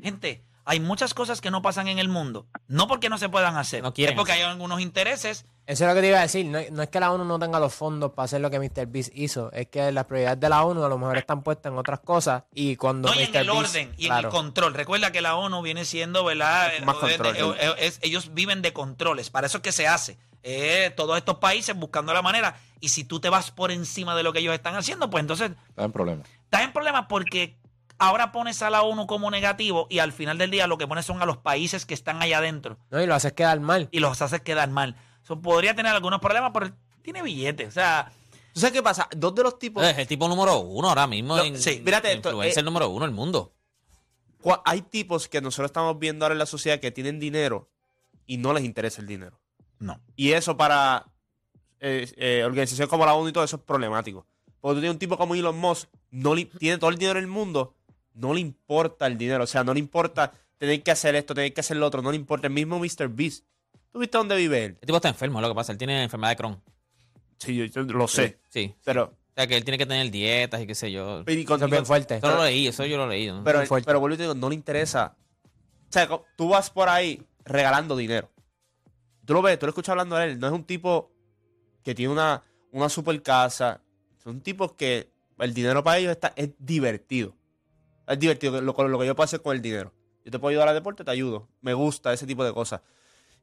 Gente, 0.02 0.42
hay 0.66 0.80
muchas 0.80 1.12
cosas 1.14 1.40
que 1.40 1.50
no 1.50 1.60
pasan 1.62 1.88
en 1.88 1.98
el 1.98 2.08
mundo. 2.08 2.46
No 2.68 2.88
porque 2.88 3.08
no 3.08 3.18
se 3.18 3.28
puedan 3.28 3.56
hacer, 3.56 3.82
No 3.82 3.92
quieren 3.92 4.14
es 4.14 4.18
porque 4.18 4.32
hay 4.32 4.42
algunos 4.42 4.80
intereses. 4.80 5.44
Eso 5.66 5.84
es 5.84 5.88
lo 5.88 5.94
que 5.94 6.00
te 6.02 6.08
iba 6.08 6.18
a 6.18 6.22
decir. 6.22 6.44
No, 6.46 6.58
no 6.72 6.82
es 6.82 6.88
que 6.90 7.00
la 7.00 7.10
ONU 7.10 7.24
no 7.24 7.38
tenga 7.38 7.58
los 7.58 7.74
fondos 7.74 8.12
para 8.12 8.24
hacer 8.24 8.40
lo 8.42 8.50
que 8.50 8.58
Mr. 8.58 8.86
Beast 8.86 9.10
hizo. 9.14 9.50
Es 9.52 9.68
que 9.68 9.90
las 9.92 10.04
prioridades 10.04 10.38
de 10.40 10.48
la 10.50 10.62
ONU 10.64 10.84
a 10.84 10.88
lo 10.88 10.98
mejor 10.98 11.16
están 11.16 11.42
puestas 11.42 11.72
en 11.72 11.78
otras 11.78 12.00
cosas. 12.00 12.42
Y 12.52 12.76
cuando 12.76 13.08
No, 13.08 13.14
y 13.14 13.22
en 13.24 13.34
el 13.34 13.46
Beast- 13.46 13.58
orden 13.70 13.94
y 13.96 14.06
en 14.06 14.12
el 14.12 14.28
control. 14.28 14.74
Recuerda 14.74 15.10
que 15.10 15.20
la 15.22 15.36
ONU 15.36 15.62
viene 15.62 15.84
siendo, 15.86 16.22
¿verdad? 16.24 16.70
Más 16.84 16.96
Eh, 16.96 17.00
control, 17.00 17.36
eh, 17.36 17.56
eh, 17.60 17.74
es- 17.78 17.98
ellos 18.02 18.34
viven 18.34 18.60
de 18.60 18.72
controles. 18.74 19.30
Para 19.30 19.46
eso 19.46 19.58
es 19.58 19.62
que 19.62 19.72
se 19.72 19.86
hace. 19.88 20.18
Eh, 20.42 20.92
todos 20.94 21.16
estos 21.16 21.36
países 21.38 21.74
buscando 21.74 22.12
la 22.12 22.20
manera. 22.20 22.56
Y 22.80 22.90
si 22.90 23.04
tú 23.04 23.18
te 23.18 23.30
vas 23.30 23.50
por 23.50 23.70
encima 23.70 24.14
de 24.14 24.22
lo 24.22 24.34
que 24.34 24.40
ellos 24.40 24.52
están 24.54 24.74
haciendo, 24.76 25.08
pues 25.08 25.22
entonces 25.22 25.52
Está 25.70 25.84
en 25.84 25.92
problema. 25.92 26.22
estás 26.44 26.60
en 26.62 26.72
problemas 26.74 27.06
porque 27.08 27.56
ahora 27.98 28.32
pones 28.32 28.62
a 28.62 28.70
la 28.70 28.82
ONU 28.82 29.06
como 29.06 29.30
negativo 29.30 29.86
y 29.90 29.98
al 29.98 30.12
final 30.12 30.38
del 30.38 30.50
día 30.50 30.66
lo 30.66 30.78
que 30.78 30.86
pones 30.86 31.06
son 31.06 31.22
a 31.22 31.26
los 31.26 31.38
países 31.38 31.86
que 31.86 31.94
están 31.94 32.22
allá 32.22 32.38
adentro 32.38 32.78
No, 32.90 33.02
y 33.02 33.06
lo 33.06 33.14
haces 33.14 33.32
quedar 33.32 33.60
mal. 33.60 33.88
y 33.90 34.00
los 34.00 34.20
haces 34.20 34.40
quedar 34.40 34.68
mal. 34.70 34.96
Eso 35.22 35.40
podría 35.40 35.74
tener 35.74 35.92
algunos 35.94 36.20
problemas, 36.20 36.50
pero 36.52 36.72
tiene 37.02 37.22
billetes. 37.22 37.68
O 37.68 37.72
sea, 37.72 38.12
¿Tú 38.52 38.60
sabes 38.60 38.72
qué 38.72 38.82
pasa? 38.82 39.08
Dos 39.16 39.34
de 39.34 39.42
los 39.42 39.58
tipos... 39.58 39.82
Es 39.84 39.98
el 39.98 40.06
tipo 40.06 40.28
número 40.28 40.58
uno 40.60 40.88
ahora 40.88 41.06
mismo. 41.08 41.36
No, 41.36 41.42
en, 41.42 41.58
sí, 41.58 41.82
mírate 41.84 42.12
esto, 42.12 42.28
influencer 42.28 42.62
eh, 42.62 42.64
número 42.64 42.88
uno 42.88 43.04
del 43.04 43.14
mundo. 43.14 43.52
Hay 44.64 44.82
tipos 44.82 45.28
que 45.28 45.40
nosotros 45.40 45.70
estamos 45.70 45.98
viendo 45.98 46.24
ahora 46.24 46.34
en 46.34 46.38
la 46.38 46.46
sociedad 46.46 46.78
que 46.78 46.90
tienen 46.92 47.18
dinero 47.18 47.68
y 48.26 48.36
no 48.36 48.52
les 48.52 48.64
interesa 48.64 49.00
el 49.00 49.06
dinero. 49.08 49.40
no. 49.78 50.00
Y 50.14 50.32
eso 50.32 50.56
para 50.56 51.06
eh, 51.80 52.10
eh, 52.16 52.42
organizaciones 52.44 52.88
como 52.88 53.04
la 53.04 53.14
ONU 53.14 53.28
y 53.28 53.32
todo 53.32 53.44
eso 53.44 53.56
es 53.56 53.62
problemático. 53.62 54.26
Porque 54.60 54.76
tú 54.76 54.80
tienes 54.80 54.94
un 54.94 54.98
tipo 54.98 55.18
como 55.18 55.34
Elon 55.34 55.58
Musk, 55.58 55.88
no 56.10 56.34
tiene 56.58 56.78
todo 56.78 56.90
el 56.90 56.96
dinero 56.96 57.18
del 57.18 57.26
mundo, 57.26 57.74
no 58.14 58.32
le 58.34 58.40
importa 58.40 59.06
el 59.06 59.18
dinero. 59.18 59.44
O 59.44 59.46
sea, 59.46 59.62
no 59.64 59.74
le 59.74 59.80
importa 59.80 60.32
tener 60.58 60.82
que 60.82 60.90
hacer 60.90 61.14
esto, 61.14 61.34
tener 61.34 61.52
que 61.52 61.60
hacer 61.60 61.76
lo 61.76 61.86
otro, 61.86 62.00
no 62.02 62.10
le 62.10 62.16
importa. 62.16 62.46
El 62.46 62.52
mismo 62.52 62.78
Mr. 62.78 63.08
Beast. 63.08 63.44
¿Tú 63.92 63.98
viste 64.00 64.18
dónde 64.18 64.34
vive 64.36 64.64
él? 64.64 64.78
El 64.80 64.86
tipo 64.86 64.96
está 64.96 65.08
enfermo, 65.08 65.38
es 65.38 65.42
lo 65.42 65.48
que 65.48 65.54
pasa. 65.54 65.72
Él 65.72 65.78
tiene 65.78 66.02
enfermedad 66.02 66.30
de 66.32 66.36
Crohn. 66.36 66.62
Sí, 67.38 67.54
yo, 67.56 67.64
yo 67.66 67.82
lo 67.82 68.08
sé. 68.08 68.38
Sí. 68.48 68.74
Pero, 68.84 69.04
O 69.04 69.34
sea, 69.36 69.46
que 69.46 69.56
él 69.56 69.64
tiene 69.64 69.78
que 69.78 69.86
tener 69.86 70.10
dietas 70.10 70.60
y 70.62 70.66
qué 70.66 70.74
sé 70.74 70.90
yo. 70.90 71.22
y 71.26 71.44
con- 71.44 71.56
Eso 71.58 71.64
es 71.66 71.70
bien 71.70 71.86
fuerte. 71.86 72.16
Eso 72.16 72.28
lo 72.28 72.44
leí, 72.44 72.66
eso 72.68 72.84
yo 72.86 72.96
lo 72.96 73.06
leí. 73.06 73.26
¿no? 73.28 73.44
pero, 73.44 73.62
pero 73.84 74.00
vuelvo 74.00 74.14
y 74.14 74.16
te 74.16 74.22
digo, 74.24 74.34
no 74.34 74.48
le 74.48 74.54
interesa. 74.54 75.16
O 75.88 75.92
sea, 75.92 76.08
tú 76.36 76.48
vas 76.48 76.70
por 76.70 76.88
ahí 76.88 77.22
regalando 77.44 77.96
dinero. 77.96 78.30
Tú 79.24 79.32
lo 79.34 79.42
ves, 79.42 79.58
tú 79.58 79.66
lo 79.66 79.70
escuchas 79.70 79.90
hablando 79.90 80.16
de 80.16 80.24
él. 80.32 80.38
No 80.40 80.46
es 80.48 80.52
un 80.52 80.64
tipo 80.64 81.10
que 81.82 81.94
tiene 81.94 82.12
una, 82.12 82.42
una 82.72 82.88
super 82.88 83.20
casa. 83.22 83.80
Son 84.22 84.40
tipos 84.40 84.72
que 84.72 85.08
el 85.38 85.54
dinero 85.54 85.84
para 85.84 85.98
ellos 85.98 86.12
está, 86.12 86.32
es 86.36 86.50
divertido. 86.58 87.34
Es 88.06 88.18
divertido 88.18 88.60
lo, 88.60 88.74
que 88.74 89.06
yo 89.06 89.22
hacer 89.22 89.40
con 89.42 89.54
el 89.54 89.62
dinero. 89.62 89.92
Yo 90.24 90.30
te 90.30 90.38
puedo 90.38 90.50
ayudar 90.50 90.68
al 90.68 90.74
deporte, 90.74 91.04
te 91.04 91.10
ayudo. 91.10 91.48
Me 91.60 91.74
gusta 91.74 92.12
ese 92.12 92.26
tipo 92.26 92.44
de 92.44 92.52
cosas. 92.52 92.80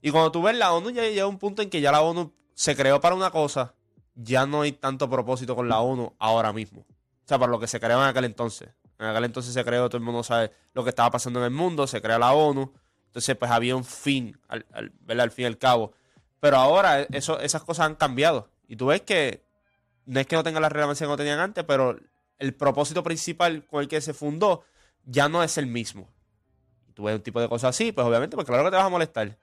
Y 0.02 0.12
cuando 0.12 0.32
tú 0.32 0.41
ves 0.41 0.56
la 0.56 0.74
ONU, 0.74 0.89
ya 0.89 1.04
llega 1.04 1.28
un 1.28 1.38
punto 1.38 1.62
en 1.62 1.69
que 1.69 1.82
ya 1.82 1.91
la 1.91 2.02
ONU 2.02 2.34
se 2.54 2.76
creó 2.76 3.00
para 3.00 3.15
una 3.15 3.32
cosa. 3.32 3.76
Ya 4.15 4.45
no 4.45 4.62
hay 4.62 4.71
tanto 4.71 5.10
propósito 5.10 5.56
con 5.56 5.69
la 5.69 5.80
ONU 5.80 6.15
ahora 6.19 6.54
mismo. 6.54 6.82
O 6.82 7.28
sea, 7.28 7.38
para 7.39 7.52
lo 7.52 7.60
que 7.60 7.67
se 7.67 7.80
creó 7.80 8.02
en 8.02 8.10
aquel 8.10 8.26
entonces. 8.26 8.69
En 9.00 9.08
aquel 9.08 9.26
entonces 9.26 9.54
se 9.54 9.63
creó, 9.63 9.89
todo 9.89 9.97
el 9.97 10.04
mundo 10.04 10.24
sabe 10.24 10.52
lo 10.74 10.84
que 10.84 10.89
estaba 10.89 11.12
pasando 11.12 11.39
en 11.39 11.45
el 11.45 11.52
mundo, 11.52 11.88
se 11.88 12.02
crea 12.02 12.19
la 12.19 12.34
ONU. 12.34 12.74
Entonces, 13.08 13.36
pues 13.36 13.52
había 13.52 13.76
un 13.76 13.84
fin, 13.84 14.39
al, 14.47 14.65
al, 14.71 15.19
al 15.19 15.32
fin 15.32 15.43
y 15.43 15.45
al 15.47 15.58
cabo. 15.58 15.93
Pero 16.39 16.58
ahora 16.58 17.02
eso, 17.12 17.39
esas 17.39 17.63
cosas 17.63 17.86
han 17.86 17.95
cambiado. 17.95 18.50
Y 18.67 18.76
tú 18.76 18.88
ves 18.88 19.02
que 19.02 19.43
no 20.06 20.19
es 20.19 20.28
que 20.28 20.36
no 20.36 20.43
tengan 20.43 20.62
la 20.62 20.69
relevancia 20.69 21.06
que 21.06 21.12
no 21.12 21.17
tenían 21.17 21.39
antes, 21.39 21.63
pero 21.63 21.97
el 22.41 22.54
propósito 22.54 23.04
principal 23.04 23.65
con 23.65 23.82
el 23.82 23.88
que 23.88 24.01
se 24.01 24.13
fundó 24.13 24.63
ya 25.06 25.30
no 25.30 25.41
es 25.43 25.58
el 25.58 25.67
mismo. 25.67 26.10
Y 26.89 26.93
tú 26.93 27.04
ves 27.04 27.15
un 27.15 27.21
tipo 27.21 27.39
de 27.39 27.47
cosas 27.47 27.69
así, 27.69 27.91
pues 27.91 28.06
obviamente, 28.06 28.36
pues 28.36 28.45
claro 28.47 28.63
que 28.65 28.71
te 28.71 28.75
vas 28.75 28.86
a 28.86 28.89
molestar. 28.89 29.38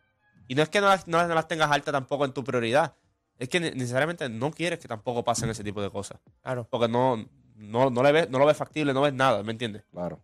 Y 0.48 0.54
no 0.54 0.62
es 0.62 0.68
que 0.68 0.80
no 0.80 0.88
las, 0.88 1.06
no 1.08 1.18
las- 1.18 1.28
no 1.28 1.34
las 1.34 1.48
tengas 1.48 1.70
altas 1.70 1.92
tampoco 1.92 2.24
en 2.24 2.32
tu 2.32 2.44
prioridad. 2.44 2.94
Es 3.38 3.48
que 3.48 3.60
ne- 3.60 3.70
necesariamente 3.72 4.28
no 4.28 4.50
quieres 4.50 4.78
que 4.78 4.88
tampoco 4.88 5.22
pasen 5.24 5.48
ese 5.50 5.62
tipo 5.64 5.80
de 5.80 5.90
cosas. 5.90 6.18
Claro. 6.42 6.66
Porque 6.70 6.88
no, 6.88 7.24
no, 7.56 7.90
no, 7.90 8.02
le 8.02 8.12
ves, 8.12 8.30
no 8.30 8.38
lo 8.38 8.46
ves 8.46 8.56
factible, 8.56 8.92
no 8.92 9.00
ves 9.02 9.12
nada, 9.14 9.42
¿me 9.42 9.52
entiendes? 9.52 9.84
Claro. 9.92 10.20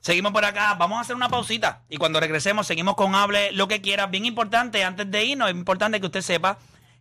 Seguimos 0.00 0.32
por 0.32 0.44
acá, 0.44 0.74
vamos 0.74 0.98
a 0.98 1.00
hacer 1.00 1.16
una 1.16 1.28
pausita 1.28 1.82
y 1.88 1.96
cuando 1.96 2.20
regresemos 2.20 2.66
seguimos 2.66 2.94
con 2.94 3.14
Hable 3.14 3.52
lo 3.52 3.66
que 3.68 3.80
quiera. 3.80 4.06
Bien 4.06 4.24
importante, 4.24 4.82
antes 4.84 5.10
de 5.10 5.24
irnos, 5.24 5.48
es 5.50 5.54
importante 5.56 6.00
que 6.00 6.06
usted 6.06 6.22
sepa 6.22 6.58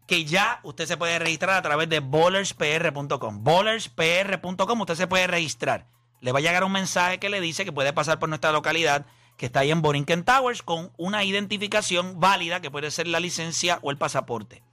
que 0.07 0.23
ya 0.23 0.61
usted 0.63 0.85
se 0.87 0.97
puede 0.97 1.19
registrar 1.19 1.57
a 1.57 1.61
través 1.61 1.89
de 1.89 1.99
bowlerspr.com. 1.99 3.43
Bowlerspr.com, 3.43 4.81
usted 4.81 4.95
se 4.95 5.07
puede 5.07 5.27
registrar. 5.27 5.85
Le 6.21 6.31
va 6.31 6.39
a 6.39 6.41
llegar 6.41 6.63
un 6.63 6.71
mensaje 6.71 7.19
que 7.19 7.29
le 7.29 7.41
dice 7.41 7.65
que 7.65 7.73
puede 7.73 7.93
pasar 7.93 8.17
por 8.17 8.29
nuestra 8.29 8.53
localidad, 8.53 9.05
que 9.35 9.45
está 9.45 9.59
ahí 9.59 9.69
en 9.69 9.81
Borinquen 9.81 10.23
Towers, 10.23 10.63
con 10.63 10.91
una 10.97 11.25
identificación 11.25 12.19
válida, 12.19 12.61
que 12.61 12.71
puede 12.71 12.89
ser 12.89 13.07
la 13.07 13.19
licencia 13.19 13.79
o 13.81 13.91
el 13.91 13.97
pasaporte. 13.97 14.63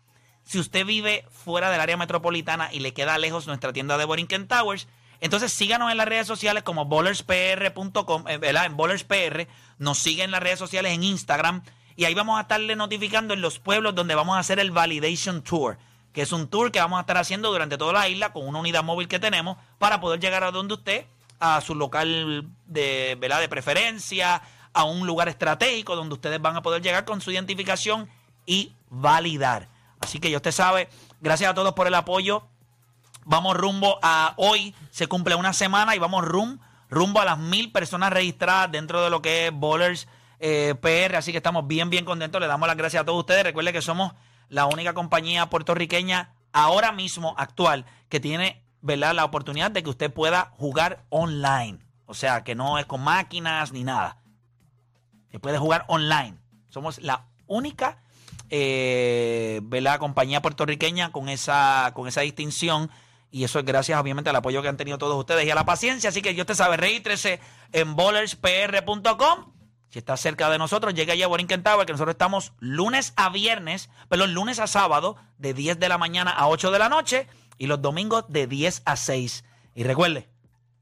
Si 0.45 0.59
usted 0.59 0.87
vive 0.87 1.27
fuera 1.31 1.71
del 1.71 1.81
área 1.81 1.97
metropolitana 1.97 2.71
y 2.73 2.79
le 2.79 2.95
queda 2.95 3.19
lejos 3.19 3.47
nuestra 3.47 3.73
tienda 3.73 3.99
de 3.99 4.05
Borinquen 4.05 4.47
Towers, 4.47 4.87
entonces 5.21 5.53
síganos 5.53 5.91
en 5.91 5.97
las 5.97 6.07
redes 6.07 6.27
sociales 6.27 6.63
como 6.63 6.85
bowlerspr.com, 6.85 8.25
eh. 8.29 8.39
En 8.43 8.77
bowlerspr, 8.77 9.49
nos 9.79 9.99
siguen 9.99 10.27
en 10.27 10.31
las 10.31 10.43
redes 10.43 10.59
sociales 10.59 10.93
en 10.93 11.03
Instagram 11.03 11.63
y 11.97 12.05
ahí 12.05 12.15
vamos 12.15 12.39
a 12.39 12.43
estarle 12.43 12.77
notificando 12.77 13.35
en 13.35 13.41
los 13.41 13.59
pueblos 13.59 13.95
donde 13.95 14.15
vamos 14.15 14.37
a 14.37 14.41
hacer 14.41 14.59
el 14.59 14.71
Validation 14.71 15.43
Tour, 15.43 15.79
que 16.13 16.23
es 16.23 16.33
un 16.33 16.49
tour 16.49 16.73
que 16.73 16.81
vamos 16.81 16.99
a 16.99 17.01
estar 17.01 17.17
haciendo 17.17 17.51
durante 17.53 17.79
toda 17.79 17.93
la 17.93 18.09
isla 18.09 18.33
con 18.33 18.47
una 18.47 18.59
unidad 18.59 18.83
móvil 18.83 19.09
que 19.09 19.19
tenemos 19.19 19.57
para 19.79 20.01
poder 20.01 20.21
llegar 20.21 20.45
a 20.45 20.51
donde 20.51 20.75
usted, 20.75 21.07
a 21.41 21.61
su 21.61 21.75
local 21.75 22.49
de, 22.67 23.17
¿verdad? 23.21 23.41
de 23.41 23.49
preferencia, 23.49 24.43
a 24.73 24.85
un 24.85 25.07
lugar 25.07 25.29
estratégico 25.29 25.95
donde 25.95 26.15
ustedes 26.15 26.41
van 26.43 26.57
a 26.57 26.63
poder 26.63 26.83
llegar 26.83 27.05
con 27.05 27.21
su 27.21 27.31
identificación 27.31 28.09
y 28.45 28.73
validar. 28.91 29.69
Así 30.01 30.19
que 30.19 30.31
ya 30.31 30.37
usted 30.37 30.53
sabe, 30.53 30.89
gracias 31.21 31.51
a 31.51 31.55
todos 31.55 31.75
por 31.75 31.87
el 31.87 31.95
apoyo. 31.95 32.47
Vamos 33.25 33.57
rumbo 33.57 33.99
a 34.03 34.35
hoy, 34.37 34.75
se 34.91 35.07
cumple 35.07 35.35
una 35.35 35.53
semana 35.53 35.97
y 35.97 35.99
vamos 35.99 36.25
rum, 36.25 36.59
rumbo 36.91 37.21
a 37.21 37.25
las 37.25 37.39
mil 37.39 37.73
personas 37.73 38.13
registradas 38.13 38.71
dentro 38.71 39.03
de 39.03 39.11
lo 39.11 39.23
que 39.23 39.47
es 39.47 39.53
Bowlers 39.53 40.09
eh, 40.47 40.75
PR. 40.75 41.17
Así 41.17 41.33
que 41.33 41.39
estamos 41.39 41.67
bien, 41.67 41.89
bien 41.89 42.05
contentos. 42.05 42.39
Le 42.39 42.47
damos 42.47 42.69
las 42.69 42.77
gracias 42.77 43.01
a 43.01 43.07
todos 43.07 43.21
ustedes. 43.21 43.45
Recuerde 43.45 43.73
que 43.73 43.81
somos 43.81 44.13
la 44.51 44.67
única 44.67 44.93
compañía 44.93 45.49
puertorriqueña 45.49 46.35
ahora 46.53 46.93
mismo 46.93 47.35
actual 47.39 47.87
que 48.11 48.21
tiene 48.21 48.63
¿verdad? 48.83 49.15
la 49.15 49.25
oportunidad 49.25 49.71
de 49.71 49.83
que 49.83 49.89
usted 49.89 50.13
pueda 50.13 50.53
jugar 50.59 51.07
online. 51.09 51.79
O 52.05 52.13
sea, 52.13 52.45
que 52.45 52.55
no 52.55 52.79
es 52.79 52.85
con 52.85 53.01
máquinas 53.01 53.73
ni 53.73 53.85
nada. 53.85 54.19
Que 55.31 55.39
puede 55.39 55.57
jugar 55.57 55.87
online. 55.89 56.37
Somos 56.69 57.01
la 57.01 57.25
única 57.47 58.03
eh, 58.51 59.63
compañía 59.99 60.43
puertorriqueña 60.43 61.11
con 61.11 61.31
esa, 61.31 61.93
con 61.95 62.07
esa 62.07 62.21
distinción. 62.21 62.91
Y 63.31 63.45
eso 63.45 63.59
es 63.61 63.65
gracias, 63.65 63.99
obviamente, 63.99 64.29
al 64.29 64.37
apoyo 64.37 64.61
que 64.61 64.69
han 64.69 64.77
tenido 64.77 64.99
todos 64.99 65.19
ustedes 65.19 65.47
y 65.47 65.51
a 65.51 65.55
la 65.55 65.65
paciencia. 65.65 66.11
Así 66.11 66.21
que 66.21 66.35
yo 66.35 66.45
te 66.45 66.55
sabe, 66.55 66.77
regístrese 66.77 67.41
en 67.73 67.97
bowlerspr.com. 67.97 69.54
Si 69.95 70.01
está 70.01 70.17
cerca 70.17 70.51
de 70.51 70.59
nosotros, 70.59 70.93
llega 70.93 71.13
allá 71.13 71.27
a 71.27 71.29
Borinquen 71.29 71.63
Tower, 71.63 71.87
que 71.87 71.93
nosotros 71.93 72.15
estamos 72.15 72.53
lunes 72.59 73.13
a 73.15 73.29
viernes, 73.29 73.91
perdón, 74.09 74.35
lunes 74.35 74.59
a 74.59 74.67
sábado, 74.67 75.15
de 75.39 75.55
10 75.55 75.79
de 75.79 75.89
la 75.89 75.99
mañana 75.99 76.33
a 76.33 76.49
8 76.49 76.73
de 76.73 76.81
la 76.81 76.89
noche, 76.89 77.29
y 77.59 77.69
los 77.69 77.81
domingos 77.81 78.25
de 78.27 78.49
10 78.49 78.83
a 78.87 78.97
6. 78.97 79.45
Y 79.77 79.85
recuerde, 79.85 80.29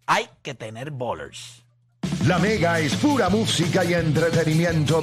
hay 0.06 0.30
que 0.40 0.54
tener 0.54 0.92
bowlers. 0.92 1.62
La 2.26 2.38
Mega 2.38 2.80
es 2.80 2.94
pura 2.94 3.28
música 3.28 3.84
y 3.84 3.92
entretenimiento 3.92 4.98